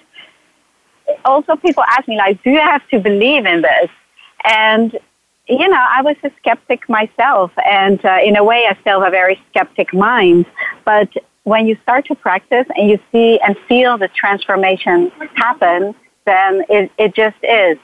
Also, 1.26 1.56
people 1.56 1.84
ask 1.84 2.08
me, 2.08 2.18
like, 2.18 2.42
do 2.44 2.52
you 2.52 2.60
have 2.60 2.88
to 2.90 3.00
believe 3.00 3.46
in 3.46 3.62
this? 3.62 3.90
And, 4.44 4.98
you 5.48 5.68
know, 5.68 5.86
I 5.90 6.02
was 6.02 6.16
a 6.24 6.32
skeptic 6.40 6.88
myself. 6.90 7.52
And 7.66 8.04
uh, 8.06 8.18
in 8.24 8.36
a 8.36 8.44
way, 8.44 8.66
I 8.70 8.78
still 8.82 9.02
have 9.02 9.10
a 9.10 9.12
very 9.12 9.42
skeptic 9.50 9.94
mind. 9.94 10.46
But 10.86 11.10
when 11.44 11.68
you 11.68 11.78
start 11.84 12.06
to 12.06 12.16
practice 12.16 12.66
and 12.76 12.90
you 12.90 13.00
see 13.12 13.40
and 13.40 13.56
feel 13.68 13.98
the 13.98 14.10
transformation 14.10 15.12
happen, 15.36 15.96
then 16.26 16.64
it, 16.70 16.92
it 16.98 17.16
just 17.16 17.38
is. 17.44 17.78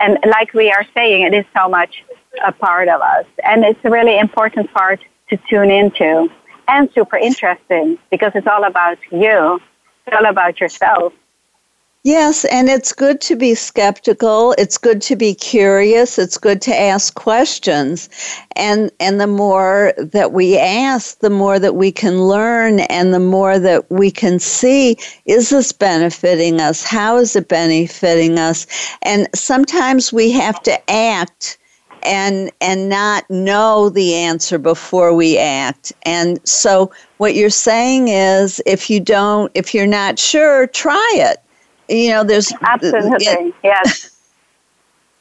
And 0.00 0.18
like 0.26 0.54
we 0.54 0.70
are 0.70 0.86
saying, 0.94 1.22
it 1.22 1.34
is 1.34 1.44
so 1.56 1.68
much 1.68 2.04
a 2.46 2.52
part 2.52 2.88
of 2.88 3.00
us. 3.00 3.26
And 3.42 3.64
it's 3.64 3.80
a 3.84 3.90
really 3.90 4.18
important 4.18 4.72
part 4.72 5.00
to 5.30 5.38
tune 5.48 5.70
into 5.70 6.30
and 6.68 6.90
super 6.94 7.16
interesting 7.16 7.98
because 8.10 8.32
it's 8.34 8.46
all 8.46 8.64
about 8.64 8.98
you. 9.10 9.60
It's 10.06 10.16
all 10.16 10.26
about 10.26 10.60
yourself. 10.60 11.12
Yes, 12.04 12.44
and 12.44 12.68
it's 12.68 12.92
good 12.92 13.20
to 13.22 13.34
be 13.34 13.56
skeptical. 13.56 14.54
It's 14.56 14.78
good 14.78 15.02
to 15.02 15.16
be 15.16 15.34
curious. 15.34 16.16
It's 16.16 16.38
good 16.38 16.62
to 16.62 16.74
ask 16.74 17.14
questions. 17.14 18.08
And 18.54 18.92
and 19.00 19.20
the 19.20 19.26
more 19.26 19.92
that 19.98 20.32
we 20.32 20.56
ask, 20.56 21.18
the 21.18 21.30
more 21.30 21.58
that 21.58 21.74
we 21.74 21.90
can 21.90 22.22
learn 22.28 22.80
and 22.80 23.12
the 23.12 23.20
more 23.20 23.58
that 23.58 23.90
we 23.90 24.12
can 24.12 24.38
see 24.38 24.96
is 25.26 25.50
this 25.50 25.72
benefiting 25.72 26.60
us? 26.60 26.84
How 26.84 27.16
is 27.16 27.34
it 27.34 27.48
benefiting 27.48 28.38
us? 28.38 28.66
And 29.02 29.28
sometimes 29.34 30.12
we 30.12 30.30
have 30.30 30.62
to 30.62 30.90
act 30.90 31.58
and 32.04 32.52
and 32.60 32.88
not 32.88 33.28
know 33.28 33.88
the 33.90 34.14
answer 34.14 34.56
before 34.56 35.14
we 35.14 35.36
act. 35.36 35.92
And 36.04 36.38
so 36.48 36.92
what 37.16 37.34
you're 37.34 37.50
saying 37.50 38.06
is 38.06 38.62
if 38.66 38.88
you 38.88 39.00
don't 39.00 39.50
if 39.56 39.74
you're 39.74 39.84
not 39.84 40.16
sure, 40.16 40.68
try 40.68 41.12
it 41.16 41.38
you 41.88 42.10
know, 42.10 42.24
there's 42.24 42.52
absolutely 42.62 43.26
it, 43.26 43.54
yes. 43.62 44.14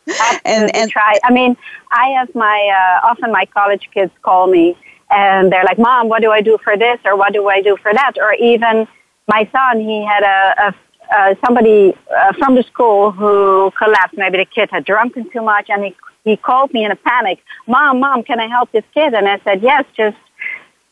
Absolutely 0.07 0.51
and, 0.53 0.76
and 0.76 0.91
try. 0.91 1.20
I 1.26 1.34
mean, 1.34 1.57
I 1.91 2.07
have 2.18 2.34
my 2.34 2.99
uh, 3.03 3.07
often 3.07 3.30
my 3.32 3.45
college 3.45 3.89
kids 3.93 4.11
call 4.22 4.47
me 4.47 4.78
and 5.09 5.51
they're 5.51 5.65
like, 5.65 5.78
"Mom, 5.78 6.07
what 6.07 6.22
do 6.22 6.32
I 6.32 6.39
do 6.41 6.57
for 6.63 6.78
this 6.78 6.99
or 7.03 7.18
what 7.18 7.34
do 7.34 7.49
I 7.49 7.61
do 7.61 7.76
for 7.76 7.93
that?" 7.93 8.13
Or 8.18 8.34
even 8.34 8.88
my 9.28 9.49
son, 9.51 9.82
he 9.82 10.05
had 10.05 10.24
a, 10.24 10.68
a 10.68 10.76
uh, 11.13 11.36
somebody 11.45 11.93
uh, 12.18 12.34
from 12.34 12.55
the 12.55 12.63
school 12.63 13.11
who 13.11 13.72
collapsed. 13.78 14.18
Maybe 14.18 14.38
the 14.38 14.45
kid 14.45 14.70
had 14.72 14.86
drunken 14.86 15.30
too 15.30 15.41
much, 15.41 15.70
and 15.70 15.84
he 15.84 15.95
he 16.24 16.36
called 16.38 16.74
me 16.74 16.84
in 16.84 16.91
a 16.91 16.95
panic. 16.95 17.39
Mom, 17.68 17.99
mom, 17.99 18.24
can 18.24 18.39
I 18.39 18.47
help 18.47 18.72
this 18.72 18.84
kid? 18.93 19.13
And 19.13 19.28
I 19.28 19.39
said, 19.45 19.61
yes, 19.61 19.86
just 19.95 20.18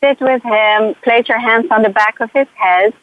sit 0.02 0.18
with 0.20 0.42
him, 0.42 0.94
place 1.02 1.28
your 1.28 1.38
hands 1.38 1.66
on 1.70 1.82
the 1.82 1.90
back 1.90 2.20
of 2.20 2.30
his 2.32 2.46
head, 2.54 2.94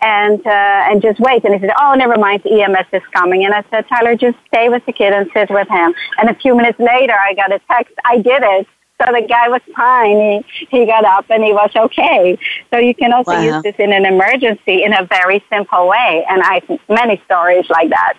and 0.00 0.44
uh, 0.46 0.90
and 0.90 1.02
just 1.02 1.20
wait. 1.20 1.44
And 1.44 1.54
he 1.54 1.60
said, 1.60 1.70
"Oh, 1.80 1.94
never 1.94 2.16
mind, 2.16 2.44
EMS 2.46 2.86
is 2.92 3.02
coming." 3.12 3.44
And 3.44 3.54
I 3.54 3.64
said, 3.70 3.86
"Tyler, 3.88 4.16
just 4.16 4.38
stay 4.48 4.68
with 4.68 4.84
the 4.86 4.92
kid 4.92 5.12
and 5.12 5.30
sit 5.32 5.50
with 5.50 5.68
him." 5.68 5.94
And 6.18 6.28
a 6.28 6.34
few 6.34 6.56
minutes 6.56 6.78
later, 6.78 7.14
I 7.14 7.34
got 7.34 7.52
a 7.52 7.60
text. 7.70 7.94
I 8.04 8.16
did 8.18 8.42
it. 8.42 8.66
So 9.00 9.12
the 9.12 9.26
guy 9.26 9.48
was 9.48 9.62
fine. 9.74 10.16
He 10.16 10.66
he 10.70 10.86
got 10.86 11.04
up 11.04 11.26
and 11.30 11.42
he 11.42 11.52
was 11.52 11.70
okay. 11.74 12.38
So 12.72 12.78
you 12.78 12.94
can 12.94 13.12
also 13.12 13.32
wow. 13.32 13.42
use 13.42 13.62
this 13.62 13.76
in 13.78 13.92
an 13.92 14.04
emergency 14.04 14.84
in 14.84 14.92
a 14.92 15.04
very 15.04 15.44
simple 15.50 15.88
way. 15.88 16.24
And 16.28 16.42
I 16.42 16.62
have 16.68 16.80
many 16.88 17.20
stories 17.24 17.68
like 17.68 17.90
that. 17.90 18.14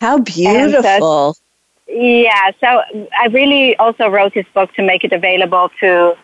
How 0.00 0.18
beautiful. 0.18 1.36
yeah, 1.88 2.50
so 2.60 2.82
I 3.18 3.26
really 3.32 3.76
also 3.76 4.08
wrote 4.08 4.34
this 4.34 4.46
book 4.54 4.72
to 4.74 4.82
make 4.82 5.04
it 5.04 5.12
available 5.12 5.70
to 5.80 6.16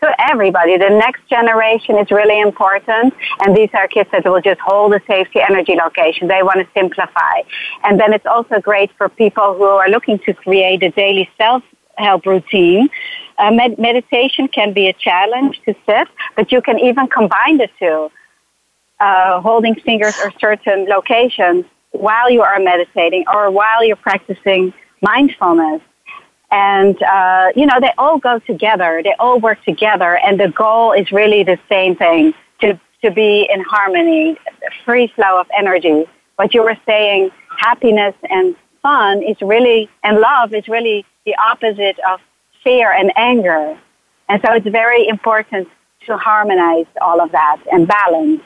to 0.00 0.30
everybody. 0.30 0.76
The 0.76 0.90
next 0.90 1.26
generation 1.28 1.98
is 1.98 2.10
really 2.10 2.40
important, 2.40 3.14
and 3.40 3.56
these 3.56 3.70
are 3.74 3.86
kids 3.88 4.10
that 4.12 4.24
will 4.24 4.40
just 4.40 4.60
hold 4.60 4.92
the 4.92 5.00
safety 5.06 5.40
energy 5.40 5.74
location. 5.74 6.28
They 6.28 6.42
want 6.42 6.58
to 6.60 6.68
simplify. 6.74 7.42
And 7.84 8.00
then 8.00 8.12
it's 8.12 8.26
also 8.26 8.60
great 8.60 8.90
for 8.96 9.08
people 9.08 9.54
who 9.54 9.64
are 9.64 9.88
looking 9.88 10.18
to 10.20 10.34
create 10.34 10.82
a 10.82 10.90
daily 10.90 11.28
self 11.36 11.62
help 11.96 12.26
routine. 12.26 12.88
Uh, 13.38 13.50
med- 13.50 13.78
meditation 13.78 14.48
can 14.48 14.72
be 14.72 14.88
a 14.88 14.92
challenge 14.92 15.60
to 15.66 15.74
sit, 15.86 16.08
but 16.36 16.50
you 16.52 16.60
can 16.62 16.78
even 16.78 17.06
combine 17.08 17.58
the 17.58 17.68
two. 17.78 18.10
Uh, 18.98 19.40
holding 19.40 19.74
fingers 19.74 20.14
or 20.22 20.30
certain 20.38 20.84
locations 20.84 21.64
while 21.92 22.30
you 22.30 22.42
are 22.42 22.58
meditating 22.60 23.24
or 23.32 23.50
while 23.50 23.82
you're 23.82 23.96
practicing 23.96 24.74
mindfulness. 25.00 25.80
And, 26.50 27.00
uh, 27.02 27.52
you 27.54 27.66
know, 27.66 27.78
they 27.80 27.92
all 27.96 28.18
go 28.18 28.38
together. 28.40 29.02
They 29.04 29.14
all 29.18 29.38
work 29.38 29.62
together. 29.64 30.18
And 30.18 30.38
the 30.38 30.48
goal 30.48 30.92
is 30.92 31.12
really 31.12 31.44
the 31.44 31.58
same 31.68 31.94
thing 31.94 32.34
to, 32.60 32.78
to 33.02 33.10
be 33.10 33.48
in 33.52 33.60
harmony, 33.62 34.36
free 34.84 35.06
flow 35.14 35.40
of 35.40 35.46
energy. 35.56 36.06
What 36.36 36.52
you 36.54 36.62
were 36.62 36.76
saying, 36.86 37.30
happiness 37.56 38.14
and 38.28 38.56
fun 38.82 39.22
is 39.22 39.36
really, 39.40 39.88
and 40.02 40.18
love 40.18 40.52
is 40.54 40.66
really 40.68 41.04
the 41.24 41.36
opposite 41.36 41.98
of 42.10 42.20
fear 42.64 42.90
and 42.90 43.12
anger. 43.16 43.78
And 44.28 44.42
so 44.44 44.52
it's 44.54 44.66
very 44.66 45.06
important 45.06 45.68
to 46.06 46.16
harmonize 46.16 46.86
all 47.00 47.20
of 47.20 47.30
that 47.32 47.58
and 47.70 47.86
balance. 47.86 48.42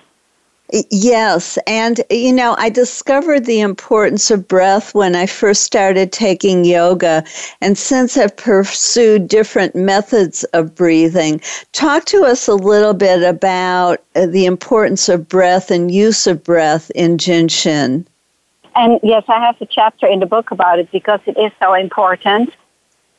Yes. 0.90 1.58
And, 1.66 2.00
you 2.10 2.32
know, 2.32 2.56
I 2.58 2.70
discovered 2.70 3.44
the 3.44 3.60
importance 3.60 4.30
of 4.30 4.48
breath 4.48 4.94
when 4.94 5.14
I 5.14 5.26
first 5.26 5.62
started 5.62 6.10
taking 6.10 6.64
yoga. 6.64 7.22
And 7.60 7.76
since 7.76 8.16
I've 8.16 8.36
pursued 8.36 9.28
different 9.28 9.76
methods 9.76 10.42
of 10.54 10.74
breathing, 10.74 11.40
talk 11.72 12.06
to 12.06 12.24
us 12.24 12.48
a 12.48 12.54
little 12.54 12.94
bit 12.94 13.22
about 13.22 14.02
uh, 14.16 14.26
the 14.26 14.46
importance 14.46 15.08
of 15.08 15.28
breath 15.28 15.70
and 15.70 15.90
use 15.90 16.26
of 16.26 16.42
breath 16.42 16.90
in 16.94 17.18
Jinshin. 17.18 18.06
And 18.74 18.98
yes, 19.02 19.24
I 19.28 19.38
have 19.40 19.60
a 19.60 19.66
chapter 19.66 20.06
in 20.06 20.18
the 20.18 20.26
book 20.26 20.50
about 20.50 20.78
it 20.78 20.90
because 20.90 21.20
it 21.26 21.38
is 21.38 21.52
so 21.62 21.74
important 21.74 22.52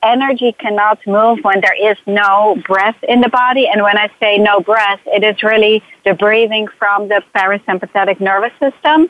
energy 0.05 0.53
cannot 0.53 0.99
move 1.07 1.39
when 1.41 1.61
there 1.61 1.91
is 1.91 1.97
no 2.05 2.61
breath 2.67 2.97
in 3.03 3.21
the 3.21 3.29
body. 3.29 3.67
And 3.67 3.81
when 3.81 3.97
I 3.97 4.09
say 4.19 4.37
no 4.37 4.59
breath, 4.59 4.99
it 5.05 5.23
is 5.23 5.41
really 5.43 5.83
the 6.05 6.13
breathing 6.13 6.67
from 6.79 7.07
the 7.07 7.21
parasympathetic 7.33 8.19
nervous 8.19 8.53
system 8.59 9.09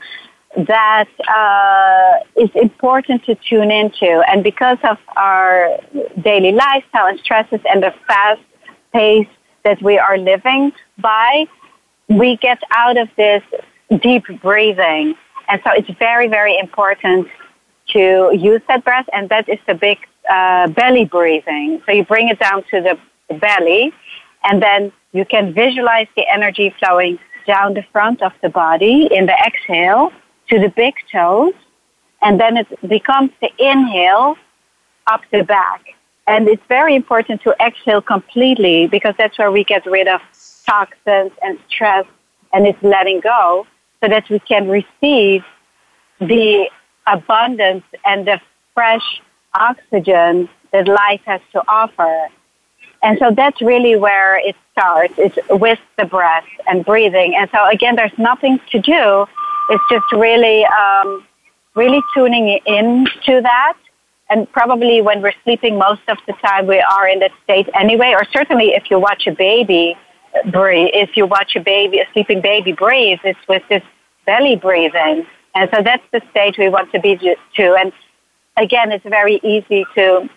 that 0.57 1.09
uh, 1.27 2.41
is 2.41 2.49
important 2.55 3.25
to 3.25 3.35
tune 3.35 3.71
into. 3.71 4.23
And 4.29 4.43
because 4.43 4.77
of 4.83 4.97
our 5.17 5.77
daily 6.21 6.53
lifestyle 6.53 7.07
and 7.07 7.19
stresses 7.19 7.59
and 7.69 7.83
the 7.83 7.93
fast 8.07 8.41
pace 8.93 9.27
that 9.63 9.81
we 9.81 9.97
are 9.97 10.17
living 10.17 10.71
by, 10.97 11.45
we 12.07 12.37
get 12.37 12.59
out 12.71 12.97
of 12.97 13.09
this 13.17 13.43
deep 14.01 14.23
breathing. 14.41 15.15
And 15.49 15.61
so 15.63 15.71
it's 15.73 15.89
very, 15.99 16.27
very 16.27 16.57
important 16.57 17.27
to 17.89 18.31
use 18.33 18.61
that 18.67 18.83
breath, 18.83 19.07
and 19.13 19.29
that 19.29 19.47
is 19.47 19.59
the 19.67 19.75
big 19.75 19.99
uh, 20.29 20.67
belly 20.69 21.05
breathing. 21.05 21.81
So 21.85 21.91
you 21.91 22.05
bring 22.05 22.29
it 22.29 22.39
down 22.39 22.63
to 22.71 22.81
the, 22.81 22.97
the 23.29 23.35
belly, 23.35 23.93
and 24.43 24.61
then 24.61 24.91
you 25.11 25.25
can 25.25 25.53
visualize 25.53 26.07
the 26.15 26.25
energy 26.31 26.73
flowing 26.79 27.19
down 27.47 27.73
the 27.73 27.83
front 27.91 28.21
of 28.21 28.33
the 28.41 28.49
body 28.49 29.07
in 29.11 29.25
the 29.25 29.33
exhale 29.33 30.11
to 30.49 30.59
the 30.59 30.69
big 30.69 30.95
toes, 31.11 31.53
and 32.21 32.39
then 32.39 32.57
it 32.57 32.67
becomes 32.87 33.31
the 33.41 33.49
inhale 33.59 34.35
up 35.07 35.21
the 35.31 35.43
back. 35.43 35.81
And 36.27 36.47
it's 36.47 36.63
very 36.67 36.95
important 36.95 37.41
to 37.43 37.55
exhale 37.59 38.01
completely 38.01 38.87
because 38.87 39.13
that's 39.17 39.37
where 39.37 39.51
we 39.51 39.63
get 39.63 39.85
rid 39.85 40.07
of 40.07 40.21
toxins 40.65 41.31
and 41.43 41.59
stress 41.69 42.05
and 42.51 42.65
it's 42.65 42.81
letting 42.81 43.19
go 43.19 43.67
so 44.01 44.09
that 44.09 44.27
we 44.29 44.39
can 44.39 44.67
receive 44.67 45.43
the 46.19 46.69
abundance 47.05 47.83
and 48.05 48.25
the 48.25 48.39
fresh 48.73 49.21
oxygen 49.59 50.49
that 50.71 50.87
life 50.87 51.21
has 51.25 51.41
to 51.53 51.63
offer. 51.67 52.27
And 53.03 53.17
so 53.19 53.31
that's 53.31 53.61
really 53.61 53.95
where 53.95 54.37
it 54.37 54.55
starts. 54.71 55.13
It's 55.17 55.37
with 55.49 55.79
the 55.97 56.05
breath 56.05 56.45
and 56.67 56.83
breathing. 56.83 57.35
And 57.35 57.49
so 57.51 57.67
again, 57.69 57.95
there's 57.95 58.17
nothing 58.17 58.59
to 58.71 58.79
do. 58.79 59.25
It's 59.69 59.83
just 59.89 60.11
really, 60.11 60.65
um, 60.65 61.25
really 61.75 62.01
tuning 62.13 62.59
in 62.65 63.05
to 63.25 63.41
that. 63.41 63.77
And 64.29 64.51
probably 64.51 65.01
when 65.01 65.21
we're 65.21 65.33
sleeping 65.43 65.77
most 65.77 66.01
of 66.07 66.17
the 66.25 66.33
time, 66.33 66.65
we 66.65 66.79
are 66.79 67.07
in 67.07 67.19
that 67.19 67.31
state 67.43 67.69
anyway. 67.75 68.13
Or 68.13 68.25
certainly 68.33 68.69
if 68.73 68.89
you 68.89 68.99
watch 68.99 69.27
a 69.27 69.31
baby 69.31 69.95
breathe, 70.51 70.89
if 70.93 71.15
you 71.15 71.25
watch 71.25 71.55
a 71.55 71.59
baby, 71.59 71.99
a 71.99 72.07
sleeping 72.13 72.41
baby 72.41 72.71
breathe, 72.71 73.19
it's 73.23 73.39
with 73.47 73.63
this 73.69 73.83
belly 74.25 74.55
breathing. 74.55 75.27
And 75.53 75.69
so 75.73 75.81
that's 75.83 76.03
the 76.11 76.21
state 76.31 76.57
we 76.57 76.69
want 76.69 76.91
to 76.91 76.99
be 76.99 77.15
to. 77.17 77.75
And 77.75 77.93
again, 78.57 78.91
it's 78.91 79.05
very 79.05 79.39
easy 79.43 79.85
to 79.95 80.29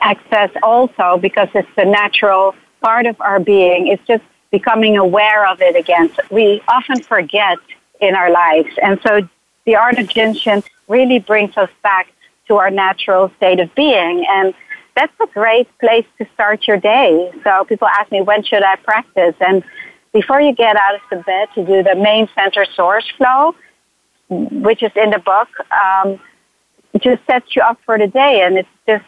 access 0.00 0.50
also 0.62 1.18
because 1.18 1.48
it's 1.54 1.68
the 1.76 1.84
natural 1.84 2.54
part 2.80 3.06
of 3.06 3.20
our 3.20 3.40
being. 3.40 3.88
It's 3.88 4.06
just 4.06 4.24
becoming 4.50 4.96
aware 4.96 5.46
of 5.46 5.60
it 5.60 5.76
again. 5.76 6.12
So 6.14 6.22
we 6.30 6.62
often 6.68 7.02
forget 7.02 7.58
in 8.00 8.14
our 8.14 8.30
lives. 8.30 8.70
And 8.82 9.00
so 9.02 9.28
the 9.64 9.76
art 9.76 9.98
of 9.98 10.08
Jin 10.08 10.62
really 10.88 11.18
brings 11.18 11.56
us 11.56 11.70
back 11.82 12.12
to 12.48 12.56
our 12.56 12.70
natural 12.70 13.30
state 13.36 13.60
of 13.60 13.74
being. 13.74 14.26
And 14.28 14.54
that's 14.94 15.12
a 15.22 15.26
great 15.28 15.68
place 15.78 16.04
to 16.18 16.26
start 16.34 16.66
your 16.66 16.76
day. 16.76 17.32
So 17.44 17.64
people 17.64 17.88
ask 17.88 18.10
me, 18.10 18.20
when 18.20 18.42
should 18.42 18.62
I 18.62 18.76
practice? 18.76 19.34
And 19.40 19.62
before 20.12 20.40
you 20.40 20.52
get 20.54 20.76
out 20.76 20.96
of 20.96 21.00
the 21.10 21.16
bed 21.16 21.48
to 21.54 21.64
do 21.64 21.82
the 21.82 21.94
main 21.94 22.28
center 22.34 22.66
source 22.74 23.08
flow, 23.16 23.54
which 24.28 24.82
is 24.82 24.92
in 24.96 25.10
the 25.10 25.18
book, 25.18 25.48
um, 25.70 26.20
just 27.00 27.24
sets 27.26 27.56
you 27.56 27.62
up 27.62 27.78
for 27.86 27.98
the 27.98 28.08
day. 28.08 28.42
And 28.42 28.58
it's 28.58 28.68
just 28.86 29.04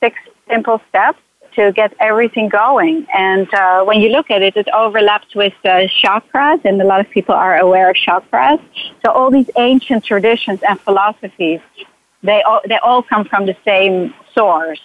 six 0.00 0.16
simple 0.48 0.80
steps 0.88 1.18
to 1.54 1.72
get 1.72 1.94
everything 2.00 2.48
going. 2.48 3.06
And 3.14 3.52
uh, 3.54 3.84
when 3.84 4.00
you 4.00 4.08
look 4.10 4.30
at 4.30 4.42
it, 4.42 4.56
it 4.56 4.68
overlaps 4.74 5.34
with 5.34 5.52
the 5.62 5.88
chakras, 6.02 6.64
and 6.64 6.80
a 6.80 6.84
lot 6.84 7.00
of 7.00 7.08
people 7.10 7.34
are 7.34 7.56
aware 7.58 7.90
of 7.90 7.96
chakras. 7.96 8.60
So 9.04 9.12
all 9.12 9.30
these 9.30 9.50
ancient 9.56 10.04
traditions 10.04 10.60
and 10.68 10.80
philosophies, 10.80 11.60
they 12.22 12.42
all, 12.42 12.60
they 12.66 12.78
all 12.78 13.02
come 13.02 13.24
from 13.24 13.46
the 13.46 13.56
same 13.64 14.12
source. 14.34 14.80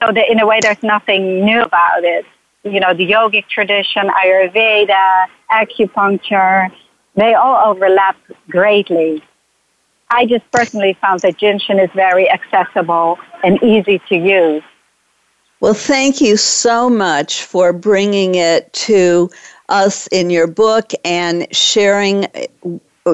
So 0.00 0.12
that 0.12 0.30
in 0.30 0.40
a 0.40 0.46
way, 0.46 0.60
there's 0.62 0.82
nothing 0.82 1.44
new 1.44 1.60
about 1.60 2.04
it. 2.04 2.24
You 2.62 2.80
know, 2.80 2.94
the 2.94 3.06
yogic 3.06 3.48
tradition, 3.48 4.08
Ayurveda, 4.08 5.26
acupuncture, 5.50 6.70
they 7.14 7.34
all 7.34 7.70
overlap 7.70 8.16
greatly. 8.48 9.22
I 10.10 10.26
just 10.26 10.50
personally 10.50 10.96
found 11.00 11.20
that 11.20 11.40
Shin 11.40 11.78
is 11.78 11.90
very 11.94 12.28
accessible 12.30 13.18
and 13.44 13.62
easy 13.62 14.00
to 14.08 14.16
use. 14.16 14.62
Well, 15.60 15.74
thank 15.74 16.20
you 16.20 16.36
so 16.36 16.88
much 16.88 17.44
for 17.44 17.72
bringing 17.72 18.34
it 18.34 18.72
to 18.72 19.30
us 19.68 20.06
in 20.08 20.30
your 20.30 20.46
book 20.46 20.92
and 21.04 21.46
sharing 21.54 22.26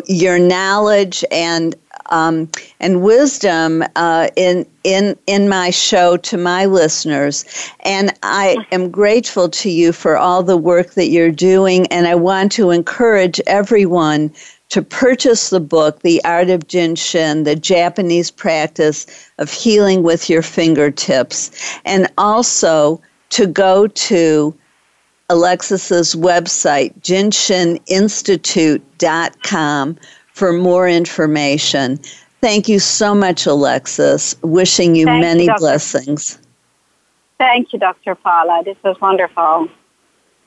your 0.07 0.39
knowledge 0.39 1.25
and 1.31 1.75
um, 2.11 2.49
and 2.79 3.03
wisdom 3.03 3.83
uh, 3.97 4.29
in 4.37 4.65
in 4.85 5.17
in 5.27 5.49
my 5.49 5.71
show 5.71 6.17
to 6.19 6.37
my 6.37 6.67
listeners. 6.67 7.45
And 7.81 8.13
I 8.23 8.65
am 8.71 8.91
grateful 8.91 9.49
to 9.49 9.71
you 9.71 9.93
for 9.93 10.17
all 10.17 10.43
the 10.43 10.57
work 10.57 10.95
that 10.95 11.09
you're 11.09 11.33
doing. 11.33 11.87
And 11.89 12.07
I 12.07 12.15
want 12.15 12.53
to 12.53 12.71
encourage 12.71 13.41
everyone 13.47 14.33
to 14.69 14.83
purchase 14.83 15.51
the 15.51 15.61
book, 15.61 16.01
The 16.01 16.25
Art 16.25 16.51
of 16.51 16.67
Jin 16.67 16.97
Shin, 16.97 17.45
the 17.45 17.57
Japanese 17.57 18.31
practice 18.31 19.07
of 19.39 19.53
healing 19.53 20.03
with 20.03 20.29
your 20.29 20.43
fingertips, 20.43 21.79
and 21.85 22.11
also 22.19 23.01
to 23.31 23.47
go 23.47 23.87
to 23.87 24.55
Alexis's 25.29 26.15
website, 26.15 26.95
jinshininstitute.com, 27.01 29.97
for 30.33 30.53
more 30.53 30.89
information. 30.89 31.99
Thank 32.41 32.69
you 32.69 32.79
so 32.79 33.15
much, 33.15 33.47
Alexis. 33.47 34.37
Wishing 34.43 34.95
you 34.95 35.07
Thank 35.07 35.23
many 35.23 35.45
you, 35.45 35.55
blessings. 35.57 36.39
Thank 37.39 37.73
you, 37.73 37.79
Dr. 37.79 38.15
Paula. 38.15 38.63
This 38.65 38.77
was 38.85 39.01
wonderful. 39.01 39.69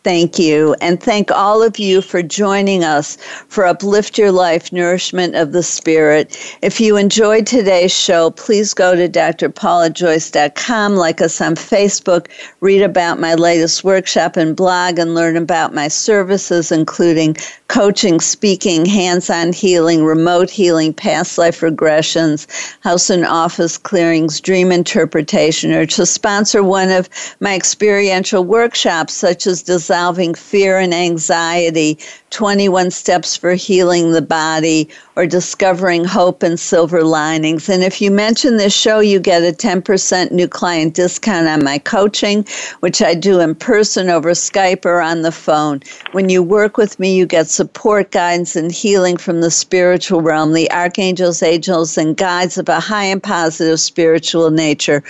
Thank 0.04 0.40
you. 0.40 0.76
And 0.80 1.04
thank 1.04 1.30
all 1.30 1.62
of 1.62 1.78
you 1.78 2.02
for 2.02 2.24
joining 2.24 2.86
us 2.86 3.18
for 3.50 3.66
Uplift 3.66 4.18
Your 4.18 4.32
Life 4.32 4.72
Nourishment 4.72 5.36
of 5.36 5.52
the 5.52 5.62
Spirit. 5.62 6.38
If 6.62 6.80
you 6.80 6.96
enjoyed 6.96 7.46
today's 7.46 7.94
show, 7.94 8.32
please 8.32 8.74
go 8.74 8.96
to 8.96 9.10
drpaulajoyce.com, 9.10 10.96
like 10.96 11.20
us 11.20 11.42
on 11.42 11.56
Facebook, 11.56 12.28
read 12.62 12.82
about 12.82 13.20
my 13.20 13.36
latest 13.36 13.84
workshop 13.84 14.38
and 14.38 14.56
blog, 14.56 15.00
and 15.00 15.16
learn 15.16 15.36
about 15.36 15.74
my 15.74 15.90
services, 15.90 16.72
including 16.72 17.36
coaching, 17.68 18.22
speaking, 18.22 18.86
hands 18.86 19.30
on 19.30 19.52
healing, 19.52 20.06
remote 20.06 20.50
healing, 20.50 20.94
past 20.94 21.38
life 21.38 21.60
regressions, 21.60 22.48
house 22.80 23.10
and 23.10 23.26
office 23.26 23.78
clearings, 23.78 24.40
dream 24.40 24.72
interpretation, 24.72 25.74
or 25.74 25.86
to 25.86 26.06
sponsor 26.06 26.64
one 26.64 26.90
of 26.90 27.10
my 27.42 27.54
experiential 27.54 28.46
workshops, 28.46 29.14
such 29.14 29.46
as 29.46 29.64
dissolving 29.90 30.36
fear 30.36 30.78
and 30.78 30.94
anxiety, 30.94 31.98
21 32.30 32.92
Steps 32.92 33.36
for 33.36 33.56
Healing 33.56 34.12
the 34.12 34.22
Body, 34.22 34.88
or 35.20 35.26
Discovering 35.26 36.06
Hope 36.06 36.44
and 36.44 36.58
Silver 36.58 37.04
Linings. 37.04 37.68
And 37.68 37.84
if 37.84 38.00
you 38.00 38.10
mention 38.10 38.56
this 38.56 38.74
show, 38.74 39.02
you 39.02 39.20
get 39.20 39.44
a 39.44 39.54
10% 39.54 40.32
new 40.32 40.48
client 40.48 40.94
discount 40.94 41.46
on 41.46 41.62
my 41.62 41.78
coaching, 41.78 42.46
which 42.80 43.02
I 43.02 43.16
do 43.16 43.42
in 43.42 43.54
person 43.54 44.10
over 44.10 44.32
Skype 44.32 44.86
or 44.86 45.02
on 45.02 45.24
the 45.24 45.34
phone. 45.34 45.82
When 46.14 46.30
you 46.30 46.42
work 46.42 46.78
with 46.78 46.98
me, 47.02 47.18
you 47.18 47.26
get 47.26 47.50
support, 47.50 48.12
guidance, 48.12 48.56
and 48.56 48.72
healing 48.72 49.18
from 49.18 49.42
the 49.42 49.52
spiritual 49.52 50.22
realm. 50.22 50.54
The 50.54 50.72
archangels, 50.72 51.44
angels, 51.44 51.98
and 51.98 52.16
guides 52.16 52.58
of 52.58 52.70
a 52.70 52.80
high 52.80 53.04
and 53.04 53.22
positive 53.22 53.82
spiritual 53.82 54.52
nature 54.52 55.04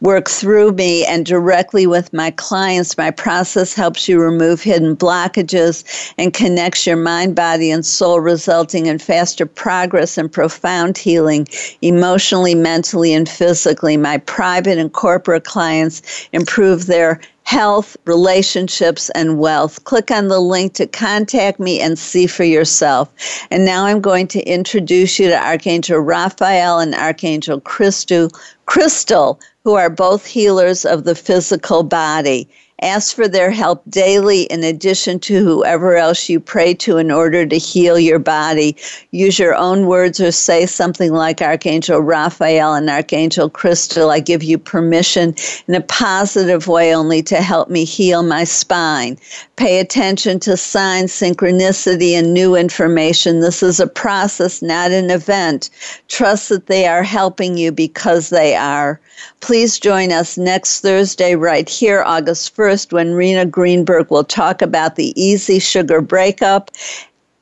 work 0.00 0.28
through 0.28 0.74
me 0.74 1.04
and 1.06 1.26
directly 1.26 1.88
with 1.88 2.12
my 2.12 2.30
clients. 2.30 2.96
My 2.96 3.10
process 3.10 3.74
helps 3.74 4.08
you 4.08 4.22
remove 4.22 4.62
hidden 4.62 4.96
blockages 4.96 6.14
and 6.18 6.32
connects 6.32 6.86
your 6.86 6.96
mind, 6.96 7.34
body, 7.34 7.72
and 7.72 7.84
soul, 7.84 8.20
resulting 8.20 8.86
in 8.86 9.00
faster 9.00 9.55
progress 9.56 10.16
and 10.16 10.30
profound 10.30 10.96
healing 10.96 11.48
emotionally, 11.82 12.54
mentally, 12.54 13.12
and 13.12 13.28
physically. 13.28 13.96
My 13.96 14.18
private 14.18 14.78
and 14.78 14.92
corporate 14.92 15.44
clients 15.44 16.28
improve 16.32 16.86
their 16.86 17.20
health, 17.46 17.96
relationships, 18.06 19.08
and 19.10 19.38
wealth. 19.38 19.82
Click 19.84 20.10
on 20.10 20.26
the 20.26 20.40
link 20.40 20.74
to 20.74 20.86
contact 20.86 21.60
me 21.60 21.80
and 21.80 21.96
see 21.96 22.26
for 22.26 22.42
yourself. 22.42 23.08
And 23.52 23.64
now 23.64 23.86
I'm 23.86 24.00
going 24.00 24.26
to 24.28 24.42
introduce 24.42 25.20
you 25.20 25.28
to 25.28 25.38
Archangel 25.38 26.00
Raphael 26.00 26.80
and 26.80 26.92
Archangel 26.94 27.60
Crystal, 27.60 28.30
Crystal, 28.66 29.38
who 29.62 29.74
are 29.74 29.90
both 29.90 30.26
healers 30.26 30.84
of 30.84 31.04
the 31.04 31.14
physical 31.14 31.84
body. 31.84 32.48
Ask 32.82 33.16
for 33.16 33.26
their 33.26 33.50
help 33.50 33.82
daily 33.88 34.42
in 34.42 34.62
addition 34.62 35.18
to 35.20 35.42
whoever 35.42 35.96
else 35.96 36.28
you 36.28 36.38
pray 36.38 36.74
to 36.74 36.98
in 36.98 37.10
order 37.10 37.46
to 37.46 37.56
heal 37.56 37.98
your 37.98 38.18
body. 38.18 38.76
Use 39.12 39.38
your 39.38 39.54
own 39.54 39.86
words 39.86 40.20
or 40.20 40.30
say 40.30 40.66
something 40.66 41.12
like 41.12 41.40
Archangel 41.40 42.00
Raphael 42.00 42.74
and 42.74 42.90
Archangel 42.90 43.48
Crystal. 43.48 44.10
I 44.10 44.20
give 44.20 44.42
you 44.42 44.58
permission 44.58 45.34
in 45.66 45.74
a 45.74 45.80
positive 45.80 46.68
way 46.68 46.94
only 46.94 47.22
to 47.22 47.36
help 47.36 47.70
me 47.70 47.84
heal 47.84 48.22
my 48.22 48.44
spine. 48.44 49.16
Pay 49.56 49.80
attention 49.80 50.38
to 50.40 50.54
signs, 50.54 51.12
synchronicity, 51.12 52.12
and 52.12 52.34
new 52.34 52.54
information. 52.56 53.40
This 53.40 53.62
is 53.62 53.80
a 53.80 53.86
process, 53.86 54.60
not 54.60 54.90
an 54.90 55.10
event. 55.10 55.70
Trust 56.08 56.50
that 56.50 56.66
they 56.66 56.86
are 56.86 57.02
helping 57.02 57.56
you 57.56 57.72
because 57.72 58.28
they 58.28 58.54
are. 58.54 59.00
Please 59.40 59.78
join 59.78 60.10
us 60.12 60.36
next 60.36 60.80
Thursday, 60.80 61.36
right 61.36 61.68
here, 61.68 62.02
August 62.02 62.56
1st, 62.56 62.92
when 62.92 63.14
Rena 63.14 63.46
Greenberg 63.46 64.10
will 64.10 64.24
talk 64.24 64.60
about 64.60 64.96
the 64.96 65.12
easy 65.20 65.58
sugar 65.58 66.00
breakup 66.00 66.70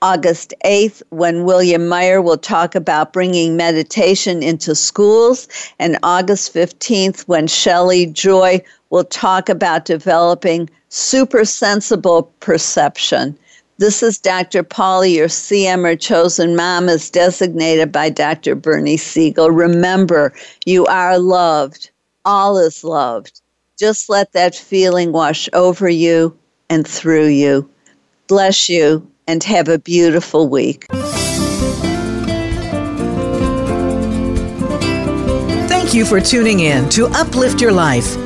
August 0.03 0.53
8th, 0.67 1.03
when 1.09 1.45
William 1.45 1.89
Meyer 1.89 2.21
will 2.21 2.37
talk 2.37 2.75
about 2.75 3.15
bringing 3.15 3.57
meditation 3.57 4.43
into 4.43 4.75
schools, 4.75 5.49
and 5.79 5.99
August 6.03 6.53
15th, 6.53 7.23
when 7.23 7.47
Shelley 7.47 8.05
Joy 8.05 8.63
will 8.91 9.05
talk 9.05 9.49
about 9.49 9.87
developing 9.87 10.69
super 10.91 11.47
sensible 11.47 12.25
perception. 12.41 13.35
This 13.79 14.05
is 14.05 14.19
Dr. 14.19 14.63
Paula, 14.63 15.09
your 15.09 15.27
CM 15.27 15.85
or 15.85 15.97
chosen 15.97 16.55
mom, 16.55 16.89
is 16.89 17.11
designated 17.11 17.91
by 17.91 18.09
Dr. 18.09 18.55
Bernie 18.55 18.97
Siegel. 18.97 19.51
Remember, 19.51 20.33
you 20.65 20.87
are 20.87 21.19
loved. 21.19 21.91
All 22.25 22.57
is 22.57 22.85
loved. 22.85 23.41
Just 23.77 24.09
let 24.09 24.33
that 24.33 24.55
feeling 24.55 25.11
wash 25.11 25.49
over 25.53 25.89
you 25.89 26.39
and 26.71 26.87
through 26.87 27.27
you. 27.27 27.69
Bless 28.29 28.69
you 28.69 29.11
and 29.27 29.43
have 29.43 29.69
a 29.69 29.81
beautiful 29.81 30.49
week. 30.49 30.87
Thank 35.67 35.95
you 35.95 36.05
for 36.05 36.21
tuning 36.21 36.61
in 36.61 36.89
to 36.91 37.07
Uplift 37.09 37.61
Your 37.61 37.73
Life, 37.73 38.17